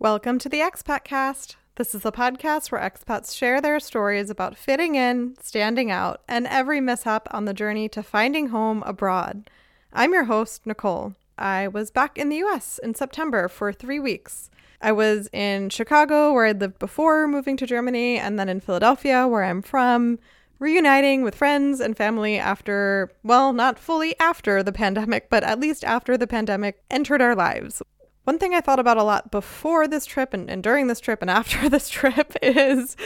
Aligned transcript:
Welcome 0.00 0.38
to 0.38 0.48
the 0.48 0.60
Expat 0.60 1.04
Cast. 1.04 1.58
This 1.74 1.94
is 1.94 2.06
a 2.06 2.10
podcast 2.10 2.72
where 2.72 2.80
expats 2.80 3.36
share 3.36 3.60
their 3.60 3.78
stories 3.78 4.30
about 4.30 4.56
fitting 4.56 4.94
in, 4.94 5.34
standing 5.42 5.90
out, 5.90 6.22
and 6.26 6.46
every 6.46 6.80
mishap 6.80 7.28
on 7.32 7.44
the 7.44 7.52
journey 7.52 7.86
to 7.90 8.02
finding 8.02 8.46
home 8.46 8.82
abroad. 8.86 9.50
I'm 9.92 10.14
your 10.14 10.24
host, 10.24 10.64
Nicole. 10.64 11.16
I 11.36 11.68
was 11.68 11.90
back 11.90 12.16
in 12.16 12.30
the 12.30 12.42
US 12.44 12.80
in 12.82 12.94
September 12.94 13.46
for 13.46 13.74
three 13.74 14.00
weeks. 14.00 14.48
I 14.80 14.90
was 14.90 15.28
in 15.34 15.68
Chicago, 15.68 16.32
where 16.32 16.46
I'd 16.46 16.62
lived 16.62 16.78
before 16.78 17.28
moving 17.28 17.58
to 17.58 17.66
Germany, 17.66 18.16
and 18.16 18.38
then 18.38 18.48
in 18.48 18.60
Philadelphia, 18.60 19.28
where 19.28 19.44
I'm 19.44 19.60
from, 19.60 20.18
reuniting 20.58 21.24
with 21.24 21.34
friends 21.34 21.78
and 21.78 21.94
family 21.94 22.38
after, 22.38 23.12
well, 23.22 23.52
not 23.52 23.78
fully 23.78 24.18
after 24.18 24.62
the 24.62 24.72
pandemic, 24.82 25.28
but 25.28 25.44
at 25.44 25.60
least 25.60 25.84
after 25.84 26.16
the 26.16 26.26
pandemic 26.26 26.82
entered 26.90 27.20
our 27.20 27.36
lives. 27.36 27.82
One 28.24 28.38
thing 28.38 28.54
I 28.54 28.60
thought 28.60 28.78
about 28.78 28.98
a 28.98 29.02
lot 29.02 29.30
before 29.30 29.88
this 29.88 30.04
trip 30.06 30.34
and, 30.34 30.50
and 30.50 30.62
during 30.62 30.86
this 30.86 31.00
trip 31.00 31.22
and 31.22 31.30
after 31.40 31.68
this 31.68 31.88
trip 31.88 32.34
is 32.42 32.96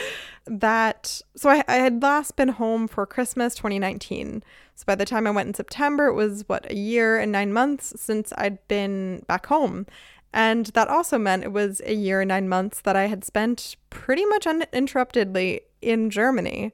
that 0.45 1.21
so 1.35 1.49
I, 1.49 1.63
I 1.67 1.77
had 1.77 2.03
last 2.03 2.35
been 2.35 2.49
home 2.49 2.87
for 2.87 3.05
Christmas 3.05 3.55
2019. 3.55 4.43
So 4.75 4.83
by 4.85 4.95
the 4.95 5.05
time 5.05 5.25
I 5.25 5.31
went 5.31 5.47
in 5.47 5.53
September, 5.53 6.07
it 6.07 6.13
was 6.13 6.43
what 6.47 6.69
a 6.69 6.75
year 6.75 7.17
and 7.17 7.31
nine 7.31 7.53
months 7.53 7.93
since 7.99 8.33
I'd 8.37 8.65
been 8.67 9.23
back 9.27 9.45
home. 9.47 9.85
And 10.33 10.65
that 10.67 10.89
also 10.89 11.17
meant 11.17 11.45
it 11.45 11.53
was 11.53 11.81
a 11.85 11.93
year 11.93 12.19
and 12.19 12.27
nine 12.27 12.49
months 12.49 12.81
that 12.81 12.97
I 12.97 13.07
had 13.07 13.23
spent 13.23 13.77
pretty 13.89 14.25
much 14.25 14.45
uninterruptedly 14.45 15.61
in 15.81 16.09
Germany. 16.09 16.73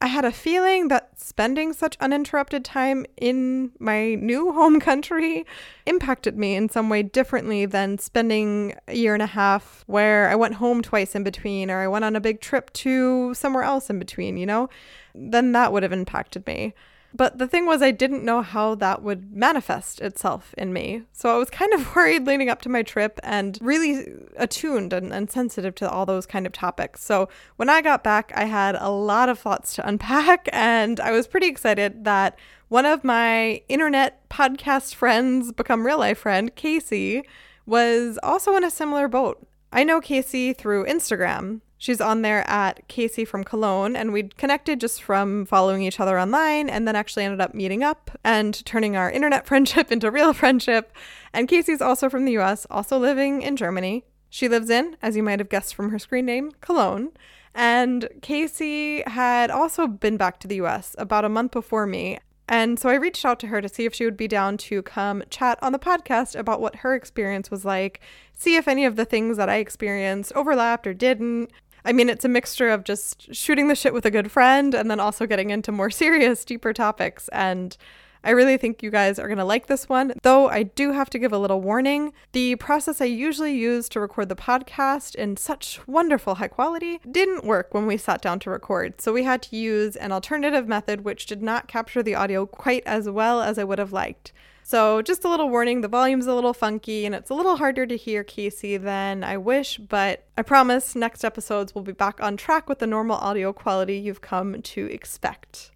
I 0.00 0.06
had 0.06 0.24
a 0.24 0.30
feeling 0.30 0.88
that 0.88 1.18
spending 1.18 1.72
such 1.72 1.96
uninterrupted 1.98 2.64
time 2.64 3.04
in 3.16 3.72
my 3.80 4.14
new 4.14 4.52
home 4.58 4.78
country 4.78 5.44
impacted 5.86 6.38
me 6.38 6.54
in 6.54 6.68
some 6.68 6.88
way 6.88 7.02
differently 7.02 7.66
than 7.66 7.98
spending 7.98 8.74
a 8.86 8.94
year 8.94 9.14
and 9.14 9.22
a 9.22 9.26
half 9.26 9.82
where 9.86 10.28
I 10.28 10.36
went 10.36 10.54
home 10.54 10.82
twice 10.82 11.16
in 11.16 11.24
between 11.24 11.70
or 11.70 11.80
I 11.80 11.88
went 11.88 12.04
on 12.04 12.14
a 12.14 12.20
big 12.20 12.40
trip 12.40 12.72
to 12.74 13.34
somewhere 13.34 13.64
else 13.64 13.90
in 13.90 13.98
between, 13.98 14.36
you 14.36 14.46
know? 14.46 14.68
Then 15.14 15.50
that 15.52 15.72
would 15.72 15.82
have 15.82 15.92
impacted 15.92 16.46
me. 16.46 16.74
But 17.14 17.38
the 17.38 17.48
thing 17.48 17.64
was, 17.64 17.80
I 17.80 17.90
didn't 17.90 18.24
know 18.24 18.42
how 18.42 18.74
that 18.76 19.02
would 19.02 19.32
manifest 19.34 20.00
itself 20.00 20.54
in 20.58 20.72
me. 20.72 21.02
So 21.12 21.34
I 21.34 21.38
was 21.38 21.48
kind 21.48 21.72
of 21.72 21.94
worried 21.96 22.26
leading 22.26 22.50
up 22.50 22.60
to 22.62 22.68
my 22.68 22.82
trip 22.82 23.18
and 23.22 23.58
really 23.60 24.06
attuned 24.36 24.92
and, 24.92 25.12
and, 25.12 25.30
sensitive 25.30 25.74
to 25.76 25.90
all 25.90 26.04
those 26.06 26.26
kind 26.26 26.46
of 26.46 26.52
topics. 26.52 27.02
So 27.02 27.28
when 27.56 27.68
I 27.68 27.80
got 27.80 28.04
back, 28.04 28.32
I 28.34 28.44
had 28.44 28.76
a 28.78 28.90
lot 28.90 29.28
of 29.28 29.38
thoughts 29.38 29.74
to 29.76 29.88
unpack, 29.88 30.48
and 30.52 31.00
I 31.00 31.12
was 31.12 31.26
pretty 31.26 31.46
excited 31.46 32.04
that 32.04 32.38
one 32.68 32.84
of 32.84 33.04
my 33.04 33.62
internet 33.68 34.28
podcast 34.28 34.94
friends, 34.94 35.52
become 35.52 35.86
real 35.86 35.98
life 35.98 36.18
friend, 36.18 36.54
Casey, 36.54 37.22
was 37.64 38.18
also 38.22 38.56
in 38.56 38.64
a 38.64 38.70
similar 38.70 39.08
boat. 39.08 39.46
I 39.72 39.84
know 39.84 40.00
Casey 40.00 40.52
through 40.52 40.86
Instagram. 40.86 41.60
She's 41.78 42.00
on 42.00 42.22
there 42.22 42.48
at 42.50 42.86
Casey 42.88 43.24
from 43.24 43.44
Cologne, 43.44 43.94
and 43.94 44.12
we'd 44.12 44.36
connected 44.36 44.80
just 44.80 45.00
from 45.00 45.46
following 45.46 45.82
each 45.82 46.00
other 46.00 46.18
online 46.18 46.68
and 46.68 46.88
then 46.88 46.96
actually 46.96 47.24
ended 47.24 47.40
up 47.40 47.54
meeting 47.54 47.84
up 47.84 48.10
and 48.24 48.64
turning 48.66 48.96
our 48.96 49.10
internet 49.10 49.46
friendship 49.46 49.92
into 49.92 50.10
real 50.10 50.32
friendship. 50.32 50.92
And 51.32 51.48
Casey's 51.48 51.80
also 51.80 52.08
from 52.08 52.24
the 52.24 52.36
US, 52.38 52.66
also 52.68 52.98
living 52.98 53.42
in 53.42 53.56
Germany. 53.56 54.04
She 54.28 54.48
lives 54.48 54.68
in, 54.68 54.96
as 55.00 55.16
you 55.16 55.22
might 55.22 55.38
have 55.38 55.48
guessed 55.48 55.74
from 55.74 55.90
her 55.90 55.98
screen 55.98 56.26
name, 56.26 56.52
Cologne. 56.60 57.10
And 57.54 58.08
Casey 58.22 59.02
had 59.06 59.50
also 59.50 59.86
been 59.86 60.16
back 60.16 60.40
to 60.40 60.48
the 60.48 60.56
US 60.56 60.94
about 60.98 61.24
a 61.24 61.28
month 61.28 61.52
before 61.52 61.86
me. 61.86 62.18
And 62.48 62.78
so 62.78 62.88
I 62.88 62.94
reached 62.94 63.26
out 63.26 63.38
to 63.40 63.48
her 63.48 63.60
to 63.60 63.68
see 63.68 63.84
if 63.84 63.94
she 63.94 64.04
would 64.04 64.16
be 64.16 64.26
down 64.26 64.56
to 64.58 64.82
come 64.82 65.22
chat 65.28 65.58
on 65.60 65.72
the 65.72 65.78
podcast 65.78 66.38
about 66.38 66.62
what 66.62 66.76
her 66.76 66.94
experience 66.94 67.50
was 67.50 67.64
like, 67.64 68.00
see 68.32 68.56
if 68.56 68.66
any 68.66 68.86
of 68.86 68.96
the 68.96 69.04
things 69.04 69.36
that 69.36 69.50
I 69.50 69.56
experienced 69.56 70.32
overlapped 70.34 70.86
or 70.86 70.94
didn't, 70.94 71.50
I 71.88 71.92
mean, 71.92 72.10
it's 72.10 72.26
a 72.26 72.28
mixture 72.28 72.68
of 72.68 72.84
just 72.84 73.34
shooting 73.34 73.68
the 73.68 73.74
shit 73.74 73.94
with 73.94 74.04
a 74.04 74.10
good 74.10 74.30
friend 74.30 74.74
and 74.74 74.90
then 74.90 75.00
also 75.00 75.26
getting 75.26 75.48
into 75.48 75.72
more 75.72 75.88
serious, 76.04 76.44
deeper 76.44 76.74
topics. 76.74 77.28
And 77.28 77.74
I 78.22 78.32
really 78.32 78.58
think 78.58 78.82
you 78.82 78.90
guys 78.90 79.18
are 79.18 79.26
going 79.26 79.38
to 79.38 79.44
like 79.44 79.68
this 79.68 79.88
one, 79.88 80.12
though 80.22 80.50
I 80.50 80.64
do 80.64 80.92
have 80.92 81.08
to 81.08 81.18
give 81.18 81.32
a 81.32 81.38
little 81.38 81.62
warning. 81.62 82.12
The 82.32 82.56
process 82.56 83.00
I 83.00 83.06
usually 83.06 83.56
use 83.56 83.88
to 83.88 84.00
record 84.00 84.28
the 84.28 84.36
podcast 84.36 85.14
in 85.14 85.38
such 85.38 85.80
wonderful 85.86 86.34
high 86.34 86.48
quality 86.48 87.00
didn't 87.10 87.44
work 87.44 87.72
when 87.72 87.86
we 87.86 87.96
sat 87.96 88.20
down 88.20 88.38
to 88.40 88.50
record, 88.50 89.00
so 89.00 89.14
we 89.14 89.22
had 89.22 89.40
to 89.44 89.56
use 89.56 89.96
an 89.96 90.12
alternative 90.12 90.68
method 90.68 91.06
which 91.06 91.24
did 91.24 91.42
not 91.42 91.68
capture 91.68 92.02
the 92.02 92.14
audio 92.14 92.44
quite 92.44 92.82
as 92.84 93.08
well 93.08 93.40
as 93.40 93.58
I 93.58 93.64
would 93.64 93.78
have 93.78 93.94
liked. 93.94 94.34
So, 94.68 95.00
just 95.00 95.24
a 95.24 95.30
little 95.30 95.48
warning 95.48 95.80
the 95.80 95.88
volume's 95.88 96.26
a 96.26 96.34
little 96.34 96.52
funky 96.52 97.06
and 97.06 97.14
it's 97.14 97.30
a 97.30 97.34
little 97.34 97.56
harder 97.56 97.86
to 97.86 97.96
hear 97.96 98.22
Casey 98.22 98.76
than 98.76 99.24
I 99.24 99.38
wish, 99.38 99.78
but 99.78 100.26
I 100.36 100.42
promise 100.42 100.94
next 100.94 101.24
episodes 101.24 101.74
will 101.74 101.80
be 101.80 101.92
back 101.92 102.20
on 102.22 102.36
track 102.36 102.68
with 102.68 102.78
the 102.78 102.86
normal 102.86 103.16
audio 103.16 103.54
quality 103.54 103.96
you've 103.96 104.20
come 104.20 104.60
to 104.60 104.84
expect. 104.92 105.70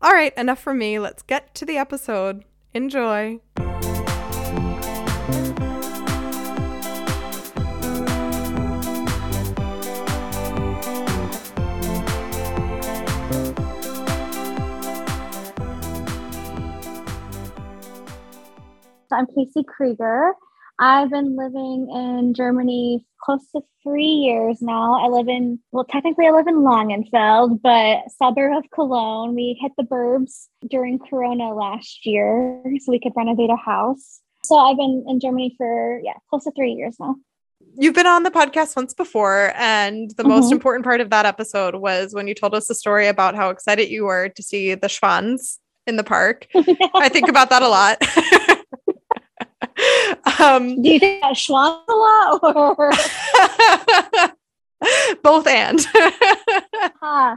All 0.00 0.12
right, 0.12 0.32
enough 0.38 0.60
from 0.60 0.78
me. 0.78 1.00
Let's 1.00 1.22
get 1.22 1.52
to 1.56 1.64
the 1.64 1.78
episode. 1.78 2.44
Enjoy. 2.74 3.40
I'm 19.18 19.26
Casey 19.26 19.64
Krieger. 19.64 20.32
I've 20.78 21.10
been 21.10 21.36
living 21.36 21.90
in 21.92 22.34
Germany 22.34 23.04
close 23.20 23.50
to 23.50 23.62
three 23.82 24.04
years 24.04 24.62
now. 24.62 25.04
I 25.04 25.08
live 25.08 25.26
in, 25.26 25.58
well, 25.72 25.82
technically 25.82 26.28
I 26.28 26.30
live 26.30 26.46
in 26.46 26.60
Langenfeld, 26.60 27.60
but 27.60 28.02
suburb 28.16 28.56
of 28.56 28.70
Cologne. 28.70 29.34
We 29.34 29.58
hit 29.60 29.72
the 29.76 29.82
burbs 29.82 30.46
during 30.70 31.00
Corona 31.00 31.52
last 31.52 32.06
year, 32.06 32.62
so 32.78 32.92
we 32.92 33.00
could 33.00 33.12
renovate 33.16 33.50
a 33.50 33.56
house. 33.56 34.20
So 34.44 34.56
I've 34.56 34.76
been 34.76 35.04
in 35.08 35.18
Germany 35.18 35.52
for, 35.58 36.00
yeah, 36.04 36.14
close 36.30 36.44
to 36.44 36.52
three 36.52 36.74
years 36.74 36.94
now. 37.00 37.16
You've 37.76 37.96
been 37.96 38.06
on 38.06 38.22
the 38.22 38.30
podcast 38.30 38.76
once 38.76 38.94
before, 38.94 39.52
and 39.56 40.10
the 40.10 40.22
mm-hmm. 40.22 40.30
most 40.30 40.52
important 40.52 40.84
part 40.84 41.00
of 41.00 41.10
that 41.10 41.26
episode 41.26 41.74
was 41.74 42.14
when 42.14 42.28
you 42.28 42.34
told 42.34 42.54
us 42.54 42.68
the 42.68 42.74
story 42.76 43.08
about 43.08 43.34
how 43.34 43.50
excited 43.50 43.88
you 43.88 44.04
were 44.04 44.28
to 44.28 44.42
see 44.44 44.76
the 44.76 44.86
Schwans 44.86 45.58
in 45.88 45.96
the 45.96 46.04
park. 46.04 46.46
I 46.94 47.08
think 47.08 47.28
about 47.28 47.50
that 47.50 47.62
a 47.62 47.68
lot. 47.68 47.98
Um, 50.38 50.82
Do 50.82 50.90
you 50.90 50.98
think 50.98 51.22
that 51.22 51.48
lot 51.48 52.40
or 52.42 52.92
both 55.22 55.46
and? 55.46 55.80
huh. 57.00 57.36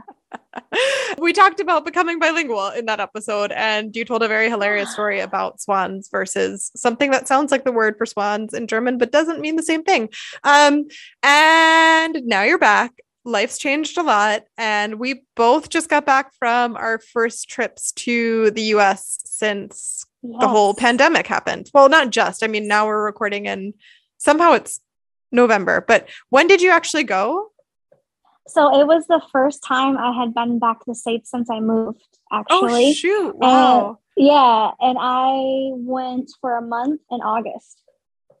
We 1.18 1.32
talked 1.32 1.60
about 1.60 1.84
becoming 1.84 2.18
bilingual 2.18 2.70
in 2.70 2.86
that 2.86 3.00
episode, 3.00 3.52
and 3.52 3.94
you 3.94 4.04
told 4.04 4.22
a 4.22 4.28
very 4.28 4.48
hilarious 4.48 4.90
story 4.94 5.20
about 5.20 5.60
swans 5.60 6.08
versus 6.10 6.70
something 6.74 7.10
that 7.10 7.28
sounds 7.28 7.50
like 7.52 7.64
the 7.64 7.72
word 7.72 7.96
for 7.98 8.06
swans 8.06 8.54
in 8.54 8.66
German, 8.66 8.98
but 8.98 9.12
doesn't 9.12 9.40
mean 9.40 9.56
the 9.56 9.62
same 9.62 9.82
thing. 9.82 10.08
Um, 10.44 10.86
and 11.22 12.22
now 12.24 12.42
you're 12.42 12.58
back. 12.58 12.92
Life's 13.24 13.58
changed 13.58 13.98
a 13.98 14.02
lot, 14.02 14.42
and 14.58 14.98
we 14.98 15.22
both 15.36 15.68
just 15.68 15.88
got 15.88 16.04
back 16.04 16.32
from 16.38 16.76
our 16.76 16.98
first 16.98 17.48
trips 17.48 17.92
to 17.92 18.50
the 18.50 18.62
US 18.74 19.20
since 19.24 20.04
yes. 20.22 20.40
the 20.40 20.48
whole 20.48 20.74
pandemic 20.74 21.26
happened. 21.26 21.70
Well, 21.72 21.88
not 21.88 22.10
just. 22.10 22.42
I 22.42 22.48
mean, 22.48 22.66
now 22.66 22.86
we're 22.86 23.04
recording 23.04 23.46
and 23.46 23.74
somehow 24.18 24.52
it's 24.52 24.80
November. 25.30 25.84
But 25.86 26.08
when 26.30 26.46
did 26.46 26.62
you 26.62 26.70
actually 26.70 27.04
go? 27.04 27.50
So 28.48 28.80
it 28.80 28.86
was 28.86 29.06
the 29.06 29.22
first 29.30 29.62
time 29.62 29.96
I 29.96 30.12
had 30.12 30.34
been 30.34 30.58
back 30.58 30.80
to 30.80 30.84
the 30.88 30.94
States 30.94 31.30
since 31.30 31.48
I 31.48 31.60
moved, 31.60 32.02
actually. 32.32 32.90
Oh, 32.90 32.92
shoot. 32.92 33.36
Wow. 33.36 33.98
And, 34.16 34.26
yeah. 34.26 34.70
And 34.80 34.98
I 35.00 35.70
went 35.74 36.30
for 36.40 36.56
a 36.56 36.62
month 36.62 37.00
in 37.10 37.20
August. 37.20 37.80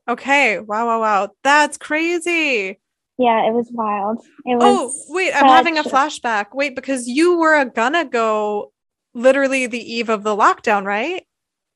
Okay. 0.08 0.58
Wow, 0.58 0.86
wow, 0.86 1.00
wow. 1.00 1.28
That's 1.44 1.78
crazy. 1.78 2.80
Yeah, 3.22 3.46
it 3.46 3.52
was 3.52 3.68
wild. 3.70 4.18
It 4.44 4.58
oh, 4.60 4.84
was 4.84 5.06
oh, 5.08 5.14
wait, 5.14 5.32
I'm 5.34 5.46
having 5.46 5.78
a 5.78 5.84
flashback. 5.84 6.46
Wait, 6.54 6.74
because 6.74 7.06
you 7.06 7.38
were 7.38 7.64
gonna 7.66 8.04
go 8.04 8.72
literally 9.14 9.66
the 9.66 9.78
eve 9.78 10.08
of 10.08 10.22
the 10.22 10.36
lockdown, 10.36 10.84
right? 10.84 11.24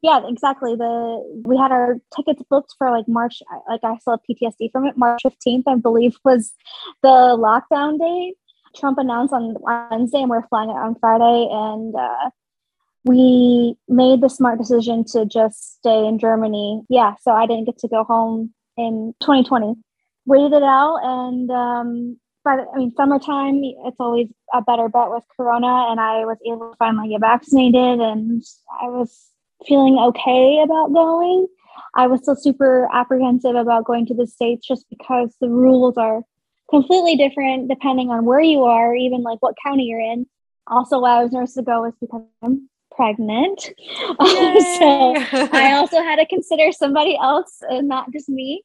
yeah 0.03 0.21
exactly 0.29 0.75
the 0.77 1.43
we 1.45 1.57
had 1.57 1.73
our 1.73 1.97
tickets 2.15 2.43
booked 2.49 2.75
for 2.79 2.91
like 2.91 3.09
march 3.09 3.43
like 3.69 3.81
i 3.83 3.97
still 3.99 4.15
have 4.15 4.21
ptsd 4.29 4.71
from 4.71 4.87
it 4.87 4.97
march 4.97 5.23
15th 5.25 5.65
i 5.67 5.75
believe 5.75 6.17
was 6.25 6.53
the 7.03 7.09
lockdown 7.09 7.99
date 7.99 8.35
trump 8.77 8.99
announced 8.99 9.33
on 9.33 9.57
wednesday 9.61 10.21
and 10.21 10.31
we're 10.31 10.47
flying 10.49 10.71
it 10.71 10.75
on 10.75 10.95
friday 11.01 11.49
and 11.51 11.95
uh, 11.95 12.31
we 13.05 13.77
made 13.89 14.21
the 14.21 14.29
smart 14.29 14.59
decision 14.59 15.05
to 15.05 15.25
just 15.25 15.79
stay 15.79 16.07
in 16.07 16.19
germany 16.19 16.83
yeah 16.89 17.15
so 17.23 17.33
i 17.33 17.47
didn't 17.47 17.65
get 17.65 17.79
to 17.79 17.89
go 17.89 18.05
home 18.05 18.53
in 18.77 19.15
2020 19.21 19.75
waited 20.27 20.53
it 20.53 20.63
out 20.63 20.99
and 21.03 21.51
um 21.51 22.17
but 22.47 22.69
I 22.73 22.79
mean, 22.79 22.93
summertime, 22.97 23.61
it's 23.65 23.97
always 23.99 24.29
a 24.55 24.63
better 24.63 24.89
bet 24.89 25.11
with 25.11 25.25
Corona. 25.37 25.91
And 25.91 25.99
I 25.99 26.25
was 26.25 26.39
able 26.47 26.71
to 26.71 26.77
finally 26.79 27.09
get 27.09 27.21
vaccinated 27.21 27.99
and 27.99 28.41
I 28.81 28.85
was 28.85 29.31
feeling 29.67 29.99
okay 29.99 30.61
about 30.63 30.93
going. 30.93 31.49
I 31.97 32.07
was 32.07 32.23
still 32.23 32.37
super 32.37 32.89
apprehensive 32.95 33.57
about 33.57 33.85
going 33.85 34.07
to 34.07 34.15
the 34.15 34.29
States 34.29 34.65
just 34.65 34.87
because 34.89 35.35
the 35.41 35.49
rules 35.49 35.97
are 35.97 36.23
completely 36.71 37.17
different 37.17 37.69
depending 37.69 38.11
on 38.11 38.25
where 38.25 38.41
you 38.41 38.63
are, 38.63 38.95
even 38.95 39.25
like 39.25 39.43
what 39.43 39.57
county 39.67 39.87
you're 39.87 39.99
in. 39.99 40.27
Also, 40.69 41.01
why 41.01 41.19
I 41.19 41.25
was 41.25 41.33
nervous 41.33 41.55
to 41.55 41.63
go 41.63 41.83
was 41.83 41.95
because 42.01 42.23
I'm 42.43 42.69
pregnant. 42.93 43.61
so 43.61 45.15
I 45.53 45.73
also 45.79 46.01
had 46.01 46.17
to 46.17 46.27
consider 46.27 46.71
somebody 46.71 47.19
else 47.21 47.59
and 47.63 47.89
not 47.89 48.13
just 48.13 48.29
me. 48.29 48.63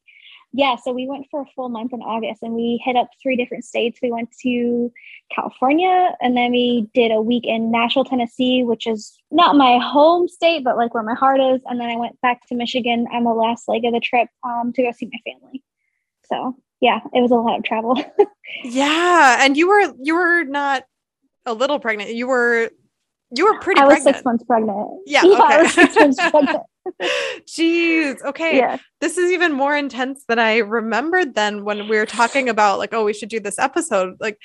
Yeah, 0.54 0.76
so 0.76 0.92
we 0.92 1.08
went 1.08 1.28
for 1.32 1.42
a 1.42 1.46
full 1.56 1.70
month 1.70 1.94
in 1.94 2.02
August 2.02 2.44
and 2.44 2.54
we 2.54 2.82
hit 2.84 2.98
up 2.98 3.10
three 3.22 3.38
different 3.38 3.64
states. 3.64 4.00
We 4.02 4.12
went 4.12 4.30
to 4.42 4.92
California 5.34 6.12
and 6.20 6.36
then 6.36 6.52
we 6.52 6.90
did 6.94 7.12
a 7.12 7.22
week 7.22 7.46
in 7.46 7.72
Nashville, 7.72 8.04
Tennessee, 8.04 8.64
which 8.64 8.86
is 8.86 9.18
not 9.32 9.56
my 9.56 9.78
home 9.78 10.28
state, 10.28 10.66
but 10.66 10.76
like 10.76 10.94
where 10.94 11.04
my 11.04 11.14
heart 11.14 11.40
is. 11.40 11.62
And 11.66 11.80
then 11.80 11.90
I 11.90 11.96
went 11.96 12.20
back 12.20 12.46
to 12.48 12.56
Michigan 12.56 13.08
on 13.14 13.24
the 13.24 13.30
last 13.30 13.70
leg 13.70 13.86
of 13.86 13.94
the 13.94 14.02
trip 14.02 14.28
um, 14.44 14.74
to 14.74 14.84
go 14.84 14.92
see 14.92 15.10
my 15.12 15.32
family. 15.32 15.64
So 16.26 16.58
yeah, 16.82 17.00
it 17.14 17.22
was 17.22 17.32
a 17.32 17.36
lot 17.36 17.60
of 17.60 17.64
travel. 17.64 18.04
yeah, 18.64 19.38
and 19.40 19.56
you 19.56 19.70
were 19.70 19.94
you 20.02 20.16
were 20.16 20.44
not 20.44 20.84
a 21.46 21.54
little 21.54 21.80
pregnant. 21.80 22.14
You 22.14 22.28
were 22.28 22.72
you 23.36 23.46
were 23.46 23.60
pretty. 23.60 23.80
I 23.80 23.86
was 23.86 23.96
pregnant. 23.96 24.16
six 24.16 24.26
months 24.26 24.44
pregnant. 24.44 24.90
Yeah. 25.06 25.24
yeah 25.24 25.34
okay. 25.34 25.44
I 25.44 25.62
was 25.62 25.74
six 25.74 25.96
months 25.96 26.18
pregnant. 26.30 26.64
Jeez. 27.48 28.22
Okay. 28.24 28.58
Yeah. 28.58 28.78
This 29.00 29.18
is 29.18 29.32
even 29.32 29.54
more 29.54 29.76
intense 29.76 30.24
than 30.28 30.40
I 30.40 30.58
remembered 30.58 31.36
then 31.36 31.64
when 31.64 31.88
we 31.88 31.98
were 31.98 32.06
talking 32.06 32.50
about 32.50 32.80
like, 32.80 32.94
oh, 32.94 33.04
we 33.04 33.14
should 33.14 33.30
do 33.30 33.40
this 33.40 33.60
episode. 33.60 34.18
Like 34.20 34.38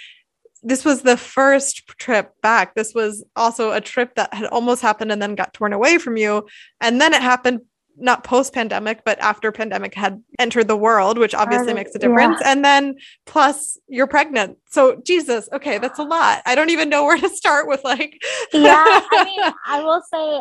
this 0.63 0.85
was 0.85 1.03
the 1.03 1.17
first 1.17 1.87
trip 1.99 2.33
back. 2.43 2.75
This 2.75 2.95
was 2.95 3.25
also 3.37 3.73
a 3.73 3.81
trip 3.81 4.15
that 4.17 4.33
had 4.35 4.47
almost 4.47 4.83
happened 4.83 5.13
and 5.13 5.21
then 5.21 5.35
got 5.35 5.55
torn 5.55 5.73
away 5.73 5.99
from 5.99 6.17
you. 6.17 6.47
And 6.81 7.01
then 7.01 7.15
it 7.15 7.23
happened 7.23 7.61
not 7.99 8.25
post 8.25 8.53
pandemic, 8.53 9.03
but 9.05 9.19
after 9.21 9.51
pandemic 9.51 9.95
had 9.95 10.23
entered 10.39 10.69
the 10.69 10.77
world, 10.77 11.19
which 11.19 11.35
obviously 11.35 11.73
makes 11.73 11.95
a 11.95 11.99
difference. 11.99 12.39
Yeah. 12.41 12.53
And 12.53 12.65
then 12.65 12.97
plus 13.25 13.79
you're 13.89 14.07
pregnant. 14.07 14.59
So 14.71 15.01
Jesus, 15.07 15.49
okay, 15.53 15.79
that's 15.79 15.99
a 15.99 16.03
lot. 16.03 16.43
I 16.45 16.55
don't 16.55 16.71
even 16.71 16.89
know 16.89 17.05
where 17.05 17.17
to 17.17 17.29
start 17.29 17.67
with 17.67 17.83
like 17.85 18.21
Yeah, 18.53 18.85
I 18.87 19.25
mean, 19.25 19.53
I 19.67 19.83
will 19.83 20.03
say 20.13 20.41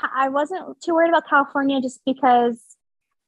I 0.00 0.28
wasn't 0.28 0.80
too 0.80 0.94
worried 0.94 1.10
about 1.10 1.28
California 1.28 1.80
just 1.80 2.00
because 2.04 2.60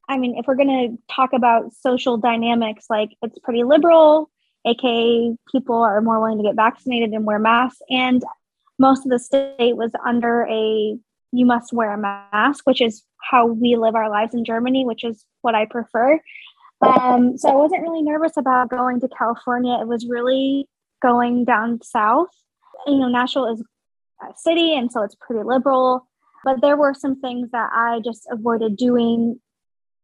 I 0.07 0.17
mean, 0.17 0.37
if 0.37 0.45
we're 0.47 0.55
gonna 0.55 0.89
talk 1.09 1.33
about 1.33 1.73
social 1.73 2.17
dynamics, 2.17 2.85
like 2.89 3.09
it's 3.21 3.39
pretty 3.39 3.63
liberal, 3.63 4.29
aka 4.65 5.35
people 5.51 5.81
are 5.81 6.01
more 6.01 6.19
willing 6.19 6.37
to 6.37 6.43
get 6.43 6.55
vaccinated 6.55 7.11
and 7.11 7.25
wear 7.25 7.39
masks. 7.39 7.81
And 7.89 8.23
most 8.77 9.05
of 9.05 9.11
the 9.11 9.19
state 9.19 9.75
was 9.75 9.91
under 10.05 10.45
a 10.45 10.97
you 11.31 11.45
must 11.45 11.73
wear 11.73 11.93
a 11.93 11.97
mask, 11.97 12.65
which 12.65 12.81
is 12.81 13.03
how 13.29 13.45
we 13.45 13.75
live 13.75 13.95
our 13.95 14.09
lives 14.09 14.33
in 14.33 14.45
Germany, 14.45 14.85
which 14.85 15.03
is 15.03 15.25
what 15.41 15.55
I 15.55 15.65
prefer. 15.65 16.19
Um, 16.81 17.37
so 17.37 17.49
I 17.49 17.55
wasn't 17.55 17.81
really 17.81 18.01
nervous 18.01 18.37
about 18.37 18.69
going 18.69 18.99
to 19.01 19.07
California. 19.07 19.77
It 19.81 19.87
was 19.87 20.07
really 20.07 20.67
going 21.01 21.45
down 21.45 21.81
south. 21.81 22.29
You 22.85 22.99
know, 22.99 23.07
Nashville 23.07 23.51
is 23.51 23.63
a 24.21 24.33
city, 24.37 24.75
and 24.75 24.91
so 24.91 25.01
it's 25.01 25.15
pretty 25.15 25.43
liberal. 25.43 26.07
But 26.45 26.61
there 26.61 26.77
were 26.77 26.93
some 26.93 27.19
things 27.19 27.49
that 27.51 27.69
I 27.73 28.01
just 28.05 28.27
avoided 28.31 28.77
doing, 28.77 29.41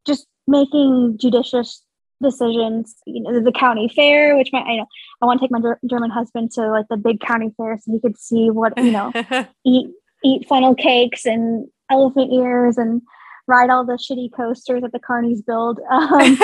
just 0.04 0.26
making 0.48 1.18
judicious 1.18 1.82
decisions. 2.20 2.96
You 3.06 3.22
know, 3.22 3.40
the 3.40 3.52
county 3.52 3.88
fair, 3.88 4.36
which 4.36 4.50
my 4.52 4.58
I 4.60 4.76
know 4.76 4.86
I 5.22 5.26
want 5.26 5.40
to 5.40 5.44
take 5.44 5.52
my 5.52 5.74
German 5.88 6.10
husband 6.10 6.50
to 6.52 6.68
like 6.68 6.86
the 6.90 6.96
big 6.96 7.20
county 7.20 7.52
fair 7.56 7.78
so 7.80 7.92
he 7.92 8.00
could 8.00 8.18
see 8.18 8.50
what 8.50 8.76
you 8.76 8.90
know 8.90 9.12
eat 9.64 9.88
eat 10.24 10.48
funnel 10.48 10.74
cakes 10.74 11.24
and 11.24 11.68
elephant 11.90 12.32
ears 12.32 12.76
and 12.76 13.02
ride 13.46 13.70
all 13.70 13.84
the 13.84 13.94
shitty 13.94 14.32
coasters 14.34 14.82
that 14.82 14.92
the 14.92 15.00
carnies 15.00 15.44
build. 15.46 15.78
Um, 15.90 16.38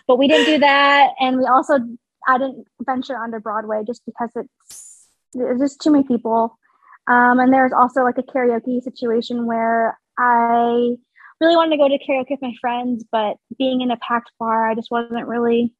but 0.08 0.18
we 0.18 0.26
didn't 0.26 0.46
do 0.46 0.58
that, 0.58 1.12
and 1.20 1.38
we 1.38 1.46
also 1.46 1.78
I 2.26 2.38
didn't 2.38 2.66
venture 2.80 3.16
onto 3.16 3.38
Broadway 3.38 3.84
just 3.86 4.04
because 4.04 4.30
it's 4.34 5.08
there's 5.32 5.60
just 5.60 5.80
too 5.80 5.92
many 5.92 6.04
people. 6.04 6.58
Um, 7.06 7.38
and 7.38 7.52
there's 7.52 7.72
also 7.72 8.02
like 8.02 8.18
a 8.18 8.22
karaoke 8.22 8.82
situation 8.82 9.46
where 9.46 9.98
I 10.18 10.96
really 11.40 11.56
wanted 11.56 11.76
to 11.76 11.76
go 11.76 11.88
to 11.88 11.98
karaoke 11.98 12.30
with 12.30 12.42
my 12.42 12.54
friends, 12.60 13.04
but 13.10 13.36
being 13.58 13.80
in 13.80 13.90
a 13.90 13.96
packed 13.98 14.30
bar, 14.38 14.70
I 14.70 14.74
just 14.74 14.90
wasn't 14.90 15.26
really 15.26 15.74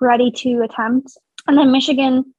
ready 0.00 0.30
to 0.30 0.62
attempt. 0.62 1.16
And 1.46 1.58
then 1.58 1.72
Michigan, 1.72 2.34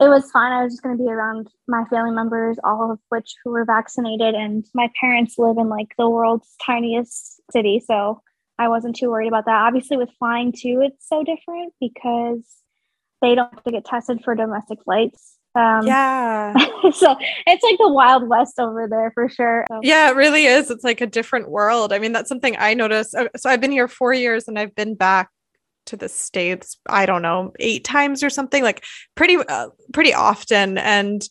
it 0.00 0.08
was 0.08 0.30
fine. 0.30 0.52
I 0.52 0.64
was 0.64 0.72
just 0.72 0.82
going 0.82 0.96
to 0.96 1.02
be 1.02 1.10
around 1.10 1.48
my 1.68 1.84
family 1.84 2.10
members, 2.10 2.58
all 2.64 2.90
of 2.90 2.98
which 3.08 3.34
who 3.44 3.50
were 3.50 3.64
vaccinated, 3.64 4.34
and 4.34 4.64
my 4.74 4.90
parents 5.00 5.38
live 5.38 5.58
in 5.58 5.68
like 5.68 5.88
the 5.96 6.08
world's 6.08 6.54
tiniest 6.64 7.40
city, 7.52 7.82
so 7.84 8.20
I 8.58 8.68
wasn't 8.68 8.96
too 8.96 9.10
worried 9.10 9.28
about 9.28 9.46
that. 9.46 9.62
Obviously, 9.66 9.96
with 9.96 10.10
flying 10.18 10.52
too, 10.52 10.80
it's 10.82 11.08
so 11.08 11.22
different 11.22 11.72
because 11.80 12.44
they 13.20 13.34
don't 13.34 13.52
have 13.54 13.64
to 13.64 13.70
get 13.70 13.84
tested 13.84 14.22
for 14.24 14.34
domestic 14.34 14.82
flights. 14.84 15.38
Um, 15.54 15.82
yeah. 15.86 16.52
so 16.92 17.16
it's 17.46 17.62
like 17.62 17.78
the 17.78 17.90
Wild 17.90 18.28
West 18.28 18.58
over 18.58 18.88
there 18.88 19.10
for 19.14 19.28
sure. 19.28 19.64
So. 19.68 19.80
Yeah, 19.82 20.10
it 20.10 20.16
really 20.16 20.46
is. 20.46 20.70
It's 20.70 20.84
like 20.84 21.00
a 21.00 21.06
different 21.06 21.50
world. 21.50 21.92
I 21.92 21.98
mean, 21.98 22.12
that's 22.12 22.28
something 22.28 22.56
I 22.58 22.74
noticed. 22.74 23.14
Uh, 23.14 23.28
so 23.36 23.50
I've 23.50 23.60
been 23.60 23.72
here 23.72 23.88
four 23.88 24.12
years 24.12 24.48
and 24.48 24.58
I've 24.58 24.74
been 24.74 24.94
back 24.94 25.30
to 25.86 25.96
the 25.96 26.08
states 26.08 26.78
i 26.88 27.06
don't 27.06 27.22
know 27.22 27.52
eight 27.58 27.84
times 27.84 28.22
or 28.22 28.30
something 28.30 28.62
like 28.62 28.84
pretty 29.14 29.36
uh, 29.36 29.68
pretty 29.92 30.14
often 30.14 30.78
and 30.78 31.28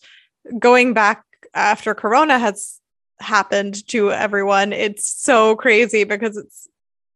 going 0.59 0.93
back 0.93 1.23
after 1.53 1.93
corona 1.95 2.37
has 2.37 2.79
happened 3.19 3.85
to 3.87 4.11
everyone 4.11 4.73
it's 4.73 5.07
so 5.07 5.55
crazy 5.55 6.03
because 6.03 6.37
it's 6.37 6.67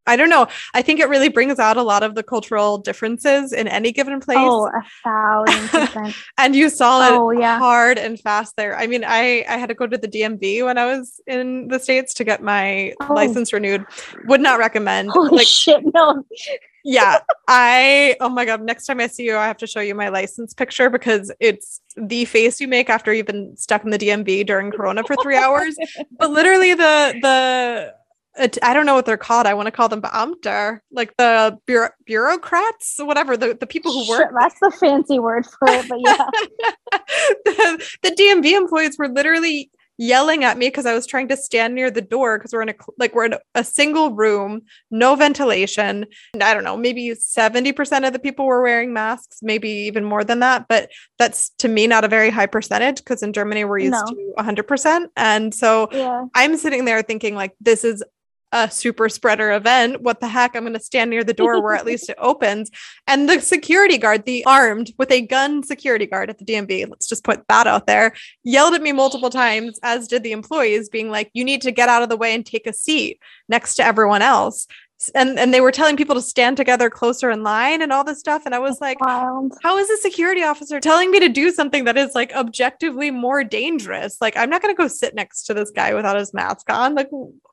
I 0.07 0.15
don't 0.15 0.29
know. 0.29 0.47
I 0.73 0.81
think 0.81 0.99
it 0.99 1.09
really 1.09 1.29
brings 1.29 1.59
out 1.59 1.77
a 1.77 1.83
lot 1.83 2.03
of 2.03 2.15
the 2.15 2.23
cultural 2.23 2.77
differences 2.77 3.53
in 3.53 3.67
any 3.67 3.91
given 3.91 4.19
place. 4.19 4.37
Oh, 4.39 4.67
a 4.67 4.83
thousand 5.03 5.69
percent. 5.69 6.15
and 6.37 6.55
you 6.55 6.69
saw 6.69 7.07
it 7.07 7.11
oh, 7.11 7.31
yeah. 7.31 7.57
hard 7.57 7.97
and 7.97 8.19
fast 8.19 8.55
there. 8.55 8.77
I 8.77 8.87
mean, 8.87 9.03
I 9.05 9.45
I 9.47 9.57
had 9.57 9.69
to 9.69 9.75
go 9.75 9.87
to 9.87 9.97
the 9.97 10.07
DMV 10.07 10.65
when 10.65 10.77
I 10.77 10.85
was 10.85 11.19
in 11.27 11.67
the 11.67 11.79
states 11.79 12.13
to 12.15 12.23
get 12.23 12.41
my 12.41 12.93
oh. 13.01 13.13
license 13.13 13.53
renewed. 13.53 13.85
Would 14.25 14.41
not 14.41 14.59
recommend. 14.59 15.09
Holy 15.09 15.37
like, 15.37 15.47
shit, 15.47 15.83
no 15.93 16.23
yeah, 16.87 17.21
I 17.47 18.15
oh 18.21 18.29
my 18.29 18.45
god, 18.45 18.61
next 18.61 18.85
time 18.85 18.99
I 18.99 19.07
see 19.07 19.23
you, 19.23 19.35
I 19.35 19.47
have 19.47 19.57
to 19.57 19.67
show 19.67 19.79
you 19.79 19.95
my 19.95 20.09
license 20.09 20.53
picture 20.53 20.91
because 20.91 21.31
it's 21.39 21.81
the 21.97 22.25
face 22.25 22.61
you 22.61 22.67
make 22.67 22.91
after 22.91 23.11
you've 23.11 23.25
been 23.25 23.57
stuck 23.57 23.83
in 23.83 23.89
the 23.89 23.97
DMV 23.97 24.45
during 24.45 24.69
Corona 24.69 25.03
for 25.03 25.15
three 25.15 25.35
hours. 25.35 25.75
but 26.19 26.29
literally, 26.29 26.75
the 26.75 27.15
the 27.23 27.95
I 28.37 28.73
don't 28.73 28.85
know 28.85 28.95
what 28.95 29.05
they're 29.05 29.17
called. 29.17 29.47
I 29.47 29.53
want 29.53 29.67
to 29.67 29.71
call 29.71 29.87
them 29.87 30.01
Beamter, 30.01 30.79
like 30.91 31.15
the 31.17 31.57
bureau- 31.65 31.93
bureaucrats, 32.05 32.97
whatever 32.99 33.37
the, 33.37 33.55
the 33.57 33.67
people 33.67 33.93
who 33.93 34.09
work. 34.09 34.29
Sure, 34.29 34.39
that's 34.39 34.59
the 34.59 34.71
fancy 34.71 35.19
word 35.19 35.45
for 35.45 35.69
it, 35.69 35.87
but 35.87 35.99
yeah. 35.99 36.25
the, 37.45 37.87
the 38.03 38.11
DMV 38.11 38.57
employees 38.57 38.97
were 38.97 39.07
literally 39.07 39.69
yelling 39.97 40.43
at 40.43 40.57
me 40.57 40.67
because 40.67 40.85
I 40.85 40.93
was 40.93 41.07
trying 41.07 41.29
to 41.29 41.37
stand 41.37 41.73
near 41.73 41.89
the 41.89 42.01
door 42.01 42.37
because 42.37 42.51
we're 42.51 42.61
in 42.63 42.69
a 42.69 42.75
like 42.99 43.15
we're 43.15 43.25
in 43.25 43.35
a 43.53 43.63
single 43.63 44.11
room, 44.11 44.63
no 44.91 45.15
ventilation. 45.15 46.05
And 46.33 46.43
I 46.43 46.53
don't 46.53 46.63
know, 46.63 46.77
maybe 46.77 47.09
70% 47.09 48.05
of 48.05 48.13
the 48.13 48.19
people 48.19 48.45
were 48.45 48.61
wearing 48.61 48.93
masks, 48.93 49.39
maybe 49.41 49.69
even 49.69 50.03
more 50.03 50.23
than 50.23 50.39
that. 50.39 50.67
But 50.67 50.91
that's 51.17 51.49
to 51.59 51.67
me 51.67 51.87
not 51.87 52.03
a 52.03 52.09
very 52.09 52.29
high 52.29 52.47
percentage 52.47 52.97
because 52.97 53.23
in 53.23 53.33
Germany 53.33 53.65
we're 53.65 53.79
used 53.79 53.93
no. 53.93 54.05
to 54.05 54.33
100%. 54.37 55.07
And 55.15 55.53
so 55.53 55.87
yeah. 55.91 56.25
I'm 56.33 56.57
sitting 56.57 56.85
there 56.85 57.01
thinking 57.01 57.35
like 57.35 57.53
this 57.61 57.83
is 57.83 58.03
a 58.55 58.71
super 58.71 59.09
spreader 59.09 59.51
event. 59.51 60.01
What 60.01 60.21
the 60.21 60.29
heck? 60.29 60.55
I'm 60.55 60.63
going 60.63 60.73
to 60.73 60.79
stand 60.79 61.09
near 61.09 61.25
the 61.25 61.33
door 61.33 61.61
where 61.61 61.73
at 61.73 61.85
least 61.85 62.09
it 62.09 62.15
opens. 62.17 62.71
And 63.05 63.27
the 63.27 63.41
security 63.41 63.97
guard, 63.97 64.25
the 64.25 64.45
armed 64.45 64.93
with 64.97 65.11
a 65.11 65.27
gun 65.27 65.61
security 65.61 66.05
guard 66.05 66.29
at 66.29 66.37
the 66.37 66.45
DMV, 66.45 66.89
let's 66.89 67.07
just 67.07 67.25
put 67.25 67.45
that 67.49 67.67
out 67.67 67.85
there, 67.85 68.13
yelled 68.43 68.73
at 68.73 68.81
me 68.81 68.93
multiple 68.93 69.29
times, 69.29 69.77
as 69.83 70.07
did 70.07 70.23
the 70.23 70.31
employees, 70.31 70.87
being 70.87 71.09
like, 71.09 71.29
you 71.33 71.43
need 71.43 71.61
to 71.63 71.71
get 71.71 71.89
out 71.89 72.01
of 72.01 72.07
the 72.07 72.15
way 72.15 72.33
and 72.33 72.45
take 72.45 72.65
a 72.65 72.71
seat 72.71 73.19
next 73.49 73.75
to 73.75 73.83
everyone 73.83 74.21
else. 74.21 74.67
And 75.13 75.37
and 75.37 75.53
they 75.53 75.59
were 75.59 75.73
telling 75.73 75.97
people 75.97 76.15
to 76.15 76.21
stand 76.21 76.55
together 76.55 76.89
closer 76.89 77.29
in 77.29 77.43
line 77.43 77.81
and 77.81 77.91
all 77.91 78.05
this 78.05 78.19
stuff. 78.19 78.43
And 78.45 78.55
I 78.55 78.59
was 78.59 78.79
like, 78.79 78.97
how 79.01 79.77
is 79.77 79.89
a 79.89 79.97
security 79.97 80.41
officer 80.41 80.79
telling 80.79 81.11
me 81.11 81.19
to 81.19 81.27
do 81.27 81.51
something 81.51 81.83
that 81.83 81.97
is 81.97 82.15
like 82.15 82.33
objectively 82.33 83.11
more 83.11 83.43
dangerous? 83.43 84.17
Like, 84.21 84.37
I'm 84.37 84.49
not 84.49 84.61
going 84.61 84.73
to 84.73 84.81
go 84.81 84.87
sit 84.87 85.13
next 85.13 85.43
to 85.43 85.53
this 85.53 85.69
guy 85.71 85.93
without 85.93 86.15
his 86.15 86.33
mask 86.33 86.71
on. 86.71 86.95
Like, 86.95 87.09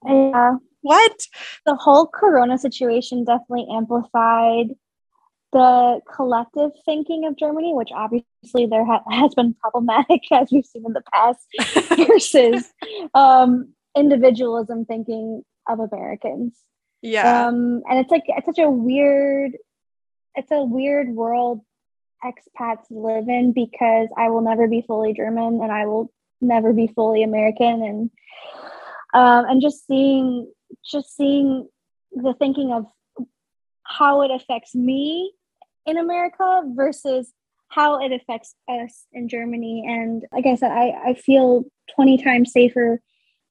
yeah 0.07 0.53
what? 0.83 1.27
The 1.65 1.75
whole 1.75 2.07
corona 2.07 2.59
situation 2.59 3.25
definitely 3.25 3.67
amplified 3.75 4.75
the 5.53 6.01
collective 6.15 6.71
thinking 6.85 7.27
of 7.27 7.37
Germany, 7.37 7.75
which 7.75 7.91
obviously 7.93 8.67
there 8.67 8.85
ha- 8.85 9.05
has 9.11 9.35
been 9.35 9.55
problematic 9.55 10.21
as 10.33 10.51
we've 10.51 10.67
seen 10.67 10.85
in 10.87 10.93
the 10.93 11.03
past, 11.13 11.47
versus 11.97 12.73
um, 13.15 13.73
individualism 13.97 14.85
thinking 14.85 15.43
of 15.69 15.81
Americans. 15.81 16.55
Yeah. 17.03 17.47
Um, 17.47 17.83
and 17.89 17.99
it's 17.99 18.11
like 18.11 18.25
it's 18.29 18.47
such 18.47 18.59
a 18.59 18.71
weird, 18.71 19.53
it's 20.35 20.51
a 20.51 20.65
weird 20.65 21.09
world 21.09 21.61
expats 22.25 22.85
live 22.91 23.29
in 23.29 23.53
because 23.53 24.09
I 24.17 24.31
will 24.31 24.43
never 24.43 24.69
be 24.69 24.85
fully 24.87 25.13
German 25.13 25.61
and 25.61 25.73
I 25.73 25.87
will 25.87 26.13
never 26.41 26.73
be 26.73 26.87
fully 26.87 27.23
American 27.23 27.83
and 27.83 28.11
um, 29.15 29.45
and 29.45 29.61
just 29.61 29.87
seeing 29.87 30.51
just 30.85 31.17
seeing 31.17 31.69
the 32.13 32.35
thinking 32.39 32.73
of 32.73 32.87
how 33.85 34.23
it 34.23 34.31
affects 34.31 34.75
me 34.75 35.33
in 35.87 35.97
America 35.97 36.63
versus 36.75 37.33
how 37.69 38.05
it 38.05 38.13
affects 38.13 38.55
us 38.69 39.07
in 39.13 39.29
Germany. 39.29 39.85
And 39.87 40.25
like 40.31 40.47
I 40.47 40.57
said, 40.57 40.71
I, 40.71 41.11
I 41.11 41.15
feel 41.15 41.65
20 41.95 42.23
times 42.23 42.53
safer 42.53 43.01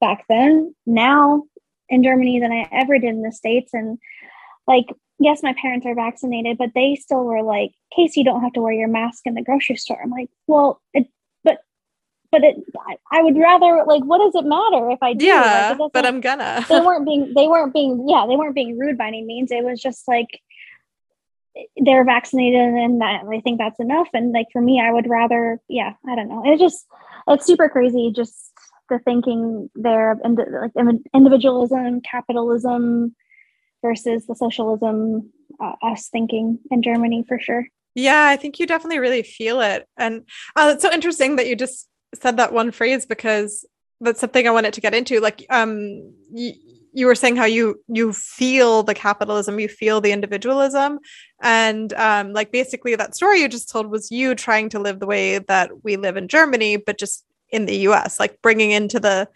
back 0.00 0.24
then 0.28 0.74
now 0.86 1.44
in 1.88 2.02
Germany 2.02 2.40
than 2.40 2.52
I 2.52 2.68
ever 2.70 2.98
did 2.98 3.10
in 3.10 3.22
the 3.22 3.32
States. 3.32 3.74
And 3.74 3.98
like, 4.66 4.86
yes, 5.18 5.42
my 5.42 5.54
parents 5.60 5.86
are 5.86 5.94
vaccinated, 5.94 6.56
but 6.56 6.70
they 6.74 6.94
still 6.94 7.24
were 7.24 7.42
like, 7.42 7.72
Casey, 7.94 8.20
you 8.20 8.24
don't 8.24 8.42
have 8.42 8.52
to 8.52 8.62
wear 8.62 8.72
your 8.72 8.88
mask 8.88 9.22
in 9.26 9.34
the 9.34 9.42
grocery 9.42 9.76
store. 9.76 10.00
I'm 10.02 10.10
like, 10.10 10.30
well, 10.46 10.80
it, 10.94 11.08
but, 12.32 12.42
it, 12.42 12.56
I, 13.12 13.22
would 13.22 13.36
rather 13.36 13.84
like, 13.86 14.02
what 14.04 14.18
does 14.18 14.34
it 14.34 14.48
matter 14.48 14.90
if 14.90 14.98
I 15.02 15.12
do? 15.12 15.26
Yeah, 15.26 15.76
like, 15.78 15.92
but 15.92 16.04
I'm 16.04 16.20
gonna. 16.20 16.64
they 16.68 16.80
weren't 16.80 17.04
being, 17.04 17.32
they 17.36 17.46
weren't 17.46 17.72
being, 17.72 18.08
yeah, 18.08 18.26
they 18.26 18.36
weren't 18.36 18.54
being 18.54 18.78
rude 18.78 18.98
by 18.98 19.06
any 19.06 19.22
means. 19.22 19.52
It 19.52 19.64
was 19.64 19.80
just 19.80 20.08
like, 20.08 20.40
they're 21.76 22.04
vaccinated 22.04 22.60
and 22.60 23.02
I 23.04 23.40
think 23.40 23.58
that's 23.58 23.78
enough. 23.78 24.08
And 24.14 24.32
like 24.32 24.46
for 24.52 24.60
me, 24.60 24.80
I 24.80 24.90
would 24.90 25.08
rather, 25.08 25.60
yeah, 25.68 25.92
I 26.08 26.16
don't 26.16 26.28
know. 26.28 26.42
It's 26.46 26.60
just, 26.60 26.86
it's 27.28 27.46
super 27.46 27.68
crazy. 27.68 28.12
Just 28.14 28.52
the 28.88 28.98
thinking 28.98 29.70
there 29.74 30.12
of 30.12 30.20
ind- 30.24 30.40
like 30.74 30.96
individualism, 31.14 32.00
capitalism 32.00 33.14
versus 33.82 34.26
the 34.26 34.34
socialism, 34.34 35.30
uh, 35.60 35.74
us 35.82 36.08
thinking 36.08 36.58
in 36.70 36.82
Germany 36.82 37.24
for 37.26 37.38
sure. 37.38 37.66
Yeah, 37.94 38.26
I 38.26 38.36
think 38.36 38.58
you 38.58 38.66
definitely 38.66 39.00
really 39.00 39.22
feel 39.22 39.60
it. 39.60 39.86
And 39.98 40.22
uh, 40.56 40.72
it's 40.74 40.82
so 40.82 40.90
interesting 40.90 41.36
that 41.36 41.46
you 41.46 41.56
just 41.56 41.88
said 42.14 42.36
that 42.36 42.52
one 42.52 42.70
phrase 42.70 43.06
because 43.06 43.64
that's 44.00 44.20
something 44.20 44.46
I 44.46 44.50
wanted 44.50 44.74
to 44.74 44.80
get 44.80 44.94
into. 44.94 45.20
Like, 45.20 45.46
um, 45.50 46.12
y- 46.30 46.54
you 46.92 47.06
were 47.06 47.14
saying 47.14 47.36
how 47.36 47.44
you 47.44 47.80
you 47.88 48.12
feel 48.12 48.82
the 48.82 48.94
capitalism 48.94 49.58
you 49.58 49.68
feel 49.68 50.00
the 50.00 50.12
individualism 50.12 50.98
and 51.42 51.92
um 51.94 52.32
like 52.32 52.52
basically 52.52 52.94
that 52.94 53.14
story 53.14 53.40
you 53.40 53.48
just 53.48 53.70
told 53.70 53.90
was 53.90 54.10
you 54.10 54.34
trying 54.34 54.68
to 54.68 54.78
live 54.78 55.00
the 55.00 55.06
way 55.06 55.38
that 55.38 55.70
we 55.82 55.96
live 55.96 56.16
in 56.16 56.28
germany 56.28 56.76
but 56.76 56.98
just 56.98 57.24
in 57.50 57.66
the 57.66 57.74
us 57.74 58.20
like 58.20 58.40
bringing 58.42 58.70
into 58.70 59.00
the 59.00 59.28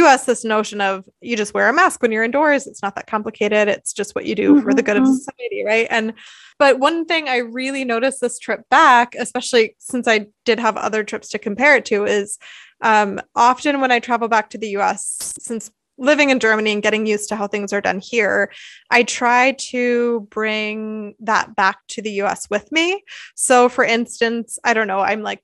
us 0.00 0.24
this 0.24 0.44
notion 0.44 0.80
of 0.80 1.08
you 1.20 1.36
just 1.36 1.54
wear 1.54 1.68
a 1.68 1.72
mask 1.72 2.02
when 2.02 2.10
you're 2.10 2.24
indoors 2.24 2.66
it's 2.66 2.82
not 2.82 2.94
that 2.94 3.06
complicated 3.06 3.68
it's 3.68 3.92
just 3.92 4.14
what 4.14 4.24
you 4.24 4.34
do 4.34 4.54
mm-hmm. 4.54 4.64
for 4.64 4.74
the 4.74 4.82
good 4.82 4.96
of 4.96 5.04
mm-hmm. 5.04 5.14
society 5.14 5.62
right 5.64 5.86
and 5.90 6.14
but 6.58 6.78
one 6.78 7.04
thing 7.04 7.28
i 7.28 7.36
really 7.36 7.84
noticed 7.84 8.20
this 8.20 8.38
trip 8.38 8.68
back 8.70 9.14
especially 9.18 9.76
since 9.78 10.08
i 10.08 10.26
did 10.44 10.58
have 10.58 10.76
other 10.76 11.04
trips 11.04 11.28
to 11.28 11.38
compare 11.38 11.76
it 11.76 11.84
to 11.84 12.04
is 12.04 12.38
um, 12.80 13.20
often 13.36 13.80
when 13.80 13.92
i 13.92 14.00
travel 14.00 14.28
back 14.28 14.50
to 14.50 14.58
the 14.58 14.68
us 14.70 15.34
since 15.38 15.70
living 15.98 16.30
in 16.30 16.40
Germany 16.40 16.72
and 16.72 16.82
getting 16.82 17.06
used 17.06 17.28
to 17.28 17.36
how 17.36 17.46
things 17.46 17.72
are 17.72 17.80
done 17.80 18.00
here, 18.00 18.50
I 18.90 19.04
try 19.04 19.52
to 19.70 20.26
bring 20.30 21.14
that 21.20 21.54
back 21.54 21.78
to 21.88 22.02
the 22.02 22.10
US 22.22 22.48
with 22.50 22.72
me. 22.72 23.04
So, 23.36 23.68
for 23.68 23.84
instance, 23.84 24.58
I 24.64 24.74
don't 24.74 24.88
know, 24.88 25.00
I'm 25.00 25.22
like 25.22 25.42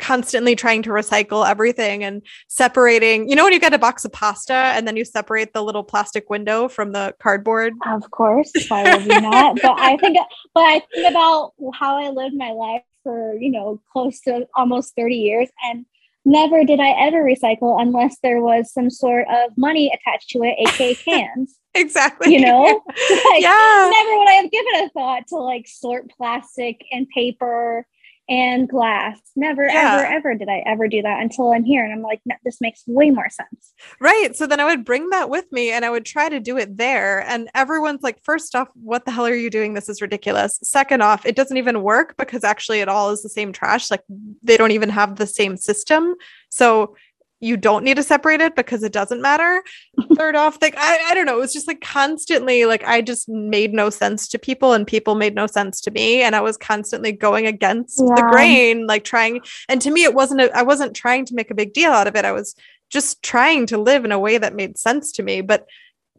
constantly 0.00 0.56
trying 0.56 0.82
to 0.82 0.90
recycle 0.90 1.48
everything 1.48 2.02
and 2.02 2.22
separating. 2.48 3.28
You 3.28 3.36
know, 3.36 3.44
when 3.44 3.52
you 3.52 3.60
get 3.60 3.74
a 3.74 3.78
box 3.78 4.04
of 4.04 4.12
pasta 4.12 4.52
and 4.52 4.86
then 4.86 4.96
you 4.96 5.04
separate 5.04 5.52
the 5.52 5.62
little 5.62 5.84
plastic 5.84 6.28
window 6.30 6.68
from 6.68 6.92
the 6.92 7.14
cardboard? 7.22 7.74
Of 7.86 8.10
course. 8.10 8.52
Why 8.68 8.96
would 8.96 9.06
you 9.06 9.20
not? 9.20 9.58
but 9.62 9.78
I 9.78 9.96
think, 9.96 10.18
but 10.54 10.60
I 10.60 10.82
think 10.92 11.10
about 11.10 11.52
how 11.74 11.98
I 11.98 12.10
lived 12.10 12.34
my 12.34 12.50
life 12.50 12.82
for, 13.02 13.34
you 13.34 13.50
know, 13.50 13.80
close 13.92 14.20
to 14.22 14.46
almost 14.56 14.94
30 14.96 15.14
years. 15.14 15.48
And 15.64 15.86
never 16.24 16.64
did 16.64 16.80
I 16.80 16.90
ever 17.06 17.22
recycle 17.22 17.80
unless 17.80 18.16
there 18.22 18.40
was 18.40 18.72
some 18.72 18.90
sort 18.90 19.26
of 19.28 19.56
money 19.56 19.92
attached 19.92 20.30
to 20.30 20.42
it, 20.42 20.56
aka 20.58 20.94
cans. 21.04 21.58
exactly. 21.74 22.32
You 22.32 22.40
know? 22.40 22.62
like, 22.88 23.42
yeah. 23.42 23.90
Never 23.92 24.18
would 24.18 24.28
I 24.28 24.40
have 24.42 24.50
given 24.50 24.74
a 24.76 24.88
thought 24.90 25.26
to 25.28 25.36
like 25.36 25.66
sort 25.68 26.10
plastic 26.10 26.80
and 26.90 27.06
paper 27.10 27.86
and 28.28 28.68
glass. 28.68 29.20
Never, 29.36 29.64
yeah. 29.64 29.96
ever, 29.96 30.06
ever 30.06 30.34
did 30.34 30.48
I 30.48 30.62
ever 30.66 30.88
do 30.88 31.02
that 31.02 31.20
until 31.20 31.52
I'm 31.52 31.64
here. 31.64 31.84
And 31.84 31.92
I'm 31.92 32.02
like, 32.02 32.22
this 32.44 32.60
makes 32.60 32.82
way 32.86 33.10
more 33.10 33.28
sense. 33.28 33.74
Right. 34.00 34.34
So 34.34 34.46
then 34.46 34.60
I 34.60 34.64
would 34.64 34.84
bring 34.84 35.10
that 35.10 35.28
with 35.28 35.50
me 35.52 35.70
and 35.70 35.84
I 35.84 35.90
would 35.90 36.04
try 36.04 36.28
to 36.28 36.40
do 36.40 36.56
it 36.56 36.76
there. 36.76 37.20
And 37.28 37.50
everyone's 37.54 38.02
like, 38.02 38.22
first 38.22 38.54
off, 38.54 38.68
what 38.74 39.04
the 39.04 39.10
hell 39.10 39.26
are 39.26 39.34
you 39.34 39.50
doing? 39.50 39.74
This 39.74 39.88
is 39.88 40.00
ridiculous. 40.00 40.58
Second 40.62 41.02
off, 41.02 41.26
it 41.26 41.36
doesn't 41.36 41.56
even 41.56 41.82
work 41.82 42.16
because 42.16 42.44
actually 42.44 42.80
it 42.80 42.88
all 42.88 43.10
is 43.10 43.22
the 43.22 43.28
same 43.28 43.52
trash. 43.52 43.90
Like 43.90 44.02
they 44.42 44.56
don't 44.56 44.72
even 44.72 44.88
have 44.88 45.16
the 45.16 45.26
same 45.26 45.56
system. 45.56 46.14
So 46.48 46.96
you 47.44 47.56
don't 47.58 47.84
need 47.84 47.96
to 47.96 48.02
separate 48.02 48.40
it 48.40 48.56
because 48.56 48.82
it 48.82 48.92
doesn't 48.92 49.20
matter. 49.20 49.62
Third 50.16 50.34
off, 50.34 50.58
like 50.62 50.74
I, 50.76 51.10
I 51.10 51.14
don't 51.14 51.26
know, 51.26 51.36
it 51.36 51.40
was 51.40 51.52
just 51.52 51.68
like 51.68 51.80
constantly 51.80 52.64
like 52.64 52.82
I 52.84 53.02
just 53.02 53.28
made 53.28 53.74
no 53.74 53.90
sense 53.90 54.28
to 54.28 54.38
people 54.38 54.72
and 54.72 54.86
people 54.86 55.14
made 55.14 55.34
no 55.34 55.46
sense 55.46 55.80
to 55.82 55.90
me. 55.90 56.22
And 56.22 56.34
I 56.34 56.40
was 56.40 56.56
constantly 56.56 57.12
going 57.12 57.46
against 57.46 58.00
yeah. 58.00 58.14
the 58.16 58.22
grain, 58.22 58.86
like 58.86 59.04
trying 59.04 59.42
and 59.68 59.80
to 59.82 59.90
me 59.90 60.04
it 60.04 60.14
wasn't 60.14 60.40
a, 60.40 60.56
I 60.56 60.62
wasn't 60.62 60.96
trying 60.96 61.26
to 61.26 61.34
make 61.34 61.50
a 61.50 61.54
big 61.54 61.74
deal 61.74 61.92
out 61.92 62.06
of 62.06 62.16
it. 62.16 62.24
I 62.24 62.32
was 62.32 62.54
just 62.90 63.22
trying 63.22 63.66
to 63.66 63.78
live 63.78 64.04
in 64.04 64.12
a 64.12 64.18
way 64.18 64.38
that 64.38 64.54
made 64.54 64.78
sense 64.78 65.12
to 65.12 65.22
me, 65.22 65.40
but 65.42 65.66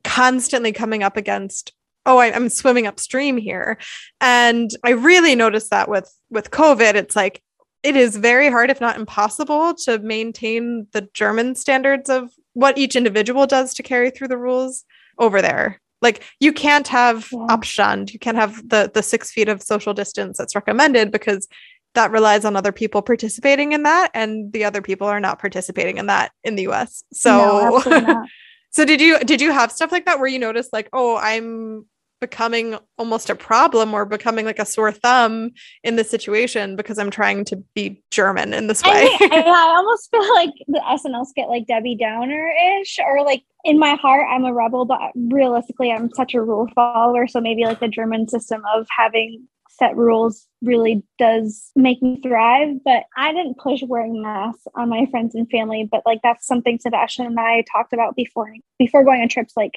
constantly 0.04 0.72
coming 0.72 1.02
up 1.02 1.18
against 1.18 1.74
oh 2.06 2.20
I, 2.20 2.32
i'm 2.32 2.50
swimming 2.50 2.86
upstream 2.86 3.38
here 3.38 3.80
and 4.22 4.70
i 4.84 4.92
really 4.92 5.34
noticed 5.34 5.72
that 5.72 5.90
with 5.90 6.08
with 6.30 6.52
covid 6.52 6.94
it's 6.94 7.16
like 7.16 7.42
it 7.86 7.96
is 7.96 8.18
very 8.18 8.50
hard, 8.50 8.72
if 8.72 8.82
not 8.82 8.98
impossible, 8.98 9.76
to 9.86 10.00
maintain 10.00 10.88
the 10.92 11.08
German 11.14 11.54
standards 11.54 12.10
of 12.10 12.32
what 12.54 12.78
each 12.78 12.96
individual 12.96 13.46
does 13.46 13.76
to 13.76 13.84
carry 13.84 14.10
through 14.10 14.30
the 14.30 14.38
rules 14.38 14.84
over 15.20 15.42
there. 15.42 15.80
Like 16.02 16.24
you 16.40 16.52
can't 16.52 16.88
have 16.88 17.30
yeah. 17.32 17.46
Abstand, 17.50 18.12
you 18.12 18.20
can't 18.20 18.38
have 18.38 18.68
the 18.68 18.92
the 18.94 19.04
six 19.04 19.32
feet 19.32 19.50
of 19.50 19.62
social 19.62 19.94
distance 19.94 20.38
that's 20.38 20.56
recommended 20.56 21.12
because 21.12 21.48
that 21.94 22.12
relies 22.12 22.44
on 22.44 22.56
other 22.56 22.72
people 22.72 23.02
participating 23.02 23.72
in 23.72 23.84
that, 23.84 24.12
and 24.14 24.52
the 24.52 24.66
other 24.66 24.82
people 24.82 25.08
are 25.08 25.20
not 25.20 25.40
participating 25.40 25.98
in 25.98 26.08
that 26.08 26.32
in 26.44 26.56
the 26.56 26.64
U.S. 26.64 27.04
So, 27.14 27.82
no, 27.88 28.26
so 28.72 28.84
did 28.84 29.00
you 29.00 29.20
did 29.20 29.42
you 29.42 29.52
have 29.52 29.72
stuff 29.72 29.92
like 29.92 30.06
that 30.06 30.20
where 30.20 30.28
you 30.28 30.40
noticed 30.40 30.74
like, 30.74 30.90
oh, 30.92 31.18
I'm 31.18 31.86
becoming 32.26 32.76
almost 32.98 33.30
a 33.30 33.36
problem 33.36 33.94
or 33.94 34.04
becoming 34.04 34.46
like 34.46 34.58
a 34.58 34.66
sore 34.66 34.92
thumb 34.92 35.52
in 35.84 35.96
this 35.96 36.10
situation 36.10 36.76
because 36.76 36.98
I'm 36.98 37.12
trying 37.12 37.46
to 37.46 37.58
be 37.76 38.04
German 38.10 38.52
in 38.52 38.66
this 38.66 38.82
way. 38.82 38.90
I, 38.92 39.18
I, 39.32 39.42
I 39.42 39.76
almost 39.78 40.10
feel 40.10 40.34
like 40.34 40.50
the 40.68 40.82
SNLs 40.84 41.36
get 41.36 41.50
like 41.50 41.68
Debbie 41.68 41.96
Downer 41.96 42.52
ish, 42.82 42.98
or 42.98 43.24
like 43.24 43.44
in 43.64 43.78
my 43.78 43.94
heart, 43.94 44.26
I'm 44.28 44.44
a 44.44 44.54
rebel, 44.54 44.86
but 44.86 45.00
realistically, 45.16 45.92
I'm 45.92 46.10
such 46.16 46.34
a 46.34 46.42
rule 46.42 46.68
follower. 46.74 47.28
So 47.28 47.40
maybe 47.40 47.64
like 47.64 47.80
the 47.80 47.88
German 47.88 48.28
system 48.28 48.64
of 48.74 48.88
having 48.90 49.48
set 49.70 49.96
rules 49.96 50.48
really 50.62 51.04
does 51.20 51.72
make 51.76 52.02
me 52.02 52.20
thrive. 52.24 52.78
But 52.84 53.04
I 53.16 53.34
didn't 53.34 53.60
push 53.60 53.84
wearing 53.84 54.22
masks 54.22 54.64
on 54.76 54.90
my 54.90 55.06
friends 55.12 55.36
and 55.36 55.50
family. 55.50 55.88
But 55.90 56.02
like 56.08 56.22
that's 56.24 56.48
something 56.48 56.80
Sebastian 56.80 57.28
and 57.28 57.40
I 57.40 57.64
talked 57.72 57.94
about 57.94 58.16
before 58.16 58.52
before 58.80 59.04
going 59.04 59.22
on 59.22 59.30
trips. 59.30 59.54
Like 59.56 59.74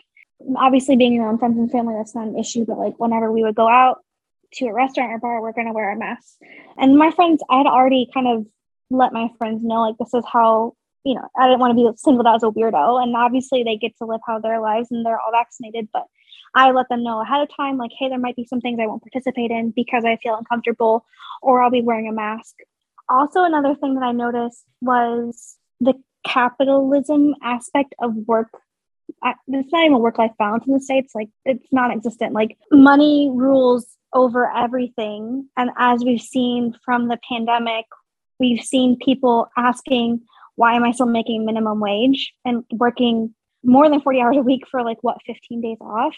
obviously 0.56 0.96
being 0.96 1.18
around 1.18 1.38
friends 1.38 1.58
and 1.58 1.70
family 1.70 1.94
that's 1.96 2.14
not 2.14 2.28
an 2.28 2.38
issue 2.38 2.64
but 2.64 2.78
like 2.78 2.98
whenever 2.98 3.30
we 3.32 3.42
would 3.42 3.54
go 3.54 3.68
out 3.68 3.98
to 4.52 4.66
a 4.66 4.72
restaurant 4.72 5.12
or 5.12 5.18
bar 5.18 5.42
we're 5.42 5.52
going 5.52 5.66
to 5.66 5.72
wear 5.72 5.92
a 5.92 5.96
mask. 5.96 6.36
And 6.76 6.96
my 6.96 7.10
friends 7.10 7.42
i 7.50 7.58
had 7.58 7.66
already 7.66 8.08
kind 8.12 8.28
of 8.28 8.46
let 8.90 9.12
my 9.12 9.28
friends 9.38 9.62
know 9.62 9.80
like 9.80 9.98
this 9.98 10.14
is 10.14 10.24
how 10.30 10.74
you 11.04 11.14
know 11.14 11.28
i 11.38 11.46
didn't 11.46 11.60
want 11.60 11.76
to 11.76 11.92
be 11.92 11.96
singled 11.96 12.26
out 12.26 12.36
as 12.36 12.42
a 12.42 12.46
weirdo 12.46 13.02
and 13.02 13.14
obviously 13.14 13.62
they 13.62 13.76
get 13.76 13.96
to 13.98 14.06
live 14.06 14.20
how 14.26 14.38
their 14.38 14.60
lives 14.60 14.88
and 14.90 15.04
they're 15.04 15.20
all 15.20 15.32
vaccinated 15.32 15.88
but 15.92 16.04
i 16.54 16.70
let 16.70 16.88
them 16.88 17.02
know 17.02 17.20
ahead 17.20 17.42
of 17.42 17.48
time 17.54 17.76
like 17.76 17.90
hey 17.98 18.08
there 18.08 18.18
might 18.18 18.36
be 18.36 18.46
some 18.46 18.60
things 18.60 18.78
i 18.80 18.86
won't 18.86 19.02
participate 19.02 19.50
in 19.50 19.70
because 19.70 20.04
i 20.04 20.16
feel 20.22 20.36
uncomfortable 20.36 21.04
or 21.42 21.62
i'll 21.62 21.70
be 21.70 21.82
wearing 21.82 22.08
a 22.08 22.12
mask. 22.12 22.54
Also 23.08 23.44
another 23.44 23.74
thing 23.74 23.94
that 23.94 24.02
i 24.02 24.12
noticed 24.12 24.64
was 24.80 25.56
the 25.80 25.94
capitalism 26.24 27.34
aspect 27.42 27.94
of 28.00 28.14
work 28.26 28.50
I, 29.22 29.34
it's 29.48 29.72
not 29.72 29.84
even 29.84 29.98
work 29.98 30.18
life 30.18 30.32
balance 30.38 30.64
in 30.66 30.72
the 30.72 30.80
states 30.80 31.14
like 31.14 31.28
it's 31.44 31.66
non-existent. 31.72 32.32
Like 32.32 32.56
money 32.70 33.30
rules 33.32 33.86
over 34.12 34.50
everything. 34.50 35.48
And 35.56 35.70
as 35.76 36.04
we've 36.04 36.20
seen 36.20 36.74
from 36.84 37.08
the 37.08 37.18
pandemic 37.28 37.84
we've 38.38 38.64
seen 38.64 38.96
people 39.04 39.48
asking 39.56 40.22
why 40.56 40.74
am 40.74 40.84
i 40.84 40.92
still 40.92 41.06
making 41.06 41.44
minimum 41.44 41.80
wage 41.80 42.32
and 42.44 42.64
working 42.72 43.34
more 43.64 43.88
than 43.88 44.00
40 44.00 44.20
hours 44.20 44.36
a 44.36 44.42
week 44.42 44.64
for 44.70 44.82
like 44.82 44.98
what 45.02 45.18
15 45.26 45.60
days 45.60 45.78
off? 45.80 46.14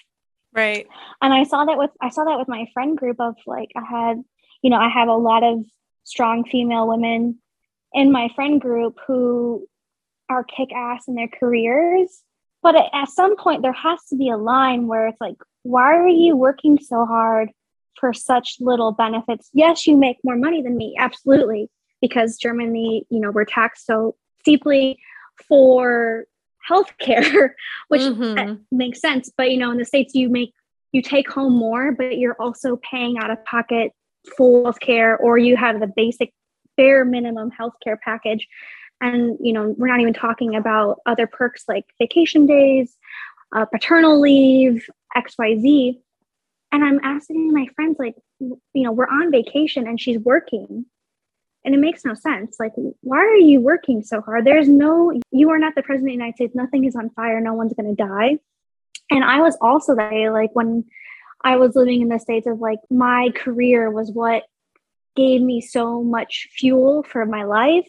Right. 0.52 0.86
And 1.22 1.32
i 1.32 1.44
saw 1.44 1.64
that 1.64 1.78
with 1.78 1.90
i 2.00 2.10
saw 2.10 2.24
that 2.24 2.38
with 2.38 2.48
my 2.48 2.66
friend 2.74 2.96
group 2.96 3.16
of 3.20 3.36
like 3.46 3.70
i 3.76 3.82
had 3.84 4.22
you 4.62 4.70
know 4.70 4.78
i 4.78 4.88
have 4.88 5.08
a 5.08 5.14
lot 5.14 5.42
of 5.42 5.64
strong 6.04 6.44
female 6.44 6.88
women 6.88 7.38
in 7.92 8.12
my 8.12 8.28
friend 8.34 8.60
group 8.60 8.98
who 9.06 9.66
are 10.28 10.44
kick 10.44 10.72
ass 10.72 11.08
in 11.08 11.14
their 11.14 11.28
careers 11.28 12.22
but 12.62 12.74
at 12.76 13.08
some 13.08 13.36
point 13.36 13.62
there 13.62 13.72
has 13.72 13.98
to 14.08 14.16
be 14.16 14.30
a 14.30 14.36
line 14.36 14.86
where 14.86 15.08
it's 15.08 15.20
like 15.20 15.36
why 15.62 15.96
are 15.96 16.08
you 16.08 16.36
working 16.36 16.78
so 16.78 17.04
hard 17.04 17.50
for 17.98 18.12
such 18.12 18.56
little 18.60 18.92
benefits 18.92 19.50
yes 19.52 19.86
you 19.86 19.96
make 19.96 20.18
more 20.24 20.36
money 20.36 20.62
than 20.62 20.76
me 20.76 20.94
absolutely 20.98 21.68
because 22.00 22.36
germany 22.36 23.04
you 23.10 23.20
know 23.20 23.30
we're 23.30 23.44
taxed 23.44 23.86
so 23.86 24.14
steeply 24.40 24.98
for 25.48 26.24
healthcare, 26.68 27.50
which 27.88 28.02
mm-hmm. 28.02 28.54
makes 28.70 29.00
sense. 29.00 29.30
But 29.36 29.50
you 29.50 29.58
know, 29.58 29.70
in 29.70 29.78
the 29.78 29.84
states, 29.84 30.14
you 30.14 30.28
make 30.28 30.54
you 30.92 31.02
take 31.02 31.30
home 31.30 31.54
more, 31.54 31.92
but 31.92 32.18
you're 32.18 32.36
also 32.40 32.78
paying 32.90 33.18
out 33.18 33.30
of 33.30 33.44
pocket 33.44 33.92
full 34.36 34.64
health 34.64 34.80
care, 34.80 35.16
or 35.16 35.38
you 35.38 35.56
have 35.56 35.80
the 35.80 35.86
basic 35.86 36.32
bare 36.76 37.04
minimum 37.04 37.50
healthcare 37.50 37.98
package. 38.02 38.46
And 39.00 39.38
you 39.40 39.52
know, 39.52 39.74
we're 39.76 39.88
not 39.88 40.00
even 40.00 40.14
talking 40.14 40.56
about 40.56 41.00
other 41.06 41.26
perks 41.26 41.64
like 41.68 41.86
vacation 41.98 42.46
days, 42.46 42.96
uh, 43.54 43.64
paternal 43.64 44.20
leave, 44.20 44.86
X, 45.14 45.36
Y, 45.38 45.58
Z. 45.58 46.00
And 46.72 46.84
I'm 46.84 47.00
asking 47.02 47.52
my 47.52 47.66
friends, 47.74 47.96
like, 47.98 48.14
you 48.38 48.58
know, 48.74 48.92
we're 48.92 49.08
on 49.08 49.32
vacation 49.32 49.88
and 49.88 50.00
she's 50.00 50.18
working 50.18 50.86
and 51.64 51.74
it 51.74 51.78
makes 51.78 52.04
no 52.04 52.14
sense. 52.14 52.58
Like, 52.58 52.72
why 53.00 53.18
are 53.18 53.36
you 53.36 53.60
working 53.60 54.02
so 54.02 54.20
hard? 54.20 54.44
There's 54.44 54.68
no, 54.68 55.12
you 55.30 55.50
are 55.50 55.58
not 55.58 55.74
the 55.74 55.82
president 55.82 56.08
of 56.08 56.12
the 56.12 56.24
United 56.24 56.36
States. 56.36 56.54
Nothing 56.54 56.84
is 56.84 56.96
on 56.96 57.10
fire. 57.10 57.40
No 57.40 57.54
one's 57.54 57.74
going 57.74 57.94
to 57.94 58.02
die. 58.02 58.38
And 59.10 59.24
I 59.24 59.40
was 59.40 59.58
also 59.60 59.94
that 59.94 60.30
like, 60.32 60.50
when 60.54 60.84
I 61.42 61.56
was 61.56 61.74
living 61.74 62.00
in 62.00 62.08
the 62.08 62.18
States, 62.18 62.46
of 62.46 62.60
like, 62.60 62.78
my 62.90 63.30
career 63.34 63.90
was 63.90 64.10
what 64.10 64.44
gave 65.16 65.42
me 65.42 65.60
so 65.60 66.02
much 66.02 66.48
fuel 66.52 67.02
for 67.02 67.26
my 67.26 67.44
life. 67.44 67.88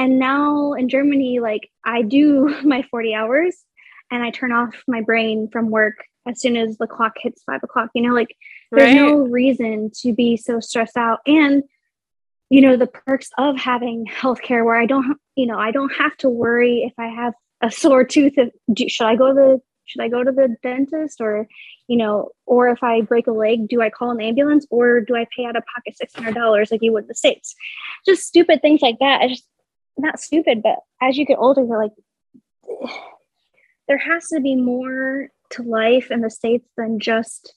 And 0.00 0.18
now 0.18 0.72
in 0.72 0.88
Germany, 0.88 1.40
like, 1.40 1.70
I 1.84 2.00
do 2.00 2.56
my 2.64 2.82
40 2.90 3.14
hours 3.14 3.54
and 4.10 4.22
I 4.22 4.30
turn 4.30 4.50
off 4.50 4.74
my 4.88 5.02
brain 5.02 5.48
from 5.52 5.68
work 5.68 5.96
as 6.26 6.40
soon 6.40 6.56
as 6.56 6.78
the 6.78 6.86
clock 6.86 7.12
hits 7.18 7.42
five 7.42 7.60
o'clock. 7.62 7.90
You 7.94 8.08
know, 8.08 8.14
like, 8.14 8.34
there's 8.72 8.94
right. 8.94 8.96
no 8.96 9.16
reason 9.16 9.90
to 10.00 10.14
be 10.14 10.38
so 10.38 10.58
stressed 10.58 10.96
out. 10.96 11.18
And 11.26 11.64
you 12.48 12.62
know 12.62 12.76
the 12.76 12.86
perks 12.88 13.30
of 13.38 13.56
having 13.56 14.06
healthcare 14.06 14.64
where 14.64 14.74
i 14.74 14.84
don't 14.84 15.16
you 15.36 15.46
know 15.46 15.56
i 15.56 15.70
don't 15.70 15.92
have 15.92 16.16
to 16.16 16.28
worry 16.28 16.82
if 16.82 16.92
i 16.98 17.06
have 17.06 17.32
a 17.60 17.70
sore 17.70 18.02
tooth 18.02 18.32
if, 18.36 18.48
do, 18.72 18.88
should 18.88 19.06
i 19.06 19.14
go 19.14 19.28
to 19.28 19.34
the 19.34 19.60
should 19.84 20.02
i 20.02 20.08
go 20.08 20.24
to 20.24 20.32
the 20.32 20.56
dentist 20.60 21.20
or 21.20 21.46
you 21.86 21.96
know 21.96 22.30
or 22.46 22.68
if 22.68 22.82
i 22.82 23.02
break 23.02 23.28
a 23.28 23.30
leg 23.30 23.68
do 23.68 23.80
i 23.80 23.88
call 23.88 24.10
an 24.10 24.20
ambulance 24.20 24.66
or 24.68 25.00
do 25.00 25.14
i 25.14 25.24
pay 25.36 25.44
out 25.44 25.54
of 25.54 25.62
pocket 25.72 25.96
$600 26.02 26.72
like 26.72 26.82
you 26.82 26.92
would 26.92 27.04
in 27.04 27.06
the 27.06 27.14
states 27.14 27.54
just 28.04 28.26
stupid 28.26 28.60
things 28.60 28.82
like 28.82 28.98
that 28.98 29.28
just 29.28 29.46
not 29.96 30.20
stupid 30.20 30.62
but 30.62 30.76
as 31.00 31.16
you 31.16 31.24
get 31.24 31.38
older 31.38 31.62
you're 31.62 31.82
like 31.82 31.92
there 33.88 33.98
has 33.98 34.28
to 34.28 34.40
be 34.40 34.54
more 34.54 35.28
to 35.50 35.62
life 35.62 36.10
in 36.10 36.20
the 36.20 36.30
states 36.30 36.68
than 36.76 37.00
just 37.00 37.54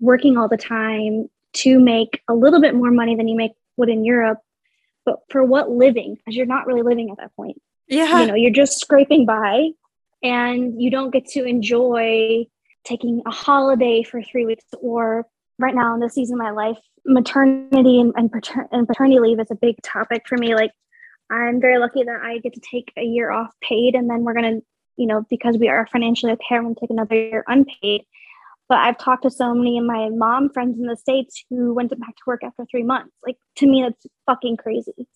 working 0.00 0.36
all 0.36 0.48
the 0.48 0.56
time 0.56 1.28
to 1.52 1.78
make 1.78 2.20
a 2.28 2.34
little 2.34 2.60
bit 2.60 2.74
more 2.74 2.90
money 2.90 3.16
than 3.16 3.28
you 3.28 3.36
make 3.36 3.52
would 3.76 3.88
in 3.88 4.04
Europe. 4.04 4.40
But 5.04 5.20
for 5.30 5.44
what 5.44 5.70
living? 5.70 6.16
Because 6.16 6.36
you're 6.36 6.46
not 6.46 6.66
really 6.66 6.82
living 6.82 7.10
at 7.10 7.18
that 7.18 7.34
point. 7.36 7.60
Yeah. 7.86 8.20
You 8.20 8.26
know, 8.26 8.34
you're 8.34 8.50
just 8.50 8.80
scraping 8.80 9.24
by 9.24 9.70
and 10.22 10.82
you 10.82 10.90
don't 10.90 11.12
get 11.12 11.26
to 11.28 11.44
enjoy 11.44 12.46
taking 12.84 13.22
a 13.24 13.30
holiday 13.30 14.02
for 14.02 14.22
three 14.22 14.46
weeks 14.46 14.64
or 14.80 15.26
right 15.58 15.74
now 15.74 15.94
in 15.94 16.00
this 16.00 16.14
season 16.14 16.34
of 16.34 16.42
my 16.42 16.50
life, 16.50 16.78
maternity 17.04 18.00
and, 18.00 18.12
and, 18.16 18.32
pater- 18.32 18.68
and 18.72 18.86
paternity 18.86 19.20
leave 19.20 19.38
is 19.38 19.50
a 19.50 19.54
big 19.54 19.80
topic 19.82 20.24
for 20.26 20.36
me. 20.36 20.54
Like 20.54 20.72
I'm 21.30 21.60
very 21.60 21.78
lucky 21.78 22.04
that 22.04 22.20
I 22.22 22.38
get 22.38 22.54
to 22.54 22.60
take 22.60 22.92
a 22.96 23.02
year 23.02 23.30
off 23.30 23.50
paid 23.60 23.94
and 23.94 24.08
then 24.08 24.24
we're 24.24 24.34
going 24.34 24.60
to, 24.60 24.66
you 24.96 25.06
know, 25.06 25.24
because 25.28 25.58
we 25.58 25.68
are 25.68 25.86
financially 25.86 26.32
okay, 26.32 26.56
I'm 26.56 26.74
to 26.74 26.80
take 26.80 26.90
another 26.90 27.14
year 27.14 27.44
unpaid. 27.46 28.02
But 28.68 28.78
I've 28.78 28.98
talked 28.98 29.22
to 29.22 29.30
so 29.30 29.54
many 29.54 29.78
of 29.78 29.84
my 29.84 30.08
mom 30.10 30.50
friends 30.50 30.78
in 30.78 30.86
the 30.86 30.96
States 30.96 31.44
who 31.50 31.72
went 31.72 31.90
back 31.90 32.16
to 32.16 32.22
work 32.26 32.42
after 32.42 32.64
three 32.68 32.82
months. 32.82 33.14
Like 33.24 33.36
to 33.56 33.66
me, 33.66 33.82
that's 33.82 34.06
fucking 34.26 34.56
crazy. 34.56 35.08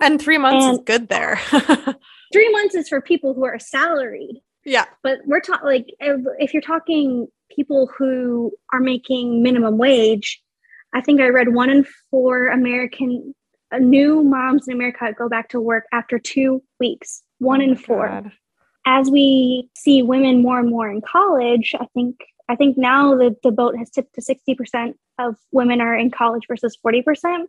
And 0.00 0.20
three 0.20 0.38
months 0.38 0.64
and 0.64 0.74
is 0.74 0.84
good 0.84 1.08
there. 1.08 1.36
three 2.32 2.50
months 2.50 2.74
is 2.74 2.88
for 2.88 3.00
people 3.00 3.34
who 3.34 3.44
are 3.44 3.58
salaried. 3.58 4.36
Yeah. 4.64 4.84
But 5.02 5.20
we're 5.24 5.40
talking 5.40 5.66
like 5.66 5.86
if, 6.00 6.20
if 6.38 6.52
you're 6.52 6.62
talking 6.62 7.28
people 7.54 7.90
who 7.96 8.52
are 8.72 8.80
making 8.80 9.42
minimum 9.42 9.78
wage, 9.78 10.42
I 10.94 11.00
think 11.00 11.20
I 11.20 11.28
read 11.28 11.54
one 11.54 11.70
in 11.70 11.86
four 12.10 12.48
American 12.48 13.34
new 13.78 14.22
moms 14.22 14.68
in 14.68 14.74
America 14.74 15.12
go 15.16 15.28
back 15.28 15.48
to 15.50 15.60
work 15.60 15.84
after 15.92 16.18
two 16.18 16.62
weeks. 16.80 17.22
One 17.38 17.60
oh 17.60 17.64
in 17.64 17.76
four. 17.76 18.08
God. 18.08 18.32
As 18.86 19.10
we 19.10 19.68
see 19.76 20.02
women 20.02 20.40
more 20.40 20.58
and 20.58 20.70
more 20.70 20.90
in 20.90 21.02
college, 21.02 21.74
I 21.78 21.86
think 21.94 22.16
I 22.48 22.56
think 22.56 22.78
now 22.78 23.14
the, 23.14 23.36
the 23.42 23.50
boat 23.50 23.76
has 23.76 23.90
tipped 23.90 24.14
to 24.14 24.22
60% 24.22 24.94
of 25.18 25.36
women 25.52 25.82
are 25.82 25.94
in 25.94 26.10
college 26.10 26.44
versus 26.48 26.78
40%. 26.84 27.44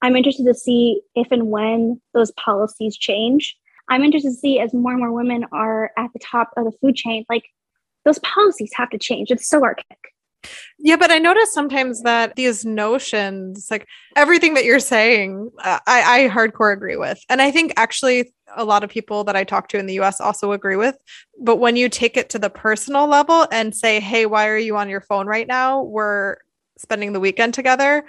I'm 0.00 0.16
interested 0.16 0.46
to 0.46 0.54
see 0.54 1.02
if 1.14 1.30
and 1.30 1.50
when 1.50 2.00
those 2.14 2.30
policies 2.32 2.96
change. 2.96 3.54
I'm 3.88 4.02
interested 4.02 4.30
to 4.30 4.34
see 4.34 4.58
as 4.60 4.72
more 4.72 4.92
and 4.92 5.00
more 5.00 5.12
women 5.12 5.44
are 5.52 5.90
at 5.98 6.10
the 6.14 6.18
top 6.20 6.52
of 6.56 6.64
the 6.64 6.72
food 6.80 6.96
chain, 6.96 7.26
like 7.28 7.44
those 8.04 8.18
policies 8.20 8.72
have 8.74 8.90
to 8.90 8.98
change. 8.98 9.30
It's 9.30 9.46
so 9.46 9.62
archaic. 9.62 10.13
Yeah, 10.78 10.96
but 10.96 11.10
I 11.10 11.18
notice 11.18 11.52
sometimes 11.52 12.02
that 12.02 12.36
these 12.36 12.64
notions, 12.64 13.68
like 13.70 13.86
everything 14.16 14.54
that 14.54 14.64
you're 14.64 14.80
saying, 14.80 15.50
uh, 15.62 15.78
I, 15.86 16.24
I 16.24 16.28
hardcore 16.28 16.72
agree 16.72 16.96
with. 16.96 17.18
And 17.28 17.40
I 17.40 17.50
think 17.50 17.72
actually 17.76 18.32
a 18.56 18.64
lot 18.64 18.84
of 18.84 18.90
people 18.90 19.24
that 19.24 19.36
I 19.36 19.44
talk 19.44 19.68
to 19.68 19.78
in 19.78 19.86
the 19.86 19.94
US 19.94 20.20
also 20.20 20.52
agree 20.52 20.76
with. 20.76 20.96
But 21.40 21.56
when 21.56 21.76
you 21.76 21.88
take 21.88 22.16
it 22.16 22.30
to 22.30 22.38
the 22.38 22.50
personal 22.50 23.06
level 23.06 23.46
and 23.50 23.74
say, 23.74 24.00
hey, 24.00 24.26
why 24.26 24.48
are 24.48 24.58
you 24.58 24.76
on 24.76 24.88
your 24.88 25.00
phone 25.00 25.26
right 25.26 25.46
now? 25.46 25.82
We're 25.82 26.36
spending 26.78 27.12
the 27.12 27.20
weekend 27.20 27.54
together. 27.54 28.04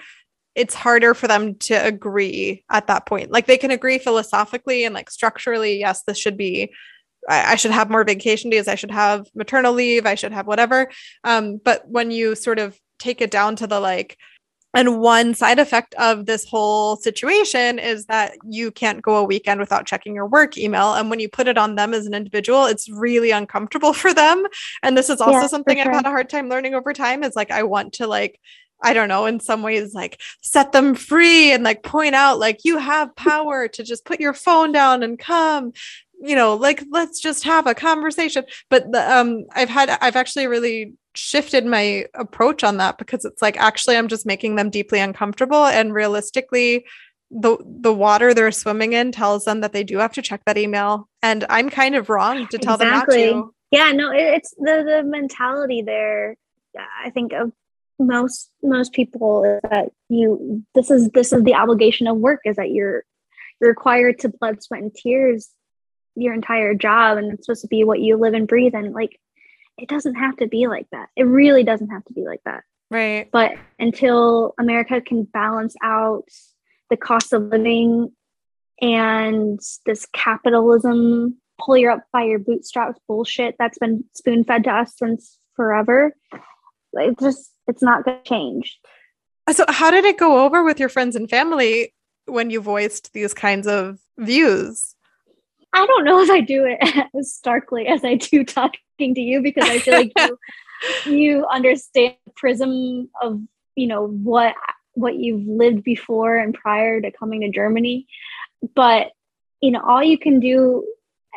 It's 0.55 0.73
harder 0.73 1.13
for 1.13 1.27
them 1.27 1.55
to 1.55 1.73
agree 1.75 2.63
at 2.69 2.87
that 2.87 3.05
point. 3.05 3.31
Like 3.31 3.45
they 3.45 3.57
can 3.57 3.71
agree 3.71 3.99
philosophically 3.99 4.85
and 4.85 4.95
like 4.95 5.09
structurally, 5.09 5.79
yes, 5.79 6.03
this 6.07 6.17
should 6.17 6.37
be 6.37 6.73
I, 7.29 7.53
I 7.53 7.55
should 7.55 7.71
have 7.71 7.89
more 7.89 8.03
vacation 8.03 8.49
days. 8.49 8.67
I 8.67 8.75
should 8.75 8.91
have 8.91 9.27
maternal 9.35 9.73
leave. 9.73 10.05
I 10.05 10.15
should 10.15 10.31
have 10.31 10.47
whatever. 10.47 10.89
Um, 11.23 11.57
but 11.63 11.87
when 11.87 12.11
you 12.11 12.35
sort 12.35 12.59
of 12.59 12.79
take 12.99 13.21
it 13.21 13.31
down 13.31 13.55
to 13.57 13.67
the 13.67 13.79
like, 13.79 14.17
and 14.73 14.99
one 14.99 15.33
side 15.33 15.57
effect 15.57 15.95
of 15.95 16.25
this 16.25 16.45
whole 16.45 16.97
situation 16.97 17.79
is 17.79 18.07
that 18.07 18.33
you 18.43 18.71
can't 18.71 19.01
go 19.01 19.15
a 19.15 19.23
weekend 19.23 19.61
without 19.61 19.85
checking 19.85 20.13
your 20.13 20.27
work 20.27 20.57
email. 20.57 20.95
And 20.95 21.09
when 21.09 21.21
you 21.21 21.29
put 21.29 21.47
it 21.47 21.57
on 21.57 21.75
them 21.75 21.93
as 21.93 22.05
an 22.05 22.13
individual, 22.13 22.65
it's 22.65 22.89
really 22.89 23.31
uncomfortable 23.31 23.93
for 23.93 24.13
them. 24.13 24.43
And 24.83 24.97
this 24.97 25.09
is 25.09 25.21
also 25.21 25.39
yeah, 25.39 25.47
something 25.47 25.77
sure. 25.77 25.87
I've 25.87 25.95
had 25.95 26.05
a 26.05 26.09
hard 26.09 26.29
time 26.29 26.49
learning 26.49 26.73
over 26.73 26.91
time 26.91 27.23
is 27.23 27.37
like, 27.37 27.51
I 27.51 27.63
want 27.63 27.93
to 27.93 28.07
like, 28.07 28.37
I 28.83 28.91
don't 28.91 29.07
know, 29.07 29.25
in 29.25 29.39
some 29.39 29.63
ways, 29.63 29.93
like 29.93 30.19
set 30.41 30.73
them 30.73 30.93
free 30.93 31.53
and 31.53 31.63
like 31.63 31.81
point 31.81 32.13
out, 32.13 32.39
like, 32.39 32.65
you 32.65 32.77
have 32.77 33.15
power 33.15 33.69
to 33.69 33.83
just 33.83 34.03
put 34.03 34.19
your 34.19 34.33
phone 34.33 34.73
down 34.73 35.03
and 35.03 35.17
come 35.17 35.71
you 36.25 36.35
know 36.35 36.55
like 36.55 36.83
let's 36.91 37.19
just 37.19 37.43
have 37.43 37.67
a 37.67 37.75
conversation. 37.75 38.43
But 38.69 38.91
the, 38.91 39.17
um 39.17 39.45
i've 39.53 39.69
had 39.69 39.89
i've 40.01 40.15
actually 40.15 40.47
really 40.47 40.93
shifted 41.13 41.65
my 41.65 42.05
approach 42.13 42.63
on 42.63 42.77
that 42.77 42.97
because 42.97 43.23
it's 43.23 43.41
like 43.41 43.57
actually 43.57 43.95
i'm 43.95 44.07
just 44.07 44.25
making 44.25 44.55
them 44.55 44.69
deeply 44.69 44.99
uncomfortable. 44.99 45.65
And 45.65 45.93
realistically 45.93 46.85
the 47.31 47.57
the 47.65 47.93
water 47.93 48.33
they're 48.33 48.51
swimming 48.51 48.93
in 48.93 49.11
tells 49.11 49.45
them 49.45 49.61
that 49.61 49.73
they 49.73 49.83
do 49.83 49.97
have 49.97 50.13
to 50.13 50.21
check 50.21 50.41
that 50.45 50.57
email. 50.57 51.07
And 51.21 51.45
i'm 51.49 51.69
kind 51.69 51.95
of 51.95 52.09
wrong 52.09 52.47
to 52.47 52.57
tell 52.57 52.75
exactly. 52.75 53.27
them 53.27 53.37
not 53.37 53.45
to. 53.45 53.53
Yeah 53.71 53.91
no 53.91 54.11
it's 54.11 54.53
the 54.57 54.83
the 54.85 55.03
mentality 55.03 55.81
there 55.81 56.35
i 57.03 57.09
think 57.09 57.33
of 57.33 57.51
most 57.99 58.51
most 58.61 58.91
people 58.91 59.43
is 59.43 59.61
that 59.69 59.89
you 60.09 60.63
this 60.75 60.91
is 60.91 61.09
this 61.11 61.31
is 61.31 61.43
the 61.43 61.55
obligation 61.55 62.07
of 62.07 62.17
work 62.17 62.41
is 62.45 62.57
that 62.57 62.71
you're 62.71 63.03
you're 63.61 63.69
required 63.69 64.19
to 64.19 64.29
blood 64.29 64.61
sweat 64.61 64.81
and 64.81 64.93
tears 64.93 65.49
your 66.15 66.33
entire 66.33 66.73
job 66.73 67.17
and 67.17 67.33
it's 67.33 67.45
supposed 67.45 67.61
to 67.61 67.67
be 67.67 67.83
what 67.83 67.99
you 67.99 68.17
live 68.17 68.33
and 68.33 68.47
breathe 68.47 68.73
and 68.73 68.93
like 68.93 69.19
it 69.77 69.89
doesn't 69.89 70.15
have 70.15 70.37
to 70.37 70.47
be 70.47 70.67
like 70.67 70.87
that. 70.91 71.09
It 71.17 71.23
really 71.23 71.63
doesn't 71.63 71.89
have 71.89 72.05
to 72.05 72.13
be 72.13 72.25
like 72.25 72.39
that. 72.45 72.63
Right. 72.89 73.29
But 73.31 73.53
until 73.79 74.53
america 74.59 75.01
can 75.01 75.23
balance 75.23 75.75
out 75.83 76.29
the 76.89 76.97
cost 76.97 77.33
of 77.33 77.43
living 77.43 78.11
and 78.81 79.59
this 79.85 80.05
capitalism 80.13 81.37
pull 81.59 81.77
you 81.77 81.89
up 81.89 82.03
by 82.11 82.23
your 82.23 82.39
bootstraps 82.39 82.99
bullshit 83.07 83.55
that's 83.57 83.77
been 83.77 84.03
spoon 84.13 84.43
fed 84.43 84.65
to 84.65 84.69
us 84.69 84.93
since 84.97 85.37
forever 85.55 86.13
it's 86.93 87.21
just 87.21 87.51
it's 87.67 87.81
not 87.81 88.05
going 88.05 88.17
to 88.17 88.23
change. 88.23 88.79
So 89.51 89.65
how 89.67 89.91
did 89.91 90.05
it 90.05 90.17
go 90.17 90.43
over 90.43 90.63
with 90.63 90.79
your 90.79 90.89
friends 90.89 91.15
and 91.15 91.29
family 91.29 91.93
when 92.25 92.49
you 92.49 92.61
voiced 92.61 93.13
these 93.13 93.33
kinds 93.33 93.67
of 93.67 93.99
views 94.17 94.94
I 95.75 95.85
don't 95.85 96.05
know 96.05 96.21
if 96.21 96.29
I 96.29 96.39
do 96.39 96.65
it 96.65 97.07
as 97.19 97.33
starkly 97.33 97.87
as 97.87 98.05
I 98.05 98.15
do 98.15 98.45
talking 98.45 99.13
to 99.13 99.21
you 99.21 99.41
because 99.41 99.67
I 99.67 99.79
feel 99.79 99.95
like 99.95 100.13
you 100.17 100.37
you 101.05 101.45
understand 101.47 102.15
the 102.25 102.31
prism 102.35 103.09
of 103.21 103.41
you 103.75 103.87
know 103.87 104.07
what 104.07 104.55
what 104.93 105.15
you've 105.15 105.45
lived 105.45 105.83
before 105.83 106.37
and 106.37 106.53
prior 106.53 107.01
to 107.01 107.11
coming 107.11 107.41
to 107.41 107.49
Germany. 107.49 108.07
But 108.73 109.11
you 109.59 109.71
know, 109.71 109.81
all 109.85 110.01
you 110.01 110.17
can 110.17 110.39
do 110.39 110.85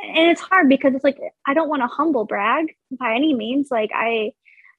and 0.05 0.31
it's 0.31 0.40
hard 0.40 0.68
because 0.68 0.94
it's 0.94 1.05
like 1.05 1.18
I 1.44 1.55
don't 1.55 1.68
want 1.68 1.83
to 1.83 1.88
humble 1.88 2.24
brag 2.24 2.77
by 2.92 3.14
any 3.14 3.35
means. 3.35 3.68
Like 3.72 3.90
I, 3.92 4.33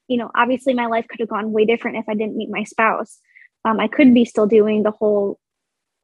you 0.07 0.17
know, 0.17 0.31
obviously 0.33 0.73
my 0.73 0.85
life 0.85 1.05
could 1.09 1.19
have 1.19 1.29
gone 1.29 1.51
way 1.51 1.65
different 1.65 1.97
if 1.97 2.07
I 2.07 2.13
didn't 2.13 2.37
meet 2.37 2.49
my 2.49 2.63
spouse. 2.63 3.19
Um, 3.65 3.79
I 3.79 3.89
could 3.89 4.13
be 4.13 4.23
still 4.23 4.47
doing 4.47 4.83
the 4.83 4.91
whole 4.91 5.37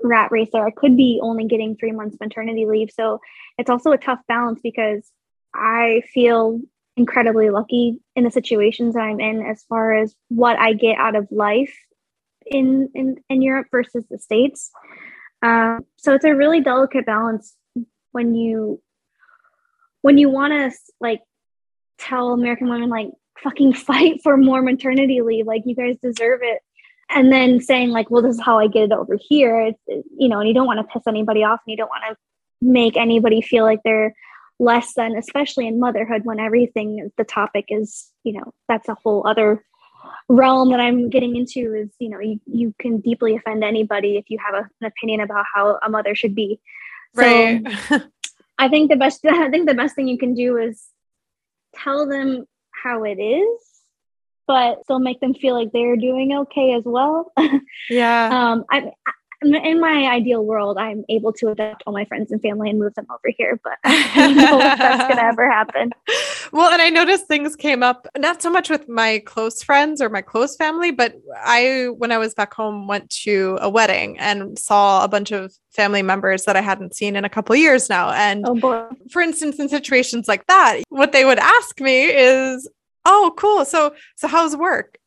rat 0.03 0.31
race 0.31 0.49
there. 0.51 0.65
I 0.65 0.71
could 0.71 0.97
be 0.97 1.19
only 1.21 1.45
getting 1.45 1.75
three 1.75 1.91
months 1.91 2.17
maternity 2.19 2.65
leave. 2.65 2.91
So 2.91 3.19
it's 3.57 3.69
also 3.69 3.91
a 3.91 3.97
tough 3.97 4.19
balance 4.27 4.59
because 4.61 5.09
I 5.53 6.03
feel 6.13 6.59
incredibly 6.97 7.49
lucky 7.49 7.99
in 8.15 8.23
the 8.23 8.31
situations 8.31 8.95
I'm 8.95 9.19
in 9.19 9.45
as 9.45 9.63
far 9.63 9.93
as 9.93 10.15
what 10.29 10.57
I 10.57 10.73
get 10.73 10.97
out 10.97 11.15
of 11.15 11.27
life 11.31 11.75
in 12.45 12.89
in, 12.93 13.17
in 13.29 13.41
Europe 13.41 13.67
versus 13.71 14.05
the 14.09 14.19
States. 14.19 14.71
Um, 15.41 15.85
so 15.97 16.13
it's 16.13 16.25
a 16.25 16.35
really 16.35 16.61
delicate 16.61 17.05
balance 17.05 17.55
when 18.11 18.35
you 18.35 18.81
when 20.01 20.17
you 20.17 20.29
want 20.29 20.53
to 20.53 20.77
like 20.99 21.21
tell 21.97 22.31
American 22.31 22.69
women 22.69 22.89
like 22.89 23.09
fucking 23.43 23.73
fight 23.87 24.21
for 24.23 24.37
more 24.37 24.61
maternity 24.61 25.21
leave, 25.21 25.47
like 25.47 25.63
you 25.65 25.75
guys 25.75 25.97
deserve 26.01 26.41
it. 26.43 26.61
And 27.09 27.31
then 27.31 27.61
saying 27.61 27.89
like, 27.89 28.09
well, 28.09 28.21
this 28.21 28.35
is 28.35 28.41
how 28.41 28.59
I 28.59 28.67
get 28.67 28.83
it 28.83 28.91
over 28.91 29.17
here. 29.19 29.59
It's, 29.61 30.05
you 30.17 30.27
know, 30.27 30.39
and 30.39 30.47
you 30.47 30.53
don't 30.53 30.65
want 30.65 30.79
to 30.79 30.93
piss 30.93 31.03
anybody 31.07 31.43
off 31.43 31.61
and 31.65 31.71
you 31.71 31.77
don't 31.77 31.89
want 31.89 32.03
to 32.09 32.17
make 32.61 32.97
anybody 32.97 33.41
feel 33.41 33.63
like 33.63 33.81
they're 33.83 34.15
less 34.59 34.93
than, 34.93 35.15
especially 35.15 35.67
in 35.67 35.79
motherhood 35.79 36.21
when 36.23 36.39
everything, 36.39 37.11
the 37.17 37.23
topic 37.23 37.65
is, 37.69 38.11
you 38.23 38.33
know, 38.33 38.53
that's 38.67 38.89
a 38.89 38.95
whole 38.95 39.25
other 39.27 39.63
realm 40.29 40.71
that 40.71 40.79
I'm 40.79 41.09
getting 41.09 41.35
into 41.35 41.73
is, 41.73 41.89
you 41.99 42.09
know, 42.09 42.19
you, 42.19 42.39
you 42.45 42.73
can 42.79 42.99
deeply 42.99 43.35
offend 43.35 43.63
anybody 43.63 44.17
if 44.17 44.25
you 44.29 44.37
have 44.43 44.55
a, 44.55 44.69
an 44.81 44.87
opinion 44.87 45.21
about 45.21 45.45
how 45.53 45.77
a 45.83 45.89
mother 45.89 46.15
should 46.15 46.35
be. 46.35 46.59
Right. 47.13 47.61
So 47.87 47.99
I 48.57 48.69
think 48.69 48.89
the 48.89 48.97
best, 48.97 49.25
I 49.25 49.49
think 49.49 49.67
the 49.67 49.75
best 49.75 49.95
thing 49.95 50.07
you 50.07 50.17
can 50.17 50.33
do 50.33 50.57
is 50.57 50.83
tell 51.75 52.07
them 52.07 52.45
how 52.71 53.03
it 53.03 53.19
is, 53.19 53.59
but 54.47 54.83
still 54.83 54.99
make 54.99 55.19
them 55.19 55.33
feel 55.33 55.55
like 55.55 55.71
they're 55.71 55.97
doing 55.97 56.33
okay 56.33 56.73
as 56.73 56.83
well. 56.85 57.31
Yeah. 57.89 58.29
um, 58.31 58.65
I, 58.71 58.91
in 59.41 59.79
my 59.79 60.07
ideal 60.07 60.43
world, 60.43 60.77
I'm 60.77 61.03
able 61.09 61.33
to 61.33 61.49
adopt 61.49 61.83
all 61.85 61.93
my 61.93 62.05
friends 62.05 62.31
and 62.31 62.41
family 62.41 62.69
and 62.69 62.79
move 62.79 62.93
them 62.95 63.05
over 63.09 63.33
here, 63.37 63.59
but 63.63 63.73
I 63.83 64.11
don't 64.15 64.35
know 64.37 64.59
if 64.59 64.77
that's 64.77 65.03
going 65.03 65.17
to 65.17 65.23
ever 65.23 65.49
happen. 65.49 65.91
Well, 66.51 66.71
and 66.71 66.81
I 66.81 66.89
noticed 66.89 67.27
things 67.27 67.55
came 67.55 67.83
up 67.83 68.07
not 68.17 68.41
so 68.41 68.49
much 68.49 68.69
with 68.69 68.87
my 68.87 69.19
close 69.25 69.61
friends 69.61 70.01
or 70.01 70.09
my 70.09 70.21
close 70.21 70.55
family, 70.55 70.91
but 70.91 71.15
I, 71.37 71.89
when 71.97 72.11
I 72.11 72.17
was 72.17 72.33
back 72.33 72.53
home, 72.53 72.87
went 72.87 73.09
to 73.23 73.57
a 73.61 73.69
wedding 73.69 74.17
and 74.19 74.57
saw 74.57 75.03
a 75.03 75.07
bunch 75.07 75.31
of 75.31 75.53
family 75.71 76.01
members 76.01 76.45
that 76.45 76.55
I 76.55 76.61
hadn't 76.61 76.95
seen 76.95 77.15
in 77.15 77.25
a 77.25 77.29
couple 77.29 77.55
years 77.55 77.89
now. 77.89 78.11
And 78.11 78.45
oh, 78.47 78.89
for 79.11 79.21
instance, 79.21 79.59
in 79.59 79.69
situations 79.69 80.27
like 80.27 80.47
that, 80.47 80.81
what 80.89 81.11
they 81.11 81.25
would 81.25 81.39
ask 81.39 81.79
me 81.79 82.05
is, 82.05 82.69
"Oh, 83.05 83.33
cool. 83.37 83.65
So, 83.65 83.95
so 84.15 84.27
how's 84.27 84.55
work?" 84.55 84.97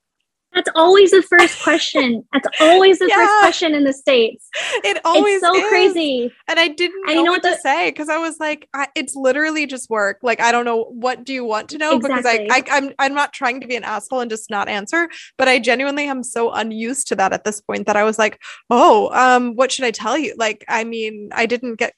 That's 0.55 0.71
always 0.75 1.11
the 1.11 1.23
first 1.23 1.63
question. 1.63 2.25
That's 2.33 2.49
always 2.61 2.99
the 2.99 3.07
yeah. 3.07 3.17
first 3.17 3.33
question 3.41 3.75
in 3.75 3.85
the 3.85 3.93
states. 3.93 4.49
It 4.83 5.01
always 5.05 5.37
it's 5.37 5.45
so 5.45 5.55
is. 5.55 5.69
crazy. 5.69 6.33
And 6.49 6.59
I 6.59 6.69
didn't 6.69 7.07
know, 7.07 7.15
know 7.15 7.23
what, 7.23 7.31
what 7.31 7.43
the, 7.43 7.51
to 7.51 7.61
say 7.61 7.91
because 7.91 8.09
I 8.09 8.17
was 8.17 8.41
like, 8.41 8.69
I, 8.73 8.89
it's 8.95 9.15
literally 9.15 9.67
just 9.67 9.91
work. 9.91 10.19
Like 10.23 10.41
I 10.41 10.51
don't 10.51 10.65
know 10.65 10.85
what 10.85 11.25
do 11.25 11.35
you 11.35 11.45
want 11.45 11.69
to 11.71 11.79
know 11.79 11.97
exactly. 11.97 12.45
because 12.45 12.51
I, 12.51 12.73
I 12.73 12.77
I'm 12.77 12.93
I'm 12.99 13.15
not 13.15 13.33
trying 13.33 13.61
to 13.61 13.67
be 13.67 13.77
an 13.77 13.85
asshole 13.85 14.21
and 14.21 14.31
just 14.31 14.49
not 14.49 14.69
answer, 14.69 15.09
but 15.37 15.49
I 15.49 15.59
genuinely 15.59 16.09
am 16.09 16.23
so 16.23 16.51
unused 16.51 17.09
to 17.09 17.17
that 17.17 17.33
at 17.33 17.45
this 17.45 17.61
point 17.61 17.87
that 17.87 17.97
I 17.97 18.05
was 18.05 18.19
like, 18.19 18.41
oh, 18.71 19.11
um, 19.13 19.55
what 19.55 19.71
should 19.71 19.85
I 19.85 19.91
tell 19.91 20.17
you? 20.17 20.35
Like, 20.39 20.65
I 20.69 20.85
mean, 20.85 21.29
I 21.33 21.47
didn't 21.47 21.77
get 21.77 21.95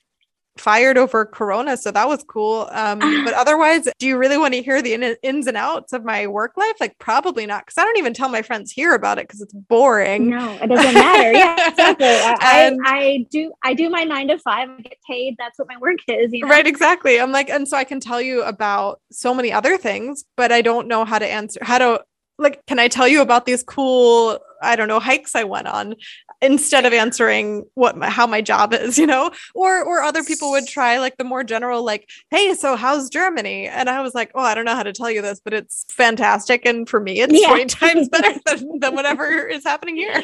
fired 0.61 0.99
over 0.99 1.25
corona 1.25 1.75
so 1.75 1.90
that 1.90 2.07
was 2.07 2.23
cool 2.25 2.68
um, 2.73 2.99
but 3.25 3.33
otherwise 3.35 3.88
do 3.99 4.07
you 4.07 4.18
really 4.18 4.37
want 4.37 4.53
to 4.53 4.62
hear 4.62 4.83
the 4.83 4.92
in- 4.92 5.16
ins 5.23 5.46
and 5.46 5.57
outs 5.57 5.92
of 5.92 6.05
my 6.05 6.27
work 6.27 6.57
life? 6.57 6.75
Like 6.79 6.99
probably 6.99 7.46
not 7.46 7.64
because 7.64 7.79
i 7.79 7.83
don't 7.83 7.96
even 7.96 8.12
tell 8.12 8.29
my 8.29 8.42
friends 8.42 8.70
here 8.70 8.94
about 8.94 9.18
it 9.18 9.27
because 9.27 9.40
it's 9.40 9.53
boring. 9.53 10.29
No 10.29 10.59
it 10.62 10.68
doesn't 10.68 10.94
matter. 10.94 11.33
Yeah 11.33 11.68
exactly. 11.68 12.07
I, 12.07 12.37
I, 12.40 12.77
I, 12.85 13.27
do 13.31 13.53
i 13.64 13.75
do 13.75 13.88
my 13.88 14.05
nine 14.05 14.29
to 14.29 14.38
five 14.38 14.68
i 14.68 14.81
get 14.83 14.99
paid 15.07 15.37
that's 15.38 15.59
what 15.59 15.68
my 15.68 15.79
work 15.79 15.99
is 16.09 16.33
you 16.33 16.44
know? 16.44 16.51
right 16.51 16.66
exactly. 16.66 17.20
I'm 17.20 17.33
like 17.33 17.49
and 17.49 17.66
so 17.66 17.77
i 17.77 17.85
can 17.85 18.01
tell 18.01 18.20
you 18.20 18.42
about 18.42 19.01
so 19.11 19.35
many 19.35 19.53
other 19.53 19.79
things 19.79 20.25
but 20.37 20.53
i 20.53 20.61
don't 20.61 20.87
know 20.87 21.05
how 21.05 21.18
to 21.18 21.27
answer 21.27 21.59
how 21.62 21.79
to 21.79 22.05
like 22.38 22.64
can 22.66 22.79
i 22.79 22.88
tell 22.88 23.09
you 23.09 23.23
about 23.23 23.46
these 23.46 23.62
cool 23.62 24.38
i 24.62 24.77
don't 24.77 24.88
know 24.88 25.01
hikes 25.01 25.35
i 25.35 25.44
went 25.44 25.66
on 25.66 25.94
instead 26.42 26.87
of 26.87 26.92
answering 26.92 27.64
what 27.74 27.96
my, 27.96 28.09
how 28.09 28.26
my 28.26 28.40
job 28.40 28.72
is 28.72 28.98
you 28.98 29.07
know? 29.07 29.31
Or 29.55 29.83
or 29.83 30.03
other 30.03 30.24
people 30.24 30.50
would 30.53 30.66
try 30.66 30.98
like 30.98 31.16
the 31.16 31.24
more 31.24 31.44
general 31.44 31.85
like 31.85 32.09
hey 32.31 32.55
so 32.55 32.76
how's 32.76 33.11
germany? 33.11 33.66
And 33.66 33.88
i 33.88 34.00
was 34.00 34.14
like 34.14 34.31
oh 34.35 34.42
i 34.42 34.55
don't 34.55 34.64
know 34.64 34.74
how 34.74 34.83
to 34.83 34.92
tell 34.92 35.11
you 35.11 35.22
this 35.22 35.40
but 35.40 35.53
it's 35.53 35.85
fantastic 35.90 36.64
and 36.66 36.88
for 36.88 37.00
me 37.00 37.20
it's 37.20 37.33
yeah. 37.33 37.48
20 37.48 37.64
times 37.66 38.09
better 38.09 38.38
than, 38.46 38.79
than 38.81 38.94
whatever 38.94 39.46
is 39.46 39.64
happening 39.64 39.96
here. 39.96 40.22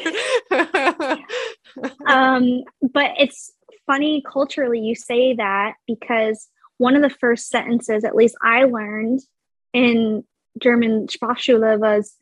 Um 2.07 2.63
but 2.81 3.11
it's 3.19 3.51
funny 3.85 4.23
culturally 4.29 4.79
you 4.79 4.95
say 4.95 5.35
that 5.35 5.75
because 5.85 6.47
one 6.77 6.95
of 6.95 7.01
the 7.01 7.09
first 7.09 7.49
sentences 7.49 8.03
at 8.03 8.15
least 8.15 8.35
i 8.41 8.63
learned 8.63 9.21
in 9.73 10.23
german 10.59 11.07
sprachschule 11.07 11.77
was 11.77 12.15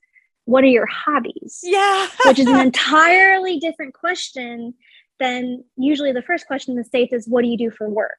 what 0.46 0.64
are 0.64 0.68
your 0.68 0.86
hobbies? 0.86 1.60
Yeah. 1.64 2.08
which 2.26 2.40
is 2.40 2.48
an 2.48 2.60
entirely 2.68 3.60
different 3.60 3.94
question 3.94 4.76
than 5.20 5.64
usually 5.78 6.12
the 6.12 6.22
first 6.22 6.48
question 6.48 6.72
in 6.74 6.78
the 6.78 6.84
States 6.84 7.14
is, 7.14 7.28
what 7.28 7.44
do 7.44 7.48
you 7.50 7.58
do 7.58 7.72
for 7.72 7.90
work? 7.90 8.18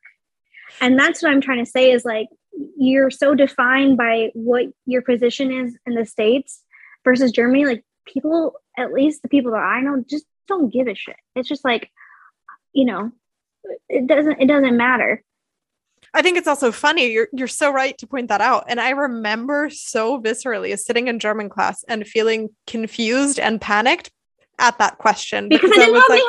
And 0.80 0.98
that's 0.98 1.22
what 1.22 1.30
I'm 1.30 1.40
trying 1.40 1.64
to 1.64 1.70
say 1.70 1.92
is 1.92 2.04
like, 2.04 2.28
you're 2.76 3.10
so 3.10 3.34
defined 3.34 3.96
by 3.96 4.30
what 4.34 4.66
your 4.86 5.02
position 5.02 5.52
is 5.52 5.76
in 5.86 5.94
the 5.94 6.06
States 6.06 6.62
versus 7.04 7.32
Germany. 7.32 7.66
Like, 7.66 7.84
people, 8.06 8.54
at 8.76 8.92
least 8.92 9.22
the 9.22 9.28
people 9.28 9.52
that 9.52 9.58
I 9.58 9.80
know, 9.80 10.02
just 10.08 10.24
don't 10.48 10.72
give 10.72 10.88
a 10.88 10.94
shit. 10.94 11.16
It's 11.34 11.48
just 11.48 11.64
like, 11.64 11.90
you 12.72 12.84
know, 12.84 13.12
it 13.88 14.06
doesn't, 14.06 14.40
it 14.40 14.46
doesn't 14.46 14.76
matter. 14.76 15.22
I 16.14 16.22
think 16.22 16.38
it's 16.38 16.48
also 16.48 16.72
funny. 16.72 17.10
You're 17.12 17.28
you're 17.32 17.48
so 17.48 17.70
right 17.70 17.96
to 17.98 18.06
point 18.06 18.28
that 18.28 18.40
out. 18.40 18.64
And 18.68 18.80
I 18.80 18.90
remember 18.90 19.70
so 19.70 20.20
viscerally 20.20 20.76
sitting 20.78 21.08
in 21.08 21.18
German 21.18 21.48
class 21.48 21.84
and 21.88 22.06
feeling 22.06 22.50
confused 22.66 23.38
and 23.38 23.60
panicked 23.60 24.10
at 24.58 24.78
that 24.78 24.98
question 24.98 25.48
because, 25.48 25.70
because 25.70 25.84
I, 25.84 25.88
I, 25.88 25.90
was 25.90 26.04
like, 26.08 26.22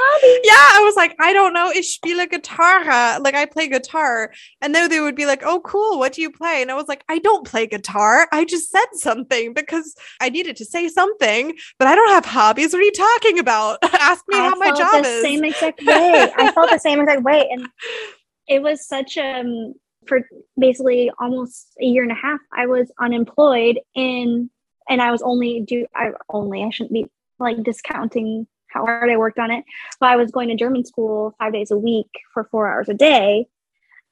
yeah, 0.43 0.53
I 0.53 0.81
was 0.83 0.95
like, 0.95 1.15
I 1.19 1.33
don't 1.33 1.53
know, 1.53 1.71
ich 1.71 1.99
spiele 1.99 2.29
Gitarre, 2.29 3.21
like 3.23 3.35
I 3.35 3.45
play 3.45 3.67
guitar, 3.67 4.31
and 4.61 4.75
then 4.75 4.89
they 4.89 4.99
would 4.99 5.15
be 5.15 5.25
like, 5.25 5.43
oh, 5.45 5.61
cool, 5.61 5.97
what 5.97 6.13
do 6.13 6.21
you 6.21 6.31
play? 6.31 6.61
And 6.61 6.69
I 6.69 6.75
was 6.75 6.87
like, 6.87 7.03
I 7.07 7.19
don't 7.19 7.47
play 7.47 7.67
guitar, 7.67 8.27
I 8.31 8.45
just 8.45 8.69
said 8.69 8.85
something 8.93 9.53
because 9.53 9.95
I 10.19 10.29
needed 10.29 10.57
to 10.57 10.65
say 10.65 10.87
something, 10.89 11.53
but 11.79 11.87
I 11.87 11.95
don't 11.95 12.09
have 12.09 12.25
hobbies. 12.25 12.73
What 12.73 12.81
are 12.81 12.85
you 12.85 12.91
talking 12.91 13.39
about? 13.39 13.79
Ask 13.83 14.25
me 14.27 14.37
I 14.37 14.49
how 14.49 14.55
my 14.55 14.71
job 14.71 15.03
the 15.03 15.09
is. 15.09 15.23
Same 15.23 15.43
exact 15.43 15.83
way. 15.83 16.31
I 16.37 16.51
felt 16.51 16.69
the 16.69 16.79
same 16.79 16.99
exact 16.99 17.23
way, 17.23 17.47
and 17.49 17.67
it 18.47 18.61
was 18.61 18.87
such 18.87 19.17
um 19.17 19.73
for 20.07 20.21
basically 20.57 21.11
almost 21.19 21.75
a 21.81 21.85
year 21.85 22.03
and 22.03 22.11
a 22.11 22.15
half 22.15 22.39
i 22.53 22.65
was 22.65 22.91
unemployed 22.99 23.79
in 23.95 24.49
and 24.89 25.01
i 25.01 25.11
was 25.11 25.21
only 25.21 25.61
do 25.61 25.85
i 25.95 26.11
only 26.29 26.63
i 26.63 26.69
shouldn't 26.69 26.93
be 26.93 27.05
like 27.39 27.61
discounting 27.63 28.47
how 28.67 28.85
hard 28.85 29.09
i 29.09 29.17
worked 29.17 29.39
on 29.39 29.51
it 29.51 29.63
but 29.99 30.09
i 30.09 30.15
was 30.15 30.31
going 30.31 30.49
to 30.49 30.55
german 30.55 30.85
school 30.85 31.35
five 31.39 31.53
days 31.53 31.71
a 31.71 31.77
week 31.77 32.09
for 32.33 32.45
four 32.45 32.71
hours 32.71 32.89
a 32.89 32.93
day. 32.93 33.47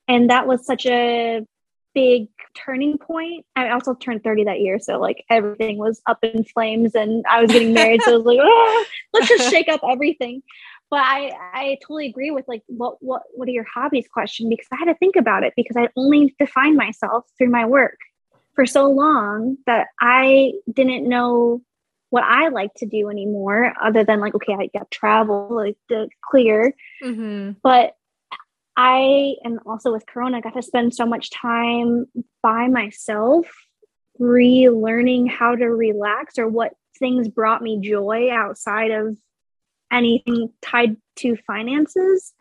And 0.08 0.30
that 0.30 0.48
was 0.48 0.66
such 0.66 0.86
a 0.86 1.46
big 1.94 2.28
turning 2.54 2.98
point. 2.98 3.46
I 3.56 3.70
also 3.70 3.96
turned 3.96 4.24
30 4.24 4.44
that 4.46 4.60
year 4.60 4.80
so 4.80 5.00
like 5.00 5.24
everything 5.30 5.78
was 5.78 6.02
up 6.06 6.20
in 6.24 6.44
flames 6.44 6.94
and 6.94 7.24
i 7.30 7.42
was 7.42 7.52
getting 7.52 7.74
married 7.74 8.02
so 8.02 8.14
i 8.14 8.18
was 8.18 8.26
like 8.26 8.40
oh, 8.42 8.86
let's 9.14 9.30
just 9.30 9.50
shake 9.50 9.70
up 9.70 9.82
everything 9.90 10.42
but 10.90 11.00
I 11.00 11.32
I 11.54 11.78
totally 11.82 12.08
agree 12.08 12.32
with 12.32 12.48
like 12.48 12.64
what 12.68 12.98
what 13.02 13.24
what 13.34 13.48
are 13.48 13.52
your 13.52 13.66
hobbies 13.66 14.08
question 14.12 14.50
because 14.50 14.68
I 14.72 14.78
had 14.78 14.86
to 14.86 14.96
think 14.96 15.16
about 15.16 15.44
it 15.44 15.54
because 15.56 15.78
I 15.78 15.90
only 15.96 16.36
defined 16.40 16.78
myself 16.78 17.26
through 17.38 17.50
my 17.50 17.66
work 17.66 17.98
for 18.54 18.66
so 18.66 18.90
long 18.90 19.58
that 19.66 19.88
I 20.00 20.54
didn't 20.72 21.08
know 21.08 21.62
what 22.10 22.24
I 22.24 22.50
like 22.50 22.74
to 22.76 22.86
do 22.86 23.10
anymore 23.10 23.74
other 23.82 24.04
than 24.04 24.20
like 24.20 24.36
okay 24.36 24.54
I 24.54 24.70
got 24.78 24.92
travel 24.92 25.50
like 25.52 25.78
the 25.90 26.10
clear 26.24 26.74
mm-hmm. 27.04 27.52
but 27.62 27.96
I 28.78 29.36
and 29.44 29.60
also 29.66 29.92
with 29.92 30.06
Corona 30.06 30.42
got 30.42 30.54
to 30.54 30.62
spend 30.62 30.94
so 30.94 31.06
much 31.06 31.30
time 31.32 32.06
by 32.44 32.68
myself 32.68 33.48
relearning 34.20 35.30
how 35.30 35.56
to 35.56 35.66
relax 35.66 36.38
or 36.38 36.48
what 36.48 36.74
things 37.00 37.28
brought 37.28 37.62
me 37.62 37.80
joy 37.82 38.30
outside 38.32 38.92
of 38.92 39.18
anything 39.92 40.52
tied 40.62 40.98
to 41.18 41.38
finances. 41.48 42.34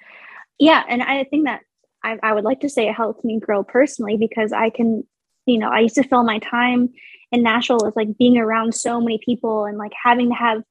Yeah. 0.58 0.82
And 0.88 1.02
I 1.02 1.24
think 1.24 1.46
that 1.46 1.60
I, 2.02 2.18
I 2.22 2.32
would 2.32 2.44
like 2.44 2.60
to 2.60 2.68
say 2.68 2.88
it 2.88 2.94
helped 2.94 3.24
me 3.24 3.40
grow 3.40 3.64
personally 3.64 4.16
because 4.16 4.52
I 4.52 4.70
can, 4.70 5.04
you 5.46 5.58
know, 5.58 5.70
I 5.70 5.80
used 5.80 5.96
to 5.96 6.02
fill 6.02 6.24
my 6.24 6.38
time 6.38 6.92
in 7.32 7.42
Nashville 7.42 7.80
with 7.82 7.96
like 7.96 8.16
being 8.18 8.38
around 8.38 8.74
so 8.74 9.00
many 9.00 9.18
people 9.24 9.64
and 9.64 9.78
like 9.78 9.92
having 10.00 10.28
to 10.30 10.34
have 10.34 10.62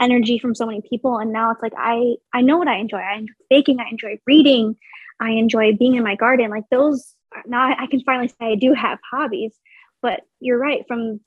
energy 0.00 0.38
from 0.38 0.54
so 0.54 0.66
many 0.66 0.80
people. 0.80 1.18
And 1.18 1.32
now 1.32 1.50
it's 1.52 1.62
like 1.62 1.74
I 1.76 2.16
I 2.32 2.40
know 2.42 2.58
what 2.58 2.68
I 2.68 2.76
enjoy. 2.76 2.98
I 2.98 3.16
enjoy 3.16 3.34
baking, 3.48 3.80
I 3.80 3.88
enjoy 3.90 4.18
reading, 4.26 4.76
I 5.20 5.30
enjoy 5.32 5.76
being 5.76 5.94
in 5.94 6.02
my 6.02 6.16
garden. 6.16 6.50
Like 6.50 6.64
those 6.70 7.14
now 7.46 7.74
I 7.78 7.86
can 7.86 8.00
finally 8.00 8.28
say 8.28 8.34
I 8.40 8.54
do 8.56 8.72
have 8.72 8.98
hobbies. 9.08 9.54
But 10.02 10.22
you're 10.40 10.58
right, 10.58 10.84
from 10.88 11.20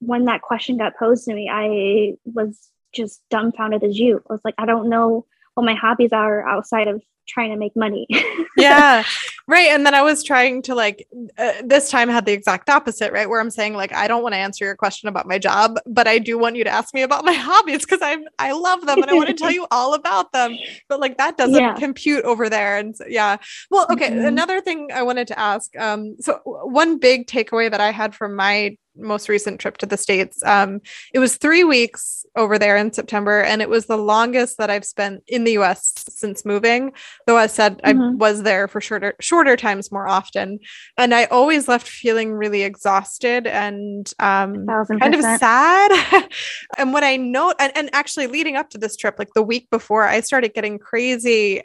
when 0.00 0.26
that 0.26 0.42
question 0.42 0.76
got 0.76 0.96
posed 0.96 1.24
to 1.24 1.34
me, 1.34 1.48
I 1.50 2.14
was 2.24 2.70
just 2.94 3.22
dumbfounded 3.30 3.82
as 3.84 3.98
you. 3.98 4.22
I 4.28 4.32
was 4.32 4.40
like, 4.44 4.54
I 4.58 4.66
don't 4.66 4.88
know 4.88 5.26
what 5.54 5.64
my 5.64 5.74
hobbies 5.74 6.12
are 6.12 6.46
outside 6.48 6.88
of 6.88 7.02
trying 7.28 7.50
to 7.50 7.56
make 7.56 7.76
money. 7.76 8.06
yeah. 8.56 9.04
Right. 9.46 9.68
And 9.68 9.86
then 9.86 9.94
I 9.94 10.02
was 10.02 10.22
trying 10.22 10.62
to 10.62 10.74
like, 10.74 11.06
uh, 11.38 11.52
this 11.64 11.90
time 11.90 12.08
had 12.08 12.26
the 12.26 12.32
exact 12.32 12.68
opposite, 12.68 13.12
right? 13.12 13.28
Where 13.28 13.40
I'm 13.40 13.50
saying, 13.50 13.74
like, 13.74 13.94
I 13.94 14.08
don't 14.08 14.22
want 14.22 14.34
to 14.34 14.38
answer 14.38 14.64
your 14.64 14.76
question 14.76 15.08
about 15.08 15.26
my 15.26 15.38
job, 15.38 15.78
but 15.86 16.08
I 16.08 16.18
do 16.18 16.38
want 16.38 16.56
you 16.56 16.64
to 16.64 16.70
ask 16.70 16.92
me 16.94 17.02
about 17.02 17.24
my 17.24 17.32
hobbies 17.34 17.80
because 17.80 18.00
I 18.02 18.16
I 18.38 18.52
love 18.52 18.86
them 18.86 19.02
and 19.02 19.10
I 19.10 19.14
want 19.14 19.28
to 19.28 19.34
tell 19.34 19.50
you 19.50 19.66
all 19.70 19.94
about 19.94 20.32
them. 20.32 20.56
But 20.88 21.00
like, 21.00 21.18
that 21.18 21.36
doesn't 21.36 21.54
yeah. 21.54 21.74
compute 21.74 22.24
over 22.24 22.48
there. 22.48 22.76
And 22.76 22.96
so, 22.96 23.04
yeah. 23.06 23.36
Well, 23.70 23.86
okay. 23.90 24.10
Mm-hmm. 24.10 24.26
Another 24.26 24.60
thing 24.60 24.88
I 24.92 25.02
wanted 25.02 25.28
to 25.28 25.38
ask. 25.38 25.76
Um, 25.78 26.16
so, 26.20 26.40
one 26.44 26.98
big 26.98 27.26
takeaway 27.26 27.70
that 27.70 27.80
I 27.80 27.90
had 27.90 28.14
from 28.14 28.34
my 28.34 28.76
most 28.98 29.28
recent 29.28 29.60
trip 29.60 29.78
to 29.78 29.86
the 29.86 29.96
states. 29.96 30.42
Um, 30.44 30.80
it 31.12 31.18
was 31.18 31.36
three 31.36 31.64
weeks 31.64 32.18
over 32.36 32.58
there 32.58 32.76
in 32.76 32.92
september 32.92 33.42
and 33.42 33.60
it 33.62 33.68
was 33.68 33.86
the 33.86 33.96
longest 33.96 34.58
that 34.58 34.70
i've 34.70 34.84
spent 34.84 35.22
in 35.26 35.44
the 35.44 35.52
us 35.52 36.04
since 36.08 36.44
moving 36.44 36.92
though 37.26 37.36
i 37.36 37.46
said 37.46 37.80
mm-hmm. 37.82 38.00
i 38.00 38.10
was 38.14 38.42
there 38.42 38.68
for 38.68 38.80
shorter 38.80 39.14
shorter 39.20 39.56
times 39.56 39.90
more 39.92 40.08
often. 40.08 40.58
And 40.96 41.14
i 41.14 41.24
always 41.26 41.68
left 41.68 41.86
feeling 41.86 42.32
really 42.32 42.62
exhausted 42.62 43.46
and 43.46 44.10
um, 44.18 44.66
kind 44.66 45.14
of 45.14 45.22
sad. 45.22 46.28
And 46.78 46.92
what 46.92 47.02
i 47.02 47.16
note 47.16 47.54
and, 47.58 47.72
and 47.76 47.90
actually 47.92 48.26
leading 48.26 48.56
up 48.56 48.70
to 48.70 48.78
this 48.78 48.96
trip 48.96 49.16
like 49.18 49.32
the 49.34 49.42
week 49.42 49.68
before 49.70 50.04
i 50.04 50.20
started 50.20 50.54
getting 50.54 50.78
crazy 50.78 51.62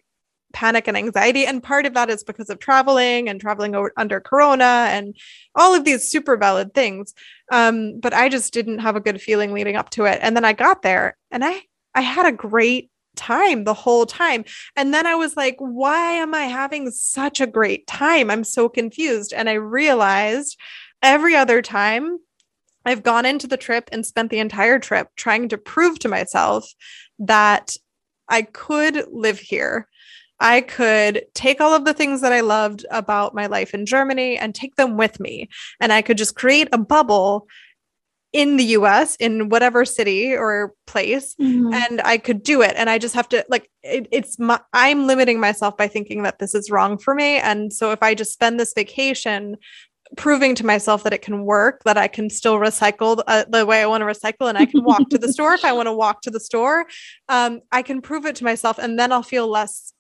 panic 0.54 0.88
and 0.88 0.96
anxiety. 0.96 1.46
And 1.46 1.62
part 1.62 1.86
of 1.86 1.94
that 1.96 2.10
is 2.10 2.24
because 2.24 2.50
of 2.50 2.60
traveling 2.60 3.28
and 3.28 3.42
traveling 3.42 3.76
over, 3.76 3.92
under 3.98 4.22
Corona 4.22 4.88
and 4.90 5.16
all 5.56 5.76
of 5.76 5.84
these 5.84 6.08
super 6.10 6.38
valid 6.38 6.74
things. 6.74 7.14
Um, 7.52 8.00
but 8.00 8.14
I 8.14 8.30
just 8.30 8.54
didn't 8.54 8.80
have 8.80 8.96
a 8.96 9.02
good 9.02 9.22
feeling 9.22 9.52
leading 9.52 9.76
up 9.76 9.90
to 9.92 10.06
it. 10.06 10.20
And 10.22 10.36
then 10.36 10.46
I 10.46 10.54
got 10.54 10.82
there 10.82 11.18
and 11.32 11.44
I 11.44 11.62
I 11.96 12.02
had 12.02 12.26
a 12.26 12.32
great 12.32 12.90
time 13.16 13.64
the 13.64 13.74
whole 13.74 14.06
time. 14.06 14.46
And 14.76 14.94
then 14.94 15.06
I 15.06 15.16
was 15.16 15.38
like, 15.38 15.56
why 15.60 16.12
am 16.14 16.34
I 16.34 16.46
having 16.46 16.90
such 16.90 17.42
a 17.42 17.48
great 17.48 17.86
time? 17.86 18.32
I'm 18.32 18.44
so 18.44 18.70
confused. 18.70 19.34
And 19.34 19.50
I 19.50 19.54
realized 19.54 20.60
every 21.02 21.36
other 21.36 21.62
time 21.62 22.18
I've 22.86 23.04
gone 23.04 23.26
into 23.26 23.48
the 23.48 23.58
trip 23.58 23.90
and 23.92 24.06
spent 24.06 24.30
the 24.30 24.40
entire 24.40 24.80
trip 24.80 25.10
trying 25.16 25.50
to 25.50 25.58
prove 25.58 26.00
to 26.00 26.10
myself 26.10 26.74
that 27.20 27.78
I 28.28 28.42
could 28.42 29.06
live 29.12 29.40
here 29.40 29.88
I 30.44 30.60
could 30.60 31.26
take 31.34 31.62
all 31.62 31.74
of 31.74 31.86
the 31.86 31.94
things 31.94 32.20
that 32.20 32.34
I 32.34 32.42
loved 32.42 32.86
about 32.92 33.34
my 33.34 33.46
life 33.46 33.74
in 33.74 33.86
Germany 33.86 34.38
and 34.38 34.54
take 34.54 34.76
them 34.76 34.98
with 34.98 35.20
me. 35.22 35.48
And 35.80 35.94
I 35.94 36.02
could 36.02 36.18
just 36.18 36.36
create 36.36 36.68
a 36.74 36.78
bubble 36.78 37.48
in 38.34 38.58
the 38.58 38.64
US, 38.78 39.16
in 39.18 39.48
whatever 39.48 39.86
city 39.86 40.36
or 40.36 40.74
place, 40.86 41.36
mm-hmm. 41.36 41.74
and 41.74 42.02
I 42.04 42.18
could 42.18 42.44
do 42.44 42.62
it. 42.62 42.74
And 42.76 42.90
I 42.90 42.98
just 42.98 43.16
have 43.16 43.30
to, 43.30 43.46
like, 43.48 43.70
it, 43.84 44.08
it's 44.12 44.38
my, 44.38 44.60
I'm 44.74 45.08
limiting 45.08 45.40
myself 45.40 45.78
by 45.78 45.88
thinking 45.88 46.24
that 46.24 46.40
this 46.40 46.54
is 46.54 46.70
wrong 46.70 46.98
for 46.98 47.16
me. 47.16 47.38
And 47.38 47.72
so 47.72 47.92
if 47.92 48.04
I 48.04 48.14
just 48.14 48.34
spend 48.34 48.60
this 48.60 48.74
vacation 48.74 49.56
proving 50.18 50.56
to 50.56 50.66
myself 50.66 51.04
that 51.04 51.14
it 51.14 51.22
can 51.22 51.46
work, 51.46 51.84
that 51.86 51.98
I 51.98 52.08
can 52.08 52.30
still 52.30 52.56
recycle 52.56 53.24
uh, 53.28 53.46
the 53.48 53.66
way 53.66 53.82
I 53.82 53.86
want 53.86 54.02
to 54.02 54.08
recycle, 54.08 54.50
and 54.50 54.58
I 54.58 54.66
can 54.66 54.84
walk 54.84 55.10
to 55.10 55.18
the 55.18 55.32
store 55.32 55.54
if 55.54 55.64
I 55.64 55.72
want 55.78 55.88
to 55.88 55.94
walk 55.94 56.22
to 56.24 56.32
the 56.32 56.40
store. 56.40 56.86
Um, 57.30 57.62
I 57.72 57.82
can 57.82 58.02
prove 58.02 58.26
it 58.26 58.36
to 58.38 58.44
myself, 58.44 58.78
and 58.78 59.00
then 59.00 59.14
I'll 59.14 59.24
feel 59.24 59.48
less 59.48 59.94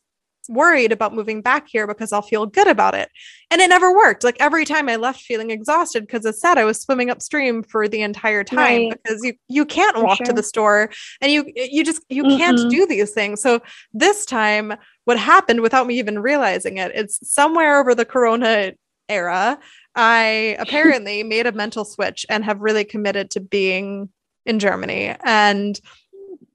worried 0.50 0.92
about 0.92 1.14
moving 1.14 1.42
back 1.42 1.68
here 1.68 1.88
because 1.88 2.12
I'll 2.12 2.22
feel 2.22 2.46
good 2.46 2.68
about 2.68 2.94
it. 2.94 3.10
And 3.52 3.62
it 3.62 3.70
never 3.70 3.94
worked. 3.94 4.24
Like 4.24 4.38
every 4.40 4.66
time 4.66 4.90
I 4.90 4.96
left 4.96 5.22
feeling 5.22 5.52
exhausted 5.52 6.02
because 6.02 6.26
as 6.26 6.40
said 6.40 6.58
I 6.58 6.66
was 6.66 6.82
swimming 6.82 7.10
upstream 7.10 7.64
for 7.64 7.88
the 7.88 8.02
entire 8.02 8.44
time 8.44 8.60
right. 8.90 8.94
because 9.04 9.24
you 9.24 9.34
you 9.48 9.66
can't 9.66 9.96
for 9.96 10.04
walk 10.04 10.18
sure. 10.18 10.26
to 10.28 10.34
the 10.34 10.44
store 10.44 10.90
and 11.22 11.32
you 11.32 11.52
you 11.56 11.84
just 11.84 12.02
you 12.10 12.24
mm-hmm. 12.24 12.38
can't 12.38 12.70
do 12.70 12.86
these 12.86 13.12
things. 13.12 13.42
So 13.42 13.62
this 13.94 14.26
time 14.26 14.74
what 15.06 15.20
happened 15.20 15.62
without 15.62 15.88
me 15.88 16.00
even 16.00 16.20
realizing 16.20 16.78
it, 16.78 16.92
it's 16.96 17.20
somewhere 17.30 17.80
over 17.80 17.94
the 17.94 18.06
corona 18.06 18.74
era, 19.10 19.60
I 19.96 20.58
apparently 20.60 21.24
made 21.24 21.46
a 21.46 21.52
mental 21.52 21.86
switch 21.86 22.26
and 22.30 22.44
have 22.46 22.62
really 22.62 22.86
committed 22.86 23.32
to 23.32 23.40
being 23.40 24.10
in 24.46 24.60
Germany 24.60 25.16
and 25.24 25.80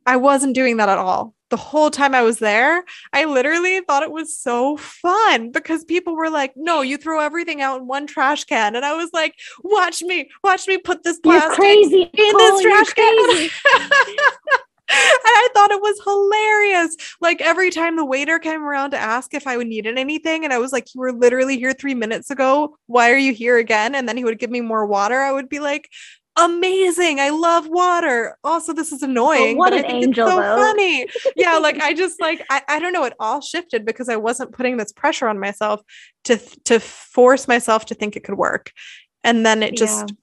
I 0.04 0.16
wasn't 0.16 0.54
doing 0.54 0.78
that 0.78 0.88
at 0.88 0.98
all 0.98 1.34
the 1.50 1.56
whole 1.56 1.90
time 1.90 2.14
I 2.14 2.22
was 2.22 2.38
there, 2.38 2.84
I 3.12 3.24
literally 3.24 3.80
thought 3.80 4.02
it 4.02 4.10
was 4.10 4.36
so 4.36 4.76
fun 4.76 5.50
because 5.50 5.84
people 5.84 6.14
were 6.14 6.30
like, 6.30 6.52
no, 6.56 6.82
you 6.82 6.96
throw 6.96 7.20
everything 7.20 7.60
out 7.60 7.80
in 7.80 7.86
one 7.86 8.06
trash 8.06 8.44
can. 8.44 8.76
And 8.76 8.84
I 8.84 8.94
was 8.94 9.10
like, 9.12 9.34
watch 9.62 10.02
me, 10.02 10.30
watch 10.44 10.66
me 10.66 10.78
put 10.78 11.02
this 11.02 11.18
plastic 11.20 11.54
crazy. 11.54 12.02
in 12.02 12.36
this 12.36 12.62
trash 12.62 12.92
can. 12.92 13.50
and 14.90 14.98
I 15.26 15.48
thought 15.52 15.70
it 15.70 15.80
was 15.80 16.00
hilarious. 16.02 16.96
Like 17.20 17.40
every 17.40 17.70
time 17.70 17.96
the 17.96 18.04
waiter 18.04 18.38
came 18.38 18.62
around 18.62 18.92
to 18.92 18.98
ask 18.98 19.34
if 19.34 19.46
I 19.46 19.56
would 19.56 19.66
needed 19.66 19.98
anything, 19.98 20.44
and 20.44 20.52
I 20.52 20.58
was 20.58 20.72
like, 20.72 20.94
You 20.94 21.00
were 21.00 21.12
literally 21.12 21.58
here 21.58 21.74
three 21.74 21.94
minutes 21.94 22.30
ago. 22.30 22.78
Why 22.86 23.10
are 23.12 23.18
you 23.18 23.34
here 23.34 23.58
again? 23.58 23.94
And 23.94 24.08
then 24.08 24.16
he 24.16 24.24
would 24.24 24.38
give 24.38 24.50
me 24.50 24.62
more 24.62 24.86
water. 24.86 25.20
I 25.20 25.32
would 25.32 25.48
be 25.48 25.60
like, 25.60 25.90
amazing. 26.38 27.20
I 27.20 27.30
love 27.30 27.68
water. 27.68 28.36
Also, 28.44 28.72
this 28.72 28.92
is 28.92 29.02
annoying. 29.02 29.56
Oh, 29.56 29.58
what 29.58 29.74
an 29.74 29.84
angel, 29.84 30.28
so 30.28 30.36
though. 30.36 30.56
funny. 30.56 31.06
yeah, 31.36 31.58
like 31.58 31.80
I 31.80 31.92
just 31.92 32.20
like 32.20 32.44
I, 32.48 32.62
I 32.68 32.78
don't 32.78 32.92
know. 32.92 33.04
It 33.04 33.14
all 33.18 33.40
shifted 33.40 33.84
because 33.84 34.08
I 34.08 34.16
wasn't 34.16 34.52
putting 34.52 34.76
this 34.76 34.92
pressure 34.92 35.28
on 35.28 35.38
myself 35.38 35.82
to 36.24 36.38
to 36.64 36.80
force 36.80 37.48
myself 37.48 37.86
to 37.86 37.94
think 37.94 38.16
it 38.16 38.24
could 38.24 38.38
work, 38.38 38.72
and 39.24 39.44
then 39.44 39.62
it 39.62 39.76
just 39.76 40.08
yeah. 40.08 40.14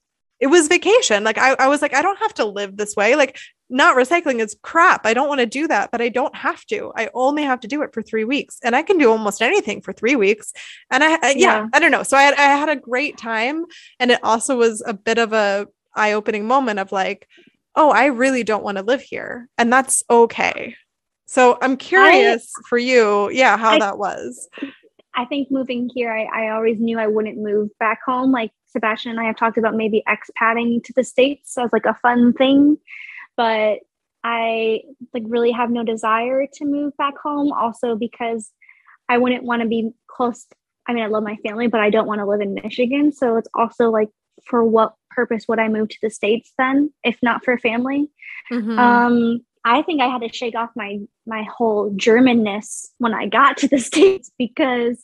it 0.41 0.47
was 0.47 0.67
vacation. 0.67 1.23
Like 1.23 1.37
I, 1.37 1.53
I 1.59 1.67
was 1.67 1.81
like, 1.81 1.93
I 1.93 2.01
don't 2.01 2.19
have 2.19 2.33
to 2.35 2.45
live 2.45 2.77
this 2.77 2.95
way. 2.95 3.15
Like 3.15 3.37
not 3.69 3.97
recycling 3.97 4.39
is 4.39 4.55
crap. 4.61 5.05
I 5.05 5.13
don't 5.13 5.27
want 5.27 5.39
to 5.39 5.47
do 5.47 5.67
that, 5.67 5.89
but 5.91 6.01
I 6.01 6.09
don't 6.09 6.35
have 6.35 6.63
to. 6.67 6.91
I 6.95 7.09
only 7.13 7.43
have 7.43 7.61
to 7.61 7.67
do 7.67 7.81
it 7.81 7.93
for 7.93 8.01
three 8.01 8.23
weeks, 8.23 8.59
and 8.63 8.75
I 8.75 8.83
can 8.83 8.97
do 8.97 9.09
almost 9.09 9.41
anything 9.41 9.81
for 9.81 9.91
three 9.91 10.15
weeks. 10.15 10.53
And 10.91 11.03
I, 11.03 11.13
I 11.13 11.29
yeah, 11.31 11.35
yeah, 11.35 11.67
I 11.73 11.79
don't 11.79 11.91
know. 11.91 12.03
So 12.03 12.15
I 12.15 12.27
I 12.29 12.57
had 12.57 12.69
a 12.69 12.75
great 12.75 13.17
time, 13.17 13.65
and 13.99 14.11
it 14.11 14.19
also 14.23 14.57
was 14.57 14.83
a 14.85 14.93
bit 14.93 15.17
of 15.17 15.33
a 15.33 15.67
eye 15.95 16.13
opening 16.13 16.45
moment 16.45 16.79
of 16.79 16.91
like, 16.91 17.27
oh, 17.75 17.91
I 17.91 18.05
really 18.05 18.43
don't 18.43 18.63
want 18.63 18.77
to 18.77 18.83
live 18.83 19.01
here. 19.01 19.49
And 19.57 19.71
that's 19.71 20.03
okay. 20.09 20.75
So 21.25 21.57
I'm 21.61 21.77
curious 21.77 22.51
I, 22.57 22.61
for 22.69 22.77
you, 22.77 23.29
yeah, 23.31 23.57
how 23.57 23.71
I, 23.71 23.79
that 23.79 23.97
was. 23.97 24.47
I 25.15 25.25
think 25.25 25.49
moving 25.49 25.89
here, 25.93 26.11
I, 26.11 26.23
I 26.23 26.49
always 26.49 26.79
knew 26.79 26.99
I 26.99 27.07
wouldn't 27.07 27.37
move 27.37 27.69
back 27.79 27.99
home. 28.05 28.31
Like 28.31 28.51
Sebastian 28.67 29.11
and 29.11 29.19
I 29.19 29.25
have 29.25 29.37
talked 29.37 29.57
about 29.57 29.75
maybe 29.75 30.03
expatting 30.07 30.81
to 30.81 30.93
the 30.93 31.03
States 31.03 31.57
as 31.57 31.71
like 31.73 31.85
a 31.85 31.95
fun 31.95 32.33
thing. 32.33 32.77
But 33.37 33.79
I 34.23 34.81
like 35.13 35.23
really 35.25 35.51
have 35.51 35.69
no 35.69 35.83
desire 35.83 36.47
to 36.53 36.65
move 36.65 36.95
back 36.97 37.17
home 37.17 37.51
also 37.51 37.95
because 37.95 38.51
I 39.07 39.17
wouldn't 39.17 39.43
want 39.43 39.61
to 39.61 39.67
be 39.67 39.91
close. 40.07 40.45
I 40.87 40.93
mean, 40.93 41.03
I 41.03 41.07
love 41.07 41.23
my 41.23 41.37
family, 41.37 41.67
but 41.67 41.79
I 41.79 41.89
don't 41.89 42.07
want 42.07 42.19
to 42.19 42.25
live 42.25 42.41
in 42.41 42.53
Michigan. 42.53 43.11
So 43.11 43.37
it's 43.37 43.49
also 43.53 43.89
like 43.89 44.09
for 44.47 44.63
what 44.63 44.93
purpose 45.15 45.45
would 45.47 45.59
I 45.59 45.69
move 45.69 45.89
to 45.89 45.97
the 46.01 46.09
States 46.09 46.51
then, 46.57 46.91
if 47.03 47.17
not 47.21 47.43
for 47.43 47.57
family? 47.57 48.09
Mm-hmm. 48.51 48.77
Um, 48.77 49.39
I 49.63 49.81
think 49.81 50.01
I 50.01 50.07
had 50.07 50.21
to 50.21 50.31
shake 50.31 50.55
off 50.55 50.69
my 50.75 50.99
my 51.25 51.43
whole 51.43 51.91
Germanness 51.91 52.87
when 52.99 53.13
I 53.13 53.27
got 53.27 53.57
to 53.57 53.67
the 53.67 53.79
States 53.91 54.31
because 54.37 55.03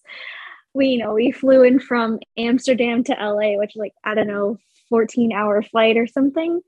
we, 0.74 0.88
you 0.88 0.98
know, 1.00 1.14
we 1.14 1.32
flew 1.32 1.64
in 1.64 1.80
from 1.80 2.20
Amsterdam 2.38 3.04
to 3.06 3.14
LA, 3.14 3.58
which 3.58 3.76
is 3.76 3.80
like, 3.80 3.94
I 4.04 4.16
don't 4.16 4.28
know, 4.28 4.58
14 4.90 5.34
hour 5.34 5.62
flight 5.62 5.98
or 5.98 6.08
something. 6.08 6.62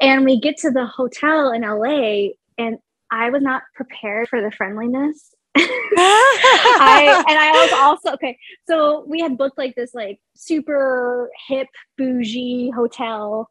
And 0.00 0.24
we 0.24 0.40
get 0.40 0.58
to 0.58 0.70
the 0.70 0.86
hotel 0.86 1.52
in 1.52 1.62
LA 1.62 2.30
and 2.56 2.78
I 3.10 3.30
was 3.30 3.42
not 3.42 3.62
prepared 3.74 4.28
for 4.28 4.40
the 4.40 4.50
friendliness. 4.50 5.34
I 5.56 7.24
and 7.28 7.38
I 7.38 7.50
was 7.52 7.72
also 7.72 8.14
okay. 8.14 8.38
So 8.66 9.04
we 9.06 9.20
had 9.20 9.36
booked 9.36 9.58
like 9.58 9.74
this 9.74 9.94
like 9.94 10.20
super 10.34 11.30
hip 11.48 11.68
bougie 11.98 12.70
hotel, 12.70 13.50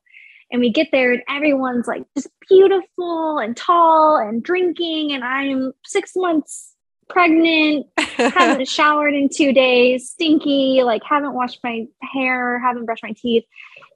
and 0.52 0.62
we 0.62 0.72
get 0.72 0.88
there 0.92 1.14
and 1.14 1.24
everyone's 1.30 1.88
like 1.88 2.04
just 2.16 2.30
beautiful 2.48 3.40
and 3.40 3.56
tall 3.56 4.18
and 4.18 4.44
drinking, 4.44 5.12
and 5.12 5.24
I'm 5.24 5.74
six 5.86 6.14
months 6.16 6.76
pregnant, 7.10 7.88
haven't 7.98 8.68
showered 8.70 9.14
in 9.14 9.30
two 9.30 9.52
days, 9.52 10.10
stinky, 10.10 10.84
like 10.84 11.04
haven't 11.04 11.34
washed 11.34 11.60
my 11.64 11.86
hair, 12.14 12.60
haven't 12.60 12.86
brushed 12.86 13.04
my 13.04 13.14
teeth. 13.18 13.44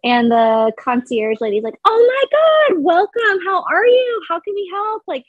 And 0.03 0.29
the 0.29 0.73
concierge 0.77 1.39
lady's 1.39 1.63
like, 1.63 1.79
"Oh 1.85 2.27
my 2.71 2.73
god, 2.73 2.83
welcome! 2.83 3.39
How 3.45 3.63
are 3.71 3.85
you? 3.85 4.21
How 4.27 4.39
can 4.41 4.53
we 4.53 4.69
help?" 4.73 5.03
Like 5.07 5.23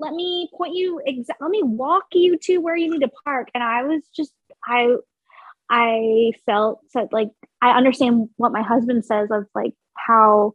let 0.00 0.12
me 0.14 0.48
point 0.56 0.74
you 0.74 1.00
exa- 1.06 1.40
let 1.40 1.50
me 1.50 1.62
walk 1.62 2.06
you 2.12 2.38
to 2.38 2.58
where 2.58 2.76
you 2.76 2.90
need 2.90 3.00
to 3.00 3.10
park. 3.24 3.48
And 3.54 3.62
i 3.62 3.82
was 3.84 4.02
just 4.14 4.32
i 4.64 4.96
i 5.70 6.32
felt 6.46 6.80
that 6.94 7.12
like 7.12 7.30
i 7.62 7.70
understand 7.76 8.28
what 8.36 8.52
my 8.52 8.62
husband 8.62 9.04
says 9.04 9.28
of 9.30 9.46
like 9.54 9.74
how 9.94 10.54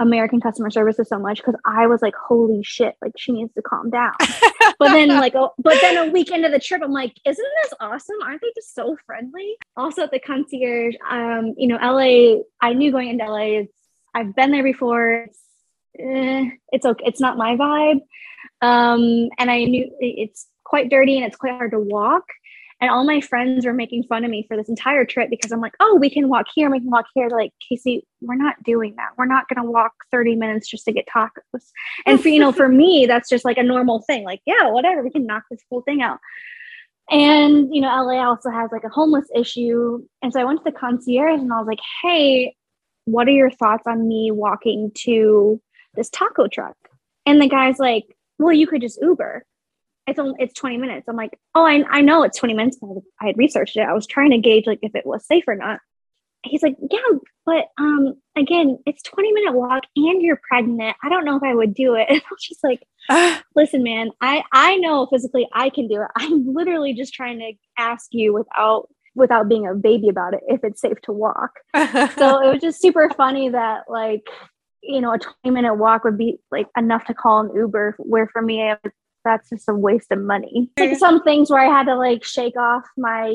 american 0.00 0.40
customer 0.40 0.70
service 0.70 0.98
is 0.98 1.08
so 1.08 1.18
much 1.18 1.38
because 1.38 1.54
i 1.64 1.86
was 1.86 2.02
like 2.02 2.14
holy 2.14 2.62
shit 2.62 2.94
like 3.02 3.12
she 3.16 3.32
needs 3.32 3.52
to 3.54 3.62
calm 3.62 3.90
down. 3.90 4.12
But 4.76 4.88
then 4.92 5.08
like 5.08 5.34
oh, 5.36 5.52
but 5.58 5.80
then 5.80 5.96
a 5.96 6.10
week 6.10 6.30
into 6.32 6.48
the 6.48 6.58
trip 6.58 6.82
i'm 6.82 6.90
like 6.92 7.14
isn't 7.24 7.48
this 7.62 7.74
awesome? 7.80 8.16
Aren't 8.24 8.40
they 8.40 8.52
just 8.56 8.74
so 8.74 8.96
friendly? 9.06 9.56
Also 9.76 10.02
at 10.02 10.10
the 10.10 10.18
concierge 10.18 10.96
um 11.08 11.54
you 11.56 11.68
know 11.68 11.76
la 11.76 12.40
i 12.60 12.72
knew 12.72 12.90
going 12.90 13.08
into 13.08 13.24
la 13.24 13.36
it's 13.38 13.72
i've 14.14 14.34
been 14.34 14.50
there 14.50 14.64
before. 14.64 15.26
It's, 15.28 15.40
eh, 15.98 16.50
it's 16.72 16.86
okay 16.86 17.04
it's 17.06 17.20
not 17.20 17.36
my 17.36 17.56
vibe 17.56 18.00
um, 18.64 19.28
and 19.38 19.50
I 19.50 19.64
knew 19.64 19.90
it's 20.00 20.46
quite 20.64 20.88
dirty 20.88 21.16
and 21.16 21.26
it's 21.26 21.36
quite 21.36 21.52
hard 21.52 21.72
to 21.72 21.78
walk. 21.78 22.24
And 22.80 22.90
all 22.90 23.04
my 23.04 23.20
friends 23.20 23.64
were 23.64 23.74
making 23.74 24.04
fun 24.04 24.24
of 24.24 24.30
me 24.30 24.44
for 24.48 24.56
this 24.56 24.68
entire 24.68 25.04
trip 25.04 25.30
because 25.30 25.52
I'm 25.52 25.60
like, 25.60 25.74
oh, 25.80 25.96
we 26.00 26.10
can 26.10 26.28
walk 26.28 26.46
here, 26.54 26.70
we 26.70 26.80
can 26.80 26.90
walk 26.90 27.06
here. 27.14 27.28
They're 27.28 27.38
like, 27.38 27.52
Casey, 27.66 28.06
we're 28.20 28.34
not 28.34 28.62
doing 28.62 28.94
that. 28.96 29.10
We're 29.16 29.26
not 29.26 29.48
gonna 29.48 29.70
walk 29.70 29.92
30 30.10 30.36
minutes 30.36 30.68
just 30.68 30.84
to 30.86 30.92
get 30.92 31.06
tacos. 31.06 31.62
And 32.06 32.20
for 32.20 32.28
you 32.28 32.40
know, 32.40 32.52
for 32.52 32.68
me, 32.82 33.06
that's 33.06 33.28
just 33.28 33.44
like 33.44 33.58
a 33.58 33.62
normal 33.62 34.02
thing. 34.02 34.24
Like, 34.24 34.40
yeah, 34.46 34.70
whatever, 34.70 35.02
we 35.02 35.10
can 35.10 35.26
knock 35.26 35.44
this 35.50 35.60
whole 35.70 35.82
thing 35.82 36.02
out. 36.02 36.18
And 37.10 37.74
you 37.74 37.82
know, 37.82 37.88
LA 37.88 38.26
also 38.26 38.50
has 38.50 38.70
like 38.72 38.84
a 38.84 38.88
homeless 38.88 39.28
issue. 39.34 40.02
And 40.22 40.32
so 40.32 40.40
I 40.40 40.44
went 40.44 40.60
to 40.60 40.64
the 40.64 40.78
concierge 40.78 41.40
and 41.40 41.52
I 41.52 41.58
was 41.58 41.66
like, 41.66 41.80
hey, 42.02 42.56
what 43.04 43.28
are 43.28 43.32
your 43.32 43.50
thoughts 43.50 43.84
on 43.86 44.08
me 44.08 44.30
walking 44.30 44.90
to 45.04 45.60
this 45.94 46.08
taco 46.10 46.48
truck? 46.48 46.76
And 47.26 47.40
the 47.40 47.48
guy's 47.48 47.78
like, 47.78 48.04
well, 48.38 48.52
you 48.52 48.66
could 48.66 48.80
just 48.80 49.00
Uber. 49.00 49.44
It's 50.06 50.18
only 50.18 50.34
it's 50.38 50.54
20 50.54 50.76
minutes. 50.76 51.08
I'm 51.08 51.16
like, 51.16 51.38
oh, 51.54 51.64
I, 51.64 51.82
I 51.88 52.00
know 52.02 52.24
it's 52.24 52.38
20 52.38 52.54
minutes. 52.54 52.78
I 53.20 53.26
had 53.26 53.38
researched 53.38 53.76
it. 53.76 53.88
I 53.88 53.94
was 53.94 54.06
trying 54.06 54.30
to 54.30 54.38
gauge 54.38 54.66
like 54.66 54.80
if 54.82 54.94
it 54.94 55.06
was 55.06 55.26
safe 55.26 55.44
or 55.46 55.54
not. 55.54 55.80
He's 56.42 56.62
like, 56.62 56.76
yeah, 56.90 56.98
but 57.46 57.68
um, 57.78 58.16
again, 58.36 58.78
it's 58.84 59.02
20 59.02 59.32
minute 59.32 59.54
walk 59.54 59.84
and 59.96 60.20
you're 60.20 60.40
pregnant. 60.46 60.94
I 61.02 61.08
don't 61.08 61.24
know 61.24 61.36
if 61.36 61.42
I 61.42 61.54
would 61.54 61.72
do 61.72 61.94
it. 61.94 62.06
And 62.10 62.20
I 62.20 62.24
was 62.30 62.42
just 62.42 62.62
like, 62.62 62.82
listen, 63.54 63.82
man, 63.82 64.10
I 64.20 64.42
I 64.52 64.76
know 64.76 65.06
physically 65.06 65.48
I 65.54 65.70
can 65.70 65.88
do 65.88 66.02
it. 66.02 66.08
I'm 66.16 66.52
literally 66.52 66.92
just 66.92 67.14
trying 67.14 67.38
to 67.38 67.52
ask 67.78 68.08
you 68.12 68.34
without 68.34 68.88
without 69.14 69.48
being 69.48 69.66
a 69.66 69.74
baby 69.74 70.08
about 70.08 70.34
it 70.34 70.40
if 70.48 70.64
it's 70.64 70.80
safe 70.80 71.00
to 71.02 71.12
walk. 71.12 71.52
so 71.74 72.42
it 72.42 72.52
was 72.52 72.60
just 72.60 72.82
super 72.82 73.08
funny 73.16 73.48
that 73.50 73.84
like 73.88 74.26
you 74.86 75.00
know 75.00 75.12
a 75.12 75.18
20 75.18 75.54
minute 75.54 75.74
walk 75.74 76.04
would 76.04 76.18
be 76.18 76.38
like 76.50 76.66
enough 76.76 77.04
to 77.06 77.14
call 77.14 77.40
an 77.40 77.54
Uber 77.54 77.96
where 77.98 78.28
for 78.28 78.42
me 78.42 78.74
that's 79.24 79.48
just 79.50 79.68
a 79.68 79.74
waste 79.74 80.12
of 80.12 80.20
money. 80.20 80.70
Like 80.78 80.98
some 80.98 81.22
things 81.22 81.50
where 81.50 81.62
I 81.62 81.70
had 81.70 81.86
to 81.86 81.96
like 81.96 82.24
shake 82.24 82.56
off 82.56 82.84
my 82.96 83.34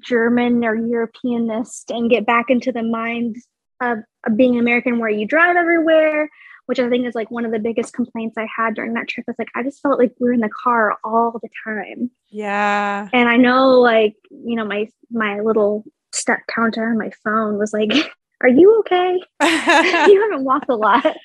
German 0.00 0.64
or 0.64 0.76
Europeanness 0.76 1.84
and 1.88 2.10
get 2.10 2.26
back 2.26 2.46
into 2.50 2.72
the 2.72 2.82
mind 2.82 3.36
of, 3.80 3.98
of 4.26 4.36
being 4.36 4.58
American 4.58 4.98
where 4.98 5.10
you 5.10 5.26
drive 5.26 5.56
everywhere 5.56 6.28
which 6.66 6.78
I 6.78 6.88
think 6.88 7.06
is 7.06 7.14
like 7.14 7.30
one 7.30 7.44
of 7.44 7.52
the 7.52 7.58
biggest 7.58 7.92
complaints 7.92 8.36
I 8.38 8.46
had 8.54 8.74
during 8.74 8.94
that 8.94 9.08
trip. 9.08 9.26
Is 9.28 9.36
like 9.38 9.48
I 9.54 9.62
just 9.62 9.82
felt 9.82 9.98
like 9.98 10.14
we 10.18 10.28
were 10.28 10.34
in 10.34 10.40
the 10.40 10.48
car 10.48 10.96
all 11.04 11.32
the 11.32 11.48
time. 11.64 12.10
Yeah. 12.30 13.08
And 13.12 13.28
I 13.28 13.36
know 13.36 13.80
like, 13.80 14.16
you 14.30 14.56
know, 14.56 14.64
my 14.64 14.88
my 15.10 15.40
little 15.40 15.84
step 16.12 16.40
counter 16.48 16.88
on 16.88 16.98
my 16.98 17.10
phone 17.22 17.58
was 17.58 17.72
like, 17.72 17.90
Are 18.44 18.48
you 18.48 18.78
okay? 18.80 19.20
you 19.42 20.22
haven't 20.22 20.44
walked 20.44 20.68
a 20.68 20.76
lot. 20.76 21.16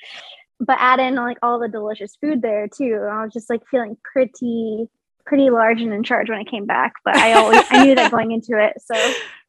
But 0.62 0.78
add 0.80 1.00
in 1.00 1.16
like 1.16 1.38
all 1.42 1.60
the 1.60 1.68
delicious 1.68 2.16
food 2.20 2.42
there 2.42 2.68
too. 2.68 3.08
I 3.10 3.24
was 3.24 3.34
just 3.34 3.50
like 3.50 3.62
feeling 3.70 3.98
pretty 4.04 4.88
pretty 5.26 5.50
large 5.52 5.82
and 5.82 5.94
in 5.94 6.04
charge 6.04 6.30
when 6.30 6.40
I 6.40 6.44
came 6.44 6.66
back. 6.66 6.94
But 7.06 7.18
I 7.18 7.34
always 7.34 7.62
I 7.70 7.86
knew 7.86 7.96
that 7.96 8.12
going 8.12 8.32
into 8.32 8.58
it. 8.58 8.74
So 8.82 8.96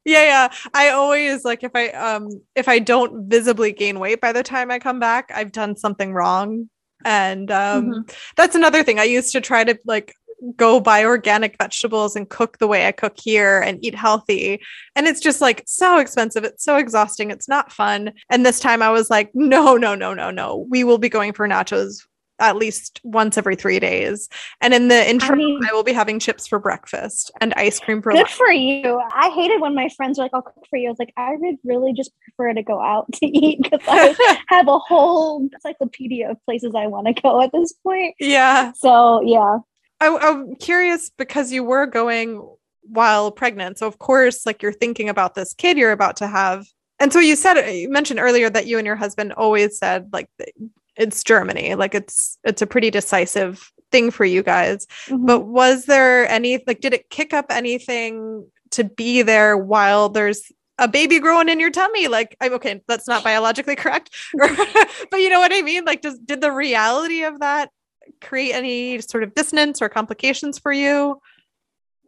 yeah 0.05 0.23
yeah 0.25 0.49
i 0.73 0.89
always 0.89 1.45
like 1.45 1.63
if 1.63 1.73
i 1.75 1.89
um 1.89 2.31
if 2.55 2.69
i 2.69 2.79
don't 2.79 3.29
visibly 3.29 3.71
gain 3.71 4.01
weight 4.01 4.21
by 4.21 4.33
the 4.33 4.43
time 4.43 4.71
i 4.71 4.79
come 4.79 4.99
back 4.99 5.31
i've 5.35 5.53
done 5.53 5.77
something 5.77 6.15
wrong 6.15 6.71
and 7.05 7.51
um 7.51 7.85
mm-hmm. 7.85 8.01
that's 8.37 8.55
another 8.55 8.83
thing 8.83 8.99
i 8.99 9.05
used 9.05 9.33
to 9.33 9.41
try 9.41 9.63
to 9.63 9.79
like 9.85 10.15
go 10.57 10.81
buy 10.81 11.05
organic 11.05 11.57
vegetables 11.59 12.17
and 12.17 12.29
cook 12.31 12.59
the 12.59 12.67
way 12.67 12.87
i 12.87 12.93
cook 12.93 13.15
here 13.17 13.61
and 13.61 13.85
eat 13.85 13.95
healthy 13.95 14.61
and 14.97 15.07
it's 15.07 15.21
just 15.21 15.41
like 15.41 15.63
so 15.67 15.99
expensive 15.99 16.45
it's 16.45 16.65
so 16.65 16.77
exhausting 16.77 17.31
it's 17.31 17.49
not 17.49 17.73
fun 17.73 18.13
and 18.31 18.45
this 18.45 18.61
time 18.61 18.83
i 18.83 18.91
was 18.91 19.11
like 19.11 19.31
no 19.35 19.77
no 19.77 19.95
no 19.95 20.15
no 20.15 20.31
no 20.31 20.67
we 20.71 20.85
will 20.85 20.99
be 20.99 21.09
going 21.09 21.33
for 21.33 21.47
nachos 21.47 22.07
at 22.41 22.57
least 22.57 23.01
once 23.05 23.39
every 23.39 23.55
three 23.55 23.79
days. 23.79 24.29
And 24.61 24.75
in 24.75 24.89
the 24.89 25.09
interim, 25.09 25.33
I, 25.33 25.37
mean, 25.37 25.61
I 25.69 25.73
will 25.73 25.85
be 25.85 25.93
having 25.93 26.19
chips 26.19 26.47
for 26.47 26.59
breakfast 26.59 27.31
and 27.41 27.55
ice 27.55 27.79
cream 27.79 28.03
for 28.03 28.13
good 28.13 28.19
lunch. 28.19 28.33
for 28.33 28.51
you. 28.51 29.01
I 29.13 29.31
hated 29.31 29.61
when 29.61 29.75
my 29.75 29.89
friends 29.91 30.19
were 30.19 30.25
like, 30.25 30.35
"I'll 30.35 30.43
cook 30.43 30.65
for 30.69 30.79
you." 30.79 30.89
I 30.89 30.91
was 30.91 30.99
like, 30.99 31.13
I 31.17 31.37
would 31.37 31.57
really 31.63 31.93
just 31.93 32.11
prefer 32.25 32.53
to 32.55 32.63
go 32.63 32.81
out 32.81 33.13
to 33.13 33.27
eat 33.27 33.63
because 33.63 33.81
I 33.87 34.43
have 34.49 34.67
a 34.67 34.79
whole 34.79 35.49
encyclopedia 35.53 36.31
of 36.31 36.45
places 36.45 36.73
I 36.75 36.87
want 36.87 37.07
to 37.07 37.23
go 37.23 37.41
at 37.43 37.53
this 37.53 37.73
point. 37.85 38.15
Yeah. 38.19 38.73
So 38.73 39.21
yeah. 39.23 39.59
I, 40.01 40.17
I'm 40.17 40.57
curious 40.57 41.11
because 41.11 41.53
you 41.53 41.63
were 41.63 41.87
going 41.87 42.47
while 42.83 43.31
pregnant. 43.31 43.79
So 43.79 43.87
of 43.87 43.99
course, 43.99 44.47
like 44.47 44.63
you're 44.63 44.73
thinking 44.73 45.09
about 45.09 45.35
this 45.35 45.55
kid 45.55 45.77
you're 45.77 45.93
about 45.93 46.17
to 46.17 46.27
have. 46.27 46.67
And 46.99 47.13
so 47.13 47.19
you 47.19 47.37
said 47.37 47.61
you 47.71 47.91
mentioned 47.91 48.21
earlier 48.21 48.51
that 48.51 48.67
you 48.67 48.79
and 48.79 48.87
your 48.87 48.97
husband 48.97 49.33
always 49.33 49.79
said 49.79 50.09
like 50.13 50.29
it's 50.97 51.25
Germany. 51.25 51.75
Like 51.75 51.95
it's 51.95 52.39
it's 52.45 52.63
a 52.63 52.67
pretty 52.67 52.91
decisive 52.91 53.71
thing 53.91 54.11
for 54.11 54.25
you 54.25 54.43
guys. 54.43 54.87
Mm-hmm. 55.07 55.27
But 55.27 55.41
was 55.41 55.87
there 55.87 56.29
any 56.29 56.63
like 56.67 56.81
did 56.81 56.95
it 56.95 57.11
kick 57.11 57.33
up 57.33 57.47
anything 57.51 58.47
to 58.71 58.85
be 58.85 59.23
there 59.23 59.57
while 59.57 60.09
there's 60.09 60.53
a 60.79 60.89
baby 60.89 61.19
growing 61.21 61.49
in 61.49 61.61
your 61.61 61.71
tummy? 61.71 62.09
Like 62.09 62.37
I'm 62.41 62.55
okay, 62.55 62.83
that's 62.89 63.09
not 63.09 63.25
biologically 63.25 63.77
correct. 63.77 64.11
but 64.35 65.21
you 65.21 65.29
know 65.29 65.41
what 65.41 65.53
I 65.55 65.63
mean? 65.63 65.85
Like 65.85 66.03
does 66.03 66.19
did 66.19 66.41
the 66.41 66.53
reality 66.53 67.23
of 67.23 67.41
that 67.41 67.71
create 68.21 68.53
any 68.53 69.01
sort 69.01 69.23
of 69.23 69.35
dissonance 69.35 69.81
or 69.83 69.89
complications 69.89 70.59
for 70.59 70.73
you? 70.73 71.21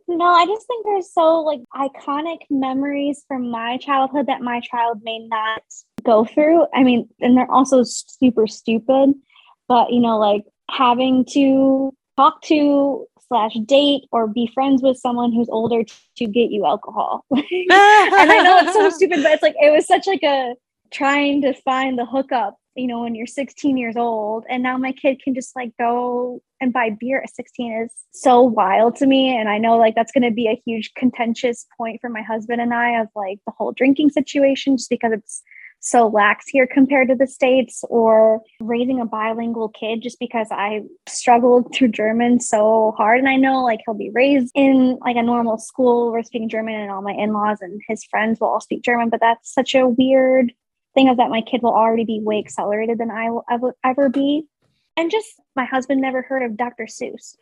No, 0.09 0.27
I 0.27 0.47
just 0.47 0.67
think 0.67 0.85
there's 0.85 1.13
so 1.13 1.41
like 1.41 1.61
iconic 1.75 2.39
memories 2.51 3.25
from 3.27 3.51
my 3.51 3.79
childhood 3.79 4.27
that 4.27 4.43
my 4.43 4.61
child 4.61 5.01
may 5.03 5.21
not 5.21 5.63
go 6.03 6.25
through. 6.25 6.67
I 6.75 6.83
mean, 6.83 7.09
and 7.21 7.37
they're 7.37 7.51
also 7.51 7.83
super 7.83 8.47
stupid, 8.47 9.15
but 9.69 9.93
you 9.93 10.01
know, 10.01 10.19
like 10.19 10.43
having 10.71 11.25
to 11.33 11.95
talk 12.17 12.43
to 12.43 13.07
slash 13.29 13.55
date 13.65 14.05
or 14.13 14.27
be 14.27 14.51
friends 14.53 14.83
with 14.83 14.99
someone 14.99 15.33
who's 15.33 15.49
older 15.49 15.83
to 16.17 16.27
get 16.27 16.51
you 16.51 16.67
alcohol. 16.67 17.25
and 17.31 17.43
I 17.71 18.43
know 18.43 18.59
it's 18.59 18.75
so 18.75 18.91
stupid, 18.97 19.23
but 19.23 19.33
it's 19.33 19.43
like 19.43 19.57
it 19.61 19.73
was 19.73 19.87
such 19.87 20.07
like 20.07 20.23
a 20.23 20.55
trying 20.93 21.41
to 21.43 21.55
find 21.55 21.99
the 21.99 22.05
hookup, 22.05 22.57
you 22.75 22.87
know, 22.87 23.03
when 23.03 23.15
you're 23.15 23.27
16 23.27 23.77
years 23.77 23.97
old. 23.97 24.45
And 24.49 24.63
now 24.63 24.77
my 24.77 24.93
kid 24.93 25.21
can 25.23 25.35
just 25.35 25.55
like 25.55 25.73
go 25.79 26.41
and 26.61 26.73
buy 26.73 26.91
beer 26.91 27.21
at 27.23 27.35
16 27.35 27.73
is 27.85 27.93
so 28.13 28.41
wild 28.41 28.97
to 28.97 29.07
me. 29.07 29.37
And 29.37 29.49
I 29.49 29.59
know 29.59 29.77
like 29.77 29.95
that's 29.95 30.13
gonna 30.13 30.31
be 30.31 30.49
a 30.49 30.61
huge 30.65 30.93
contentious 30.95 31.67
point 31.77 32.01
for 32.01 32.09
my 32.09 32.23
husband 32.23 32.61
and 32.61 32.73
I 32.73 33.01
of 33.01 33.09
like 33.15 33.39
the 33.47 33.53
whole 33.57 33.73
drinking 33.73 34.11
situation, 34.11 34.77
just 34.77 34.91
because 34.91 35.13
it's 35.13 35.43
so 35.85 36.07
lax 36.07 36.47
here 36.49 36.67
compared 36.67 37.09
to 37.09 37.15
the 37.17 37.27
States, 37.27 37.83
or 37.89 38.41
raising 38.61 39.01
a 39.01 39.05
bilingual 39.05 39.69
kid 39.69 40.01
just 40.01 40.19
because 40.21 40.47
I 40.53 40.83
struggled 41.09 41.75
through 41.75 41.89
German 41.89 42.39
so 42.39 42.95
hard. 42.97 43.19
And 43.19 43.29
I 43.29 43.37
know 43.37 43.65
like 43.65 43.81
he'll 43.85 43.95
be 43.95 44.13
raised 44.15 44.53
in 44.55 44.99
like 45.05 45.17
a 45.17 45.23
normal 45.23 45.59
school 45.59 46.13
where 46.13 46.23
speaking 46.23 46.49
German 46.49 46.77
and 46.77 46.91
all 46.91 47.03
my 47.03 47.13
in 47.13 47.33
laws 47.33 47.59
and 47.61 47.81
his 47.89 48.05
friends 48.05 48.41
will 48.41 48.49
all 48.49 48.61
speak 48.61 48.83
German, 48.83 49.09
but 49.09 49.21
that's 49.21 49.53
such 49.53 49.75
a 49.75 49.89
weird 49.89 50.53
thing 50.95 51.09
of 51.09 51.19
that 51.19 51.31
my 51.31 51.41
kid 51.43 51.63
will 51.63 51.75
already 51.75 52.05
be 52.05 52.21
way 52.21 52.39
accelerated 52.39 52.99
than 52.99 53.11
I 53.11 53.31
will 53.31 53.45
ever, 53.51 53.75
ever 53.85 54.09
be. 54.09 54.47
And 54.97 55.11
just 55.11 55.29
my 55.57 55.65
husband 55.65 56.01
never 56.01 56.23
heard 56.23 56.43
of 56.43 56.57
Dr. 56.57 56.85
Seuss. 56.85 57.37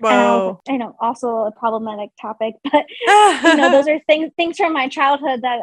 Whoa. 0.00 0.60
I 0.68 0.76
know 0.76 0.96
also 1.00 1.44
a 1.44 1.52
problematic 1.52 2.10
topic, 2.20 2.54
but 2.64 2.86
you 3.06 3.56
know, 3.56 3.70
those 3.70 3.88
are 3.88 3.98
things 4.00 4.30
things 4.36 4.56
from 4.56 4.72
my 4.72 4.88
childhood 4.88 5.42
that 5.42 5.60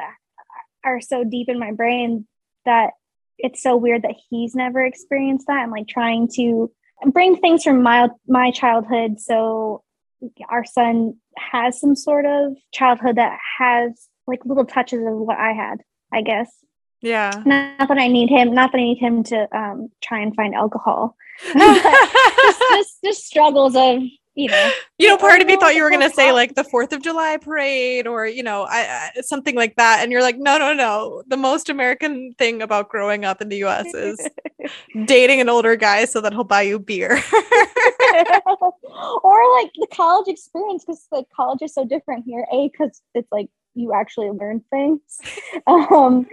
are 0.84 1.02
so 1.02 1.24
deep 1.24 1.50
in 1.50 1.60
my 1.60 1.72
brain 1.72 2.28
that 2.66 2.92
it's 3.38 3.64
so 3.64 3.78
weird 3.78 4.02
that 4.02 4.16
he's 4.30 4.56
never 4.56 4.84
experienced 4.84 5.48
that. 5.48 5.60
I'm 5.60 5.72
like 5.72 5.88
trying 5.88 6.28
to 6.36 6.72
bring 7.06 7.38
things 7.38 7.64
from 7.64 7.82
my 7.82 8.10
my 8.28 8.52
childhood 8.52 9.20
so 9.20 9.84
our 10.50 10.66
son 10.66 11.16
has 11.38 11.80
some 11.80 11.96
sort 11.96 12.26
of 12.26 12.58
childhood 12.74 13.16
that 13.16 13.40
has 13.58 14.08
like 14.28 14.46
little 14.46 14.66
touches 14.66 15.00
of 15.00 15.14
what 15.14 15.38
I 15.38 15.54
had, 15.54 15.82
I 16.12 16.22
guess. 16.22 16.52
Yeah. 17.02 17.32
Not 17.46 17.88
that 17.88 17.98
I 17.98 18.08
need 18.08 18.30
him, 18.30 18.54
not 18.54 18.72
that 18.72 18.78
I 18.78 18.84
need 18.84 18.98
him 18.98 19.24
to 19.26 19.58
um, 19.58 19.90
try 20.02 20.20
and 20.20 20.36
find 20.36 20.54
alcohol. 20.54 21.16
just, 21.54 22.60
just, 22.72 22.98
just 23.04 23.26
struggles 23.26 23.76
of 23.76 24.02
you 24.40 24.48
know, 24.48 24.72
you 24.98 25.08
know, 25.10 25.18
part 25.18 25.42
of 25.42 25.48
me 25.48 25.58
thought 25.58 25.76
you 25.76 25.84
were 25.84 25.90
going 25.90 26.08
to 26.08 26.16
say 26.16 26.32
like 26.32 26.56
the 26.56 26.64
Fourth 26.64 26.94
of 26.94 27.02
July 27.02 27.36
parade 27.38 28.08
or 28.08 28.26
you 28.26 28.42
know, 28.42 28.64
I, 28.70 29.12
I, 29.18 29.22
something 29.22 29.54
like 29.54 29.76
that, 29.76 30.00
and 30.02 30.14
you're 30.14 30.22
like, 30.22 30.38
no, 30.38 30.58
no, 30.58 30.74
no. 30.74 31.24
The 31.28 31.36
most 31.36 31.70
American 31.70 32.34
thing 32.38 32.62
about 32.62 32.88
growing 32.88 33.26
up 33.26 33.42
in 33.42 33.50
the 33.50 33.58
U.S. 33.58 33.94
is 33.94 34.30
dating 35.06 35.42
an 35.42 35.50
older 35.50 35.76
guy 35.76 36.06
so 36.06 36.22
that 36.22 36.32
he'll 36.32 36.46
buy 36.46 36.62
you 36.62 36.80
beer, 36.80 37.22
or 39.24 39.54
like 39.58 39.72
the 39.76 39.88
college 39.92 40.30
experience 40.30 40.86
because 40.86 41.06
like 41.12 41.26
college 41.36 41.62
is 41.62 41.74
so 41.74 41.84
different 41.84 42.24
here. 42.26 42.46
A 42.54 42.70
because 42.70 43.02
it's 43.14 43.32
like 43.34 43.50
you 43.76 43.94
actually 43.94 44.30
learn 44.30 44.64
things, 44.72 45.02
um, 45.68 46.26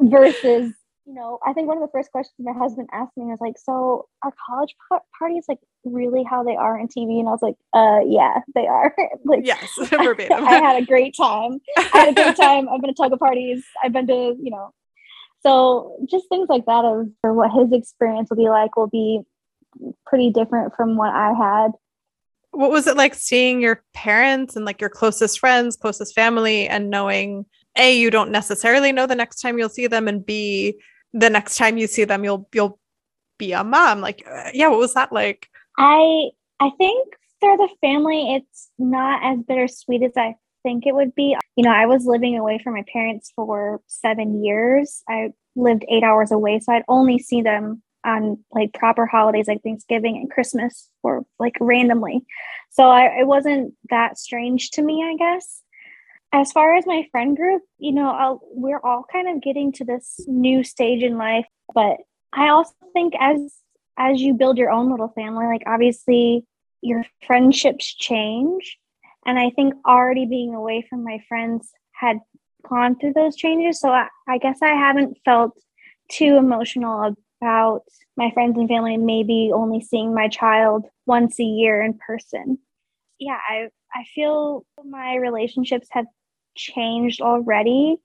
versus 0.00 0.72
you 1.06 1.16
know, 1.16 1.40
I 1.44 1.52
think 1.52 1.66
one 1.66 1.76
of 1.76 1.82
the 1.82 1.90
first 1.90 2.12
questions 2.12 2.36
my 2.38 2.52
husband 2.52 2.88
asked 2.92 3.16
me 3.16 3.24
was 3.24 3.40
like, 3.40 3.58
"So 3.58 4.06
are 4.22 4.32
college 4.46 4.76
par- 4.88 5.02
parties 5.18 5.44
like 5.48 5.58
really 5.84 6.22
how 6.22 6.44
they 6.44 6.54
are 6.54 6.78
in 6.78 6.86
TV?" 6.86 7.18
And 7.18 7.28
I 7.28 7.32
was 7.32 7.42
like, 7.42 7.56
"Uh, 7.72 8.00
yeah, 8.06 8.40
they 8.54 8.68
are." 8.68 8.94
like, 9.24 9.40
yes, 9.42 9.76
verbatim. 9.88 10.44
I, 10.44 10.58
I 10.58 10.60
had 10.60 10.80
a 10.80 10.86
great 10.86 11.16
time. 11.20 11.60
I 11.76 11.90
had 11.92 12.08
a 12.10 12.14
great 12.14 12.36
time. 12.36 12.68
I've 12.68 12.80
been 12.80 12.94
to 12.94 12.94
tug 12.94 13.12
of 13.12 13.18
parties. 13.18 13.64
I've 13.82 13.92
been 13.92 14.06
to, 14.06 14.36
you 14.40 14.50
know, 14.50 14.72
so 15.42 15.96
just 16.08 16.28
things 16.28 16.48
like 16.48 16.66
that 16.66 16.84
of 16.84 17.08
or 17.24 17.32
what 17.32 17.50
his 17.50 17.72
experience 17.72 18.30
will 18.30 18.36
be 18.36 18.48
like 18.48 18.76
will 18.76 18.86
be 18.86 19.20
pretty 20.06 20.30
different 20.30 20.74
from 20.76 20.96
what 20.96 21.12
I 21.12 21.32
had. 21.32 21.72
What 22.52 22.70
was 22.70 22.86
it 22.86 22.96
like 22.96 23.14
seeing 23.14 23.60
your 23.60 23.82
parents 23.94 24.56
and 24.56 24.64
like 24.64 24.80
your 24.80 24.90
closest 24.90 25.38
friends, 25.38 25.76
closest 25.76 26.14
family, 26.14 26.68
and 26.68 26.90
knowing 26.90 27.46
a 27.76 27.96
you 27.96 28.10
don't 28.10 28.30
necessarily 28.30 28.92
know 28.92 29.06
the 29.06 29.14
next 29.14 29.40
time 29.40 29.58
you'll 29.58 29.68
see 29.68 29.86
them, 29.86 30.08
and 30.08 30.24
b 30.24 30.74
the 31.12 31.30
next 31.30 31.56
time 31.56 31.78
you 31.78 31.86
see 31.86 32.04
them 32.04 32.24
you'll 32.24 32.48
you'll 32.52 32.78
be 33.38 33.52
a 33.52 33.64
mom. 33.64 34.00
Like, 34.00 34.24
uh, 34.30 34.50
yeah, 34.52 34.68
what 34.68 34.78
was 34.78 34.94
that 34.94 35.12
like? 35.12 35.48
I 35.78 36.30
I 36.60 36.70
think 36.78 37.14
for 37.40 37.56
the 37.56 37.68
family, 37.80 38.34
it's 38.34 38.70
not 38.78 39.20
as 39.24 39.42
bittersweet 39.46 40.02
as 40.02 40.12
I 40.16 40.36
think 40.62 40.86
it 40.86 40.94
would 40.94 41.14
be. 41.14 41.36
You 41.56 41.64
know, 41.64 41.72
I 41.72 41.86
was 41.86 42.04
living 42.04 42.36
away 42.36 42.60
from 42.62 42.74
my 42.74 42.84
parents 42.92 43.32
for 43.34 43.80
seven 43.86 44.44
years. 44.44 45.02
I 45.08 45.30
lived 45.56 45.84
eight 45.88 46.04
hours 46.04 46.30
away, 46.30 46.60
so 46.60 46.72
I'd 46.72 46.84
only 46.88 47.18
see 47.18 47.42
them 47.42 47.82
on 48.04 48.38
like 48.52 48.72
proper 48.72 49.06
holidays 49.06 49.46
like 49.48 49.62
Thanksgiving 49.62 50.16
and 50.16 50.30
Christmas 50.30 50.88
or 51.02 51.24
like 51.38 51.56
randomly. 51.60 52.24
So 52.70 52.84
I, 52.84 53.20
it 53.20 53.26
wasn't 53.26 53.74
that 53.90 54.18
strange 54.18 54.70
to 54.72 54.82
me, 54.82 55.04
I 55.04 55.16
guess. 55.16 55.62
As 56.32 56.52
far 56.52 56.76
as 56.76 56.86
my 56.86 57.06
friend 57.10 57.36
group, 57.36 57.62
you 57.78 57.92
know, 57.92 58.10
I'll, 58.10 58.40
we're 58.52 58.80
all 58.80 59.04
kind 59.10 59.28
of 59.28 59.42
getting 59.42 59.72
to 59.72 59.84
this 59.84 60.20
new 60.26 60.62
stage 60.62 61.02
in 61.02 61.18
life, 61.18 61.46
but 61.74 61.96
I 62.32 62.48
also 62.48 62.72
think 62.92 63.14
as 63.18 63.60
as 63.98 64.20
you 64.20 64.32
build 64.32 64.56
your 64.56 64.70
own 64.70 64.90
little 64.90 65.08
family, 65.08 65.44
like 65.46 65.64
obviously 65.66 66.46
your 66.80 67.04
friendships 67.26 67.94
change. 67.94 68.78
And 69.26 69.38
I 69.38 69.50
think 69.50 69.74
already 69.86 70.24
being 70.24 70.54
away 70.54 70.86
from 70.88 71.04
my 71.04 71.22
friends 71.28 71.70
had 71.92 72.18
gone 72.66 72.98
through 72.98 73.12
those 73.12 73.36
changes. 73.36 73.78
So 73.80 73.90
I, 73.90 74.08
I 74.26 74.38
guess 74.38 74.58
I 74.62 74.68
haven't 74.68 75.18
felt 75.24 75.52
too 76.10 76.36
emotional 76.36 77.14
about 77.40 77.82
my 78.16 78.30
friends 78.32 78.58
and 78.58 78.68
family 78.68 78.96
maybe 78.96 79.50
only 79.54 79.80
seeing 79.80 80.14
my 80.14 80.28
child 80.28 80.86
once 81.06 81.38
a 81.40 81.44
year 81.44 81.82
in 81.82 81.94
person. 81.94 82.58
Yeah, 83.18 83.38
I 83.48 83.68
I 83.94 84.04
feel 84.14 84.64
my 84.84 85.16
relationships 85.16 85.88
have 85.90 86.06
changed 86.56 87.20
already. 87.20 87.96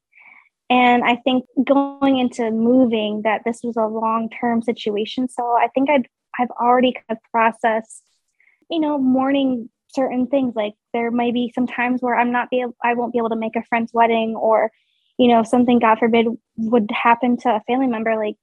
And 0.70 1.04
I 1.04 1.18
think 1.18 1.46
going 1.64 2.18
into 2.18 2.50
moving 2.50 3.22
that 3.22 3.42
this 3.46 3.60
was 3.64 3.78
a 3.78 3.86
long-term 3.86 4.64
situation. 4.64 5.30
So 5.30 5.44
I 5.44 5.68
think 5.74 5.90
I'd 5.90 6.08
I've 6.40 6.52
already 6.52 6.94
kind 6.94 7.06
of 7.12 7.18
processed, 7.32 8.04
you 8.70 8.80
know, 8.80 8.98
mourning 8.98 9.70
certain 9.90 10.28
things. 10.28 10.56
Like 10.56 10.74
there 10.94 11.12
might 11.12 11.34
be 11.34 11.52
some 11.54 11.68
times 11.68 12.02
where 12.02 12.16
I'm 12.16 12.32
not 12.32 12.50
be 12.50 12.62
able, 12.62 12.76
I 12.84 12.94
won't 12.94 13.14
be 13.14 13.20
able 13.20 13.30
to 13.30 13.36
make 13.36 13.56
a 13.56 13.64
friend's 13.64 13.94
wedding 13.94 14.36
or, 14.36 14.72
you 15.18 15.28
know, 15.28 15.44
something 15.44 15.80
God 15.80 16.00
forbid 16.00 16.28
would 16.58 16.90
happen 16.92 17.38
to 17.38 17.50
a 17.50 17.64
family 17.68 17.88
member. 17.88 18.18
Like 18.18 18.36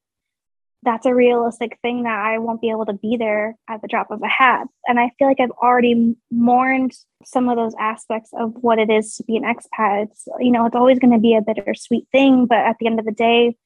that's 0.85 1.07
a 1.07 1.15
realistic 1.15 1.79
thing 1.81 2.03
that 2.03 2.19
I 2.19 2.39
won't 2.39 2.61
be 2.61 2.71
able 2.71 2.87
to 2.87 2.93
be 2.93 3.17
there 3.17 3.57
at 3.69 3.81
the 3.83 3.89
drop 3.89 4.11
of 4.11 4.21
a 4.23 4.29
hat. 4.29 4.67
And 4.87 4.99
I 4.99 5.13
feel 5.19 5.29
like 5.29 5.39
I've 5.39 5.51
already 5.51 6.17
mourned 6.31 6.93
some 7.25 7.49
of 7.49 7.57
those 7.57 7.75
aspects 7.79 8.31
of 8.37 8.55
what 8.61 8.81
it 8.81 8.91
is 8.91 9.17
to 9.17 9.25
be 9.25 9.37
an 9.37 9.45
expat. 9.45 10.05
It's, 10.05 10.27
you 10.41 10.51
know, 10.51 10.67
it's 10.67 10.75
always 10.75 10.99
going 10.99 11.13
to 11.13 11.21
be 11.21 11.37
a 11.37 11.43
bittersweet 11.43 12.09
thing, 12.11 12.47
but 12.47 12.59
at 12.59 12.77
the 12.81 12.87
end 12.87 12.99
of 12.99 13.07
the 13.07 13.13
day, 13.13 13.57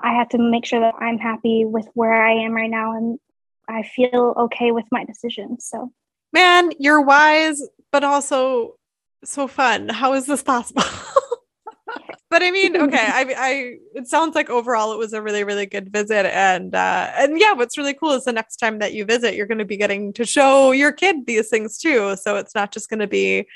I 0.00 0.14
have 0.14 0.30
to 0.30 0.38
make 0.38 0.64
sure 0.64 0.80
that 0.80 0.94
I'm 0.98 1.18
happy 1.18 1.64
with 1.66 1.88
where 1.94 2.14
I 2.14 2.44
am 2.44 2.52
right 2.52 2.70
now 2.70 2.96
and 2.96 3.18
I 3.68 3.82
feel 3.82 4.34
okay 4.36 4.70
with 4.72 4.86
my 4.90 5.04
decision. 5.04 5.60
So, 5.60 5.92
man, 6.32 6.72
you're 6.78 7.02
wise, 7.02 7.62
but 7.92 8.02
also 8.02 8.76
so 9.24 9.46
fun. 9.46 9.88
How 9.88 10.14
is 10.14 10.26
this 10.26 10.42
possible? 10.42 10.82
but 12.30 12.42
I 12.42 12.50
mean, 12.50 12.76
okay, 12.76 12.96
I, 13.00 13.34
I, 13.36 13.74
it 13.94 14.08
sounds 14.08 14.34
like 14.34 14.50
overall 14.50 14.92
it 14.92 14.98
was 14.98 15.12
a 15.12 15.22
really, 15.22 15.44
really 15.44 15.66
good 15.66 15.92
visit, 15.92 16.26
and 16.26 16.74
uh, 16.74 17.12
and 17.16 17.38
yeah, 17.38 17.52
what's 17.52 17.78
really 17.78 17.94
cool 17.94 18.12
is 18.12 18.24
the 18.24 18.32
next 18.32 18.56
time 18.56 18.78
that 18.78 18.94
you 18.94 19.04
visit, 19.04 19.34
you're 19.34 19.46
going 19.46 19.58
to 19.58 19.64
be 19.64 19.76
getting 19.76 20.12
to 20.14 20.24
show 20.24 20.72
your 20.72 20.92
kid 20.92 21.26
these 21.26 21.48
things 21.48 21.78
too. 21.78 22.16
So 22.16 22.36
it's 22.36 22.54
not 22.54 22.72
just 22.72 22.88
going 22.88 23.00
to 23.00 23.06
be 23.06 23.46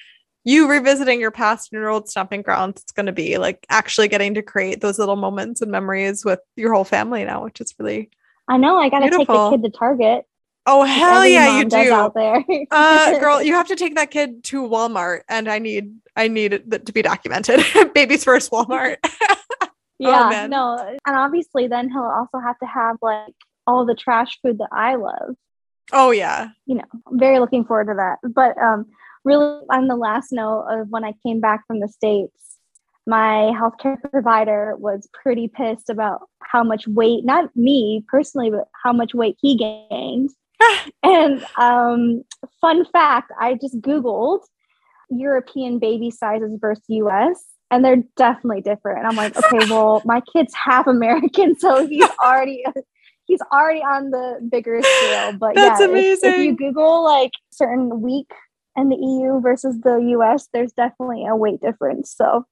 you 0.45 0.69
revisiting 0.69 1.21
your 1.21 1.31
past 1.31 1.73
and 1.73 1.81
your 1.81 1.91
old 1.91 2.09
stomping 2.09 2.43
grounds. 2.43 2.83
It's 2.83 2.93
going 2.93 3.07
to 3.07 3.13
be 3.13 3.39
like 3.39 3.67
actually 3.69 4.09
getting 4.09 4.35
to 4.35 4.43
create 4.43 4.81
those 4.81 4.99
little 4.99 5.17
moments 5.17 5.61
and 5.61 5.71
memories 5.71 6.25
with 6.25 6.41
your 6.57 6.73
whole 6.73 6.85
family 6.85 7.25
now, 7.25 7.45
which 7.45 7.61
is 7.61 7.75
really. 7.79 8.11
I 8.49 8.57
know. 8.57 8.79
I 8.79 8.89
got 8.89 9.01
to 9.01 9.11
take 9.11 9.27
the 9.27 9.51
kid 9.51 9.63
to 9.63 9.71
Target. 9.71 10.25
Oh 10.71 10.83
hell 10.83 11.27
yeah, 11.27 11.59
you 11.59 11.65
do 11.65 11.93
out 11.95 12.13
there. 12.13 12.45
uh, 12.71 13.19
girl, 13.21 13.43
you 13.43 13.55
have 13.55 13.69
to 13.69 13.77
take 13.77 13.95
that 13.95 14.11
kid 14.11 14.45
to 14.45 14.69
Walmart, 14.69 15.23
and 15.27 15.49
I 15.49 15.59
need 15.59 15.97
I 16.15 16.29
need 16.29 16.53
it 16.53 16.85
to 16.85 16.93
be 16.93 17.01
documented. 17.01 17.65
Baby's 17.95 18.23
first 18.23 18.51
Walmart. 18.51 18.99
yeah, 19.99 20.45
oh, 20.45 20.47
no, 20.47 20.99
and 21.07 21.17
obviously, 21.17 21.69
then 21.69 21.89
he'll 21.89 22.03
also 22.03 22.39
have 22.39 22.59
to 22.59 22.67
have 22.67 22.99
like 23.01 23.33
all 23.67 23.87
the 23.87 23.95
trash 23.95 24.39
food 24.43 24.59
that 24.59 24.69
I 24.71 24.97
love. 24.97 25.37
Oh 25.91 26.11
yeah, 26.11 26.49
you 26.67 26.75
know, 26.75 26.85
I'm 27.07 27.19
very 27.19 27.39
looking 27.39 27.65
forward 27.65 27.87
to 27.87 27.95
that. 27.95 28.19
But 28.31 28.59
um, 28.59 28.89
really, 29.25 29.63
on 29.71 29.89
the 29.89 29.97
last 29.97 30.33
note 30.33 30.67
of 30.69 30.91
when 30.91 31.03
I 31.03 31.15
came 31.23 31.41
back 31.41 31.67
from 31.67 31.81
the 31.81 31.89
states, 31.89 32.59
my 33.07 33.55
healthcare 33.59 33.99
provider 34.11 34.77
was 34.77 35.09
pretty 35.15 35.49
pissed 35.49 35.89
about 35.89 36.29
how 36.43 36.63
much 36.63 36.87
weight, 36.87 37.25
not 37.25 37.57
me 37.57 38.05
personally, 38.07 38.51
but 38.51 38.69
how 38.85 38.93
much 38.93 39.15
weight 39.15 39.39
he 39.41 39.57
gained 39.57 40.29
and 41.03 41.45
um, 41.57 42.23
fun 42.61 42.85
fact 42.87 43.33
I 43.39 43.55
just 43.55 43.81
Googled 43.81 44.41
European 45.11 45.79
baby 45.79 46.11
sizes 46.11 46.59
versus 46.61 46.85
US, 46.89 47.43
and 47.71 47.85
they're 47.85 48.03
definitely 48.17 48.63
different. 48.63 48.99
And 48.99 49.07
I'm 49.07 49.17
like, 49.17 49.37
okay, 49.37 49.67
well, 49.71 50.03
my 50.05 50.21
kid's 50.33 50.55
half 50.55 50.87
American, 50.87 51.59
so 51.59 51.87
he's 51.87 52.09
already. 52.25 52.65
He's 53.27 53.43
already 53.53 53.81
on 53.81 54.09
the 54.09 54.41
bigger 54.51 54.81
scale, 54.81 55.35
but 55.35 55.55
That's 55.55 55.81
yeah, 55.81 55.87
amazing. 55.87 56.31
If, 56.31 56.37
if 56.37 56.45
you 56.47 56.57
Google 56.57 57.05
like 57.05 57.33
certain 57.51 58.01
week 58.01 58.31
in 58.75 58.89
the 58.89 58.97
EU 58.97 59.39
versus 59.43 59.79
the 59.83 59.99
US, 60.17 60.49
there's 60.55 60.73
definitely 60.73 61.27
a 61.27 61.37
weight 61.37 61.61
difference. 61.61 62.11
So 62.17 62.47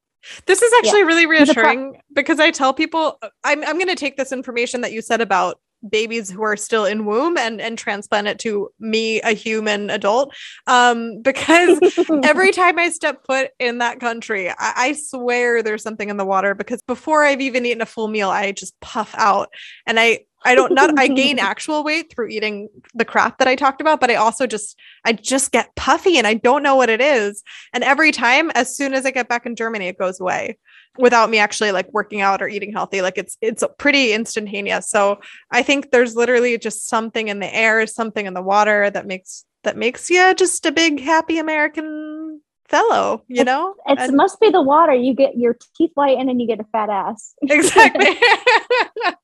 this 0.46 0.60
is 0.60 0.72
actually 0.78 1.00
yeah. 1.00 1.06
really 1.06 1.26
reassuring 1.26 1.92
pro- 1.92 2.00
because 2.12 2.40
I 2.40 2.50
tell 2.50 2.74
people 2.74 3.18
I'm 3.42 3.64
I'm 3.64 3.76
going 3.76 3.88
to 3.88 3.94
take 3.94 4.16
this 4.16 4.32
information 4.32 4.82
that 4.82 4.92
you 4.92 5.00
said 5.00 5.20
about 5.22 5.60
babies 5.90 6.30
who 6.30 6.42
are 6.42 6.56
still 6.56 6.84
in 6.84 7.04
womb 7.04 7.36
and 7.36 7.60
and 7.60 7.78
transplant 7.78 8.26
it 8.26 8.38
to 8.40 8.70
me 8.80 9.20
a 9.22 9.32
human 9.32 9.90
adult. 9.90 10.34
Um 10.66 11.22
because 11.22 11.78
every 12.24 12.52
time 12.56 12.78
i 12.78 12.88
step 12.90 13.24
foot 13.26 13.50
in 13.58 13.78
that 13.78 14.00
country 14.00 14.50
I, 14.50 14.54
I, 14.58 14.92
swear 14.92 15.62
there's 15.62 15.82
something 15.82 16.08
in 16.08 16.16
the 16.16 16.24
water 16.24 16.54
because 16.54 16.82
before 16.82 17.24
i've 17.24 17.40
even 17.40 17.66
eaten 17.66 17.82
a 17.82 17.86
full 17.86 18.08
meal 18.08 18.30
i 18.30 18.52
just 18.52 18.78
puff 18.80 19.14
out. 19.16 19.50
And 19.86 19.98
i 20.00 20.20
I 20.44 20.54
don't 20.54 20.72
not 20.72 20.98
I 20.98 21.08
gain 21.22 21.38
actual 21.38 21.82
weight 21.82 22.12
through 22.12 22.28
eating 22.28 22.68
the 22.94 23.04
crap 23.04 23.38
that 23.38 23.48
I 23.48 23.56
talked 23.56 23.80
about, 23.80 24.00
but 24.00 24.10
I 24.10 24.14
also 24.14 24.46
just 24.46 24.78
I 25.04 25.12
just 25.12 25.50
get 25.50 25.74
puffy 25.74 26.18
and 26.18 26.26
I 26.26 26.34
don't 26.34 26.62
know 26.62 26.76
what 26.76 26.88
it 26.88 27.00
is. 27.00 27.42
And 27.72 27.82
every 27.82 28.12
time 28.12 28.50
as 28.54 28.74
soon 28.74 28.94
as 28.94 29.04
I 29.04 29.10
get 29.10 29.28
back 29.28 29.44
in 29.44 29.56
Germany 29.56 29.88
it 29.88 29.98
goes 29.98 30.20
away 30.20 30.58
without 30.98 31.30
me 31.30 31.38
actually 31.38 31.72
like 31.72 31.92
working 31.92 32.20
out 32.20 32.42
or 32.42 32.48
eating 32.48 32.72
healthy 32.72 33.02
like 33.02 33.18
it's 33.18 33.36
it's 33.40 33.64
pretty 33.78 34.12
instantaneous. 34.12 34.88
So 34.88 35.20
i 35.50 35.62
think 35.62 35.90
there's 35.90 36.16
literally 36.16 36.58
just 36.58 36.88
something 36.88 37.28
in 37.28 37.40
the 37.40 37.54
air 37.54 37.86
something 37.86 38.26
in 38.26 38.34
the 38.34 38.42
water 38.42 38.90
that 38.90 39.06
makes 39.06 39.44
that 39.64 39.76
makes 39.76 40.10
you 40.10 40.34
just 40.34 40.64
a 40.66 40.72
big 40.72 41.00
happy 41.00 41.38
american 41.38 42.40
fellow 42.66 43.22
you 43.28 43.44
know? 43.44 43.74
it 43.86 44.12
must 44.12 44.40
be 44.40 44.50
the 44.50 44.62
water. 44.62 44.92
You 44.92 45.14
get 45.14 45.36
your 45.36 45.56
teeth 45.76 45.92
white 45.94 46.18
and 46.18 46.28
then 46.28 46.40
you 46.40 46.46
get 46.48 46.60
a 46.60 46.64
fat 46.64 46.90
ass. 46.90 47.34
Exactly. 47.42 48.18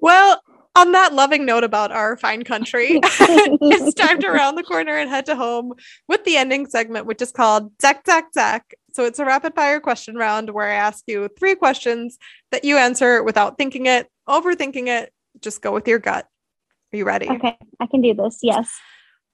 Well 0.00 0.42
on 0.76 0.92
that 0.92 1.14
loving 1.14 1.46
note 1.46 1.64
about 1.64 1.92
our 1.92 2.16
fine 2.16 2.42
country, 2.42 3.00
it's 3.02 3.94
time 3.94 4.20
to 4.20 4.30
round 4.30 4.58
the 4.58 4.62
corner 4.62 4.96
and 4.96 5.08
head 5.08 5.26
to 5.26 5.36
home 5.36 5.72
with 6.08 6.24
the 6.24 6.36
ending 6.36 6.66
segment, 6.66 7.06
which 7.06 7.22
is 7.22 7.30
called 7.30 7.70
Zack, 7.80 8.04
Zack, 8.04 8.26
Zack. 8.34 8.74
So 8.94 9.04
it's 9.04 9.18
a 9.18 9.24
rapid 9.24 9.56
fire 9.56 9.80
question 9.80 10.14
round 10.14 10.50
where 10.50 10.70
I 10.70 10.74
ask 10.74 11.02
you 11.08 11.28
three 11.36 11.56
questions 11.56 12.16
that 12.52 12.64
you 12.64 12.76
answer 12.76 13.24
without 13.24 13.58
thinking 13.58 13.86
it, 13.86 14.08
overthinking 14.28 14.86
it. 14.86 15.12
Just 15.40 15.60
go 15.60 15.72
with 15.72 15.88
your 15.88 15.98
gut. 15.98 16.28
Are 16.92 16.96
you 16.96 17.04
ready? 17.04 17.28
Okay, 17.28 17.58
I 17.80 17.86
can 17.86 18.02
do 18.02 18.14
this. 18.14 18.38
Yes. 18.40 18.78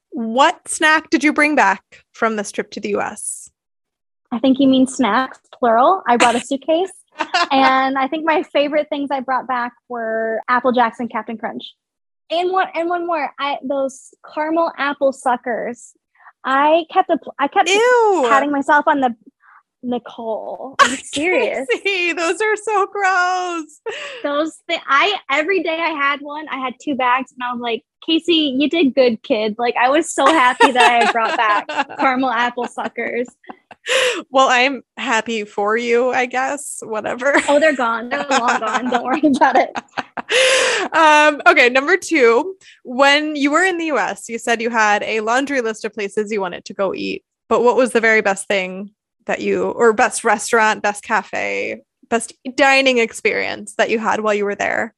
What 0.08 0.66
snack 0.66 1.10
did 1.10 1.22
you 1.22 1.34
bring 1.34 1.56
back 1.56 1.82
from 2.12 2.36
this 2.36 2.50
trip 2.50 2.70
to 2.70 2.80
the 2.80 2.96
US? 2.96 3.50
I 4.32 4.38
think 4.38 4.58
you 4.60 4.66
mean 4.66 4.86
snacks, 4.86 5.40
plural. 5.52 6.02
I 6.06 6.16
brought 6.16 6.36
a 6.36 6.40
suitcase 6.40 6.92
and 7.50 7.98
I 7.98 8.08
think 8.08 8.24
my 8.24 8.42
favorite 8.44 8.88
things 8.88 9.10
I 9.10 9.20
brought 9.20 9.46
back 9.46 9.74
were 9.90 10.40
Apple 10.48 10.72
Jacks 10.72 11.00
and 11.00 11.10
Captain 11.10 11.36
Crunch. 11.36 11.74
And 12.30 12.50
one 12.50 12.68
and 12.74 12.88
one 12.88 13.06
more. 13.06 13.30
I 13.38 13.58
those 13.62 14.14
caramel 14.34 14.72
apple 14.78 15.12
suckers. 15.12 15.92
I 16.44 16.86
kept 16.90 17.10
a 17.10 17.18
I 17.38 17.48
kept 17.48 17.68
patting 17.68 18.52
myself 18.52 18.86
on 18.86 19.00
the 19.00 19.14
Nicole. 19.82 20.76
I'm 20.80 20.96
serious. 20.96 21.66
See, 21.82 22.12
those 22.12 22.40
are 22.40 22.56
so 22.56 22.86
gross. 22.86 23.80
Those 24.22 24.60
th- 24.68 24.80
I 24.86 25.16
every 25.30 25.62
day 25.62 25.80
I 25.80 25.90
had 25.90 26.20
one. 26.20 26.48
I 26.48 26.58
had 26.58 26.74
two 26.80 26.94
bags, 26.94 27.32
and 27.32 27.42
I 27.42 27.52
was 27.52 27.60
like, 27.60 27.84
Casey, 28.04 28.56
you 28.58 28.68
did 28.68 28.94
good, 28.94 29.22
kid. 29.22 29.56
Like 29.58 29.74
I 29.76 29.88
was 29.88 30.12
so 30.12 30.26
happy 30.26 30.72
that 30.72 31.02
I 31.02 31.12
brought 31.12 31.36
back 31.36 31.68
caramel 31.98 32.30
apple 32.30 32.66
suckers. 32.66 33.28
Well, 34.30 34.48
I'm 34.48 34.82
happy 34.96 35.44
for 35.44 35.76
you, 35.76 36.10
I 36.10 36.26
guess. 36.26 36.80
Whatever. 36.82 37.34
Oh, 37.48 37.58
they're 37.58 37.76
gone. 37.76 38.10
They're 38.10 38.26
long 38.28 38.60
gone. 38.60 38.90
Don't 38.90 39.04
worry 39.04 39.22
about 39.24 39.56
it. 39.56 40.94
um, 40.94 41.40
okay, 41.46 41.68
number 41.70 41.96
two, 41.96 42.56
when 42.84 43.36
you 43.36 43.50
were 43.50 43.64
in 43.64 43.78
the 43.78 43.86
US, 43.86 44.28
you 44.28 44.38
said 44.38 44.60
you 44.60 44.70
had 44.70 45.02
a 45.02 45.20
laundry 45.20 45.60
list 45.60 45.84
of 45.84 45.94
places 45.94 46.30
you 46.30 46.40
wanted 46.40 46.64
to 46.66 46.74
go 46.74 46.94
eat. 46.94 47.24
But 47.48 47.62
what 47.64 47.76
was 47.76 47.92
the 47.92 48.00
very 48.00 48.20
best 48.20 48.46
thing 48.46 48.92
that 49.26 49.40
you, 49.40 49.64
or 49.64 49.92
best 49.92 50.24
restaurant, 50.24 50.82
best 50.82 51.02
cafe, 51.02 51.82
best 52.08 52.32
dining 52.54 52.98
experience 52.98 53.74
that 53.74 53.90
you 53.90 53.98
had 53.98 54.20
while 54.20 54.34
you 54.34 54.44
were 54.44 54.54
there? 54.54 54.94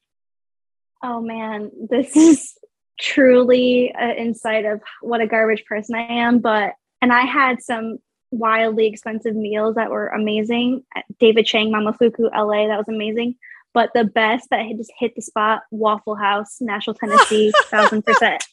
Oh 1.03 1.21
man, 1.21 1.71
this 1.89 2.15
is 2.15 2.57
truly 2.99 3.93
an 3.97 4.17
insight 4.17 4.65
of 4.65 4.81
what 5.01 5.21
a 5.21 5.27
garbage 5.27 5.65
person 5.65 5.95
I 5.95 6.01
am. 6.01 6.39
But, 6.39 6.73
and 7.01 7.11
I 7.11 7.21
had 7.21 7.61
some 7.61 7.97
wildly 8.31 8.87
expensive 8.87 9.35
meals 9.35 9.75
that 9.75 9.91
were 9.91 10.07
amazing. 10.07 10.83
David 11.19 11.45
Chang, 11.45 11.71
Momofuku, 11.71 12.31
LA, 12.33 12.67
that 12.67 12.77
was 12.77 12.87
amazing. 12.87 13.35
But 13.73 13.91
the 13.93 14.03
best 14.03 14.49
that 14.51 14.65
had 14.65 14.77
just 14.77 14.91
hit 14.97 15.15
the 15.15 15.21
spot, 15.21 15.63
Waffle 15.71 16.15
House, 16.15 16.57
Nashville, 16.61 16.93
Tennessee, 16.99 17.51
thousand 17.65 18.03
percent. 18.03 18.43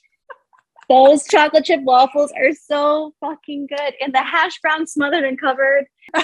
Those 0.91 1.25
chocolate 1.29 1.65
chip 1.65 1.83
waffles 1.83 2.33
are 2.33 2.53
so 2.53 3.15
fucking 3.21 3.69
good. 3.69 3.95
And 4.01 4.13
the 4.13 4.19
hash 4.19 4.61
brown 4.61 4.89
smothered 4.89 5.23
and 5.23 5.41
covered. 5.41 5.87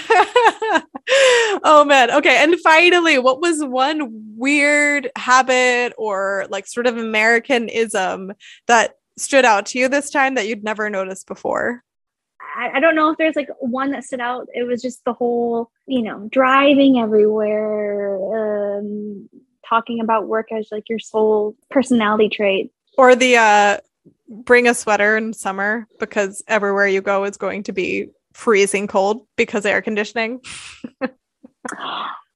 oh 1.62 1.84
man. 1.86 2.10
Okay. 2.10 2.36
And 2.42 2.58
finally, 2.58 3.16
what 3.20 3.40
was 3.40 3.62
one 3.62 4.34
weird 4.36 5.08
habit 5.16 5.94
or 5.96 6.46
like 6.50 6.66
sort 6.66 6.88
of 6.88 6.96
Americanism 6.96 8.32
that 8.66 8.96
stood 9.16 9.44
out 9.44 9.66
to 9.66 9.78
you 9.78 9.88
this 9.88 10.10
time 10.10 10.34
that 10.34 10.48
you'd 10.48 10.64
never 10.64 10.90
noticed 10.90 11.28
before? 11.28 11.84
I, 12.56 12.72
I, 12.74 12.80
don't 12.80 12.96
know 12.96 13.10
if 13.10 13.18
there's 13.18 13.36
like 13.36 13.50
one 13.60 13.92
that 13.92 14.02
stood 14.02 14.20
out. 14.20 14.48
It 14.52 14.64
was 14.64 14.82
just 14.82 15.04
the 15.04 15.12
whole, 15.12 15.70
you 15.86 16.02
know, 16.02 16.28
driving 16.32 16.98
everywhere, 16.98 18.78
um, 18.78 19.28
talking 19.68 20.00
about 20.00 20.26
work 20.26 20.50
as 20.50 20.68
like 20.72 20.88
your 20.88 20.98
sole 20.98 21.54
personality 21.70 22.28
trait. 22.28 22.72
Or 22.98 23.14
the 23.14 23.36
uh, 23.36 23.78
bring 24.28 24.68
a 24.68 24.74
sweater 24.74 25.16
in 25.16 25.32
summer 25.32 25.86
because 25.98 26.42
everywhere 26.48 26.86
you 26.86 27.00
go 27.00 27.24
is 27.24 27.36
going 27.36 27.62
to 27.64 27.72
be 27.72 28.08
freezing 28.32 28.86
cold 28.86 29.26
because 29.36 29.64
air 29.64 29.80
conditioning. 29.80 30.40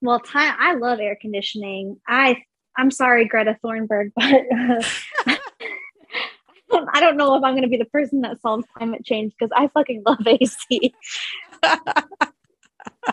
well, 0.02 0.20
time 0.20 0.54
I 0.58 0.74
love 0.74 1.00
air 1.00 1.16
conditioning. 1.20 2.00
I 2.06 2.42
I'm 2.76 2.90
sorry, 2.90 3.26
Greta 3.26 3.58
Thunberg, 3.62 4.12
but 4.16 5.34
uh, 5.34 5.36
I 6.92 7.00
don't 7.00 7.16
know 7.16 7.34
if 7.34 7.42
I'm 7.42 7.52
going 7.52 7.62
to 7.62 7.68
be 7.68 7.76
the 7.76 7.84
person 7.84 8.20
that 8.22 8.40
solves 8.40 8.64
climate 8.76 9.04
change 9.04 9.34
because 9.38 9.52
I 9.54 9.68
fucking 9.68 10.02
love 10.06 10.26
AC. 10.26 10.94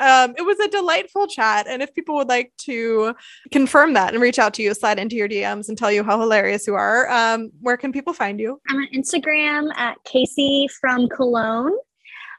um, 0.00 0.34
it 0.36 0.44
was 0.44 0.58
a 0.60 0.68
delightful 0.68 1.26
chat. 1.26 1.66
And 1.68 1.82
if 1.82 1.94
people 1.94 2.16
would 2.16 2.28
like 2.28 2.52
to 2.62 3.14
confirm 3.52 3.94
that 3.94 4.12
and 4.12 4.22
reach 4.22 4.38
out 4.38 4.54
to 4.54 4.62
you, 4.62 4.74
slide 4.74 4.98
into 4.98 5.16
your 5.16 5.28
DMs 5.28 5.68
and 5.68 5.78
tell 5.78 5.92
you 5.92 6.02
how 6.02 6.18
hilarious 6.20 6.66
you 6.66 6.74
are, 6.74 7.08
um, 7.10 7.50
where 7.60 7.76
can 7.76 7.92
people 7.92 8.12
find 8.12 8.40
you? 8.40 8.60
I'm 8.68 8.76
on 8.76 8.88
Instagram 8.94 9.70
at 9.76 10.02
Casey 10.04 10.68
from 10.80 11.08
Cologne. 11.08 11.76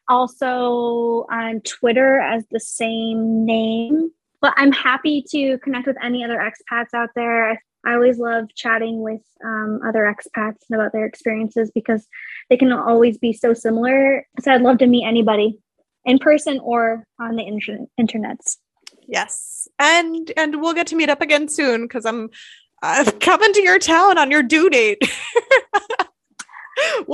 Also 0.09 1.25
on 1.31 1.61
Twitter 1.61 2.19
as 2.19 2.43
the 2.51 2.59
same 2.59 3.45
name. 3.45 4.11
But 4.41 4.53
I'm 4.57 4.71
happy 4.71 5.23
to 5.29 5.57
connect 5.59 5.87
with 5.87 5.97
any 6.03 6.23
other 6.23 6.37
expats 6.37 6.93
out 6.93 7.09
there. 7.15 7.63
I 7.85 7.93
always 7.93 8.19
love 8.19 8.53
chatting 8.55 9.01
with 9.01 9.21
um, 9.43 9.79
other 9.85 10.03
expats 10.03 10.63
about 10.73 10.91
their 10.91 11.05
experiences 11.05 11.71
because 11.73 12.07
they 12.49 12.57
can 12.57 12.71
always 12.71 13.17
be 13.17 13.33
so 13.33 13.53
similar. 13.53 14.25
So 14.39 14.51
I'd 14.51 14.61
love 14.61 14.77
to 14.79 14.87
meet 14.87 15.05
anybody 15.05 15.59
in 16.05 16.19
person 16.19 16.59
or 16.59 17.05
on 17.19 17.35
the 17.35 17.45
inter- 17.45 17.87
internets. 17.99 18.57
Yes, 19.07 19.67
and 19.79 20.31
and 20.37 20.61
we'll 20.61 20.73
get 20.73 20.87
to 20.87 20.95
meet 20.95 21.09
up 21.09 21.21
again 21.21 21.47
soon 21.47 21.83
because 21.83 22.05
I'm 22.05 22.29
uh, 22.81 23.11
coming 23.19 23.53
to 23.53 23.61
your 23.61 23.79
town 23.79 24.17
on 24.17 24.31
your 24.31 24.43
due 24.43 24.69
date. 24.69 24.99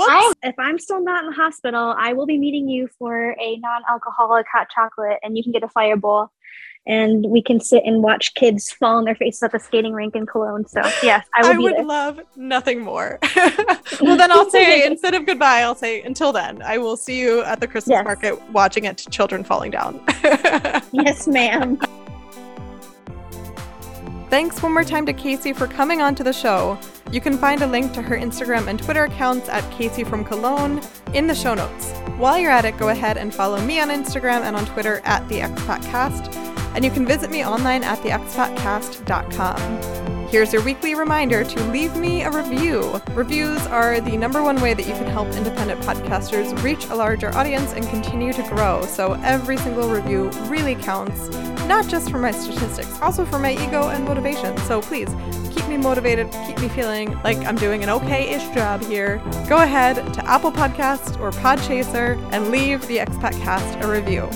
I, 0.10 0.34
if 0.44 0.56
I'm 0.60 0.80
still 0.80 1.04
not 1.04 1.24
in 1.24 1.32
the 1.32 1.36
hospital, 1.36 1.96
I 1.98 2.14
will 2.14 2.26
be 2.26 2.38
meeting 2.38 2.70
you 2.70 2.88
for 3.00 3.32
a 3.32 3.58
non-alcoholic 3.58 4.46
hot 4.52 4.68
chocolate, 4.74 5.18
and 5.24 5.36
you 5.36 5.44
can 5.44 5.52
get 5.52 5.64
a 5.64 5.68
fireball 5.68 6.32
and 6.88 7.26
we 7.30 7.42
can 7.42 7.60
sit 7.60 7.84
and 7.86 8.02
watch 8.02 8.34
kids 8.34 8.72
fall 8.72 8.96
on 8.96 9.04
their 9.04 9.16
faces 9.16 9.44
at 9.44 9.52
the 9.52 9.60
skating 9.60 9.92
rink 9.94 10.16
in 10.16 10.26
Cologne. 10.26 10.66
So 10.66 10.82
yes, 11.04 11.28
I, 11.36 11.52
I 11.52 11.58
would 11.58 11.76
there. 11.76 11.84
love 11.84 12.22
nothing 12.38 12.80
more. 12.82 13.20
well, 14.02 14.18
then 14.18 14.32
I'll 14.32 14.50
say 14.50 14.88
instead 14.88 15.14
of 15.14 15.26
goodbye, 15.26 15.60
I'll 15.60 15.76
say 15.76 16.02
until 16.02 16.32
then. 16.32 16.62
I 16.62 16.78
will 16.78 16.96
see 16.96 17.20
you 17.20 17.42
at 17.44 17.60
the 17.60 17.68
Christmas 17.68 17.96
yes. 17.96 18.06
market 18.06 18.42
watching 18.52 18.86
it 18.86 18.98
to 19.00 19.10
children 19.10 19.44
falling 19.44 19.72
down. 19.72 20.02
yes, 20.94 21.28
ma'am. 21.28 21.78
Thanks 24.30 24.62
one 24.62 24.74
more 24.74 24.84
time 24.84 25.06
to 25.06 25.14
Casey 25.14 25.54
for 25.54 25.68
coming 25.68 26.02
on 26.02 26.16
to 26.16 26.24
the 26.24 26.34
show. 26.34 26.78
You 27.12 27.22
can 27.22 27.38
find 27.38 27.62
a 27.62 27.68
link 27.68 27.94
to 27.94 28.02
her 28.02 28.18
Instagram 28.18 28.68
and 28.68 28.82
Twitter 28.82 29.06
accounts 29.06 29.48
at 29.48 29.70
Casey 29.72 30.04
from 30.04 30.26
Cologne 30.26 30.82
in 31.14 31.28
the 31.28 31.36
show 31.36 31.54
notes. 31.54 31.92
While 32.18 32.38
you're 32.38 32.52
at 32.52 32.66
it, 32.66 32.78
go 32.78 32.90
ahead 32.90 33.18
and 33.18 33.34
follow 33.34 33.62
me 33.62 33.80
on 33.80 33.90
Instagram 33.90 34.42
and 34.42 34.56
on 34.56 34.66
Twitter 34.66 35.02
at 35.06 35.28
the 35.30 35.40
Expatcast 35.40 36.57
and 36.78 36.86
you 36.86 36.92
can 36.92 37.08
visit 37.08 37.32
me 37.32 37.44
online 37.44 37.84
at 37.84 37.98
theexpatcast.com. 38.00 40.28
Here's 40.28 40.54
your 40.54 40.64
weekly 40.64 40.94
reminder 40.94 41.44
to 41.44 41.64
leave 41.72 41.96
me 41.96 42.22
a 42.22 42.30
review. 42.30 43.02
Reviews 43.14 43.66
are 43.68 44.00
the 44.00 44.16
number 44.16 44.44
one 44.44 44.62
way 44.62 44.76
that 44.76 44.86
you 44.86 44.94
can 44.94 45.08
help 45.08 45.28
independent 45.30 45.82
podcasters 45.82 46.62
reach 46.62 46.86
a 46.86 46.96
larger 46.96 47.36
audience 47.36 47.74
and 47.74 47.84
continue 47.90 48.32
to 48.32 48.44
grow. 48.44 48.86
So 48.86 49.14
every 49.24 49.58
single 49.58 49.90
review 49.90 50.30
really 50.50 50.76
counts, 50.76 51.30
not 51.66 51.88
just 51.88 52.12
for 52.12 52.20
my 52.20 52.30
statistics, 52.30 53.02
also 53.02 53.26
for 53.26 53.40
my 53.40 53.54
ego 53.54 53.90
and 53.90 54.06
motivation. 54.06 54.56
So 54.60 54.80
please 54.80 55.10
keep 55.50 55.68
me 55.68 55.78
motivated, 55.78 56.32
keep 56.46 56.60
me 56.60 56.70
feeling 56.70 57.20
like 57.24 57.40
I'm 57.40 57.56
doing 57.56 57.82
an 57.82 57.90
okay 57.90 58.36
ish 58.36 58.48
job 58.50 58.84
here. 58.84 59.20
Go 59.50 59.64
ahead 59.64 59.96
to 60.14 60.30
Apple 60.30 60.52
Podcast 60.52 61.20
or 61.20 61.32
Podchaser 61.32 62.22
and 62.32 62.52
leave 62.52 62.86
the 62.86 62.98
Expat 62.98 63.32
Cast 63.42 63.84
a 63.84 63.88
review. 63.88 64.30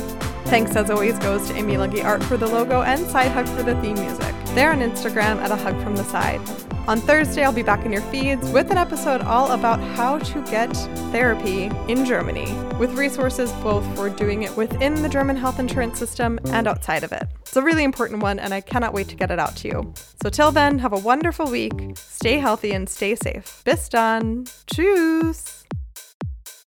Thanks 0.45 0.75
as 0.75 0.89
always 0.89 1.17
goes 1.19 1.47
to 1.47 1.55
Amy 1.55 1.75
Luggy 1.75 2.03
Art 2.03 2.23
for 2.23 2.37
the 2.37 2.47
logo 2.47 2.81
and 2.81 2.99
Side 3.09 3.31
Hug 3.31 3.47
for 3.47 3.63
the 3.63 3.79
theme 3.81 3.95
music. 3.95 4.35
They're 4.53 4.71
on 4.71 4.79
Instagram 4.79 5.37
at 5.37 5.51
a 5.51 5.55
hug 5.55 5.81
from 5.81 5.95
the 5.95 6.03
side. 6.03 6.41
On 6.87 6.99
Thursday, 6.99 7.43
I'll 7.43 7.53
be 7.53 7.61
back 7.63 7.85
in 7.85 7.91
your 7.93 8.01
feeds 8.01 8.49
with 8.49 8.71
an 8.71 8.77
episode 8.77 9.21
all 9.21 9.51
about 9.51 9.79
how 9.79 10.17
to 10.17 10.41
get 10.49 10.73
therapy 11.11 11.71
in 11.87 12.05
Germany, 12.05 12.51
with 12.79 12.91
resources 12.93 13.51
both 13.63 13.85
for 13.95 14.09
doing 14.09 14.43
it 14.43 14.57
within 14.57 15.01
the 15.01 15.07
German 15.07 15.37
health 15.37 15.59
insurance 15.59 15.99
system 15.99 16.39
and 16.47 16.67
outside 16.67 17.03
of 17.03 17.11
it. 17.11 17.27
It's 17.41 17.55
a 17.55 17.61
really 17.61 17.83
important 17.83 18.23
one, 18.23 18.39
and 18.39 18.53
I 18.53 18.61
cannot 18.61 18.93
wait 18.93 19.07
to 19.09 19.15
get 19.15 19.29
it 19.29 19.39
out 19.39 19.55
to 19.57 19.67
you. 19.67 19.93
So, 20.23 20.29
till 20.29 20.51
then, 20.51 20.79
have 20.79 20.91
a 20.91 20.97
wonderful 20.97 21.49
week, 21.49 21.95
stay 21.95 22.39
healthy, 22.39 22.71
and 22.71 22.89
stay 22.89 23.15
safe. 23.15 23.61
Bis 23.63 23.87
dann. 23.87 24.45
Tschüss. 24.65 25.60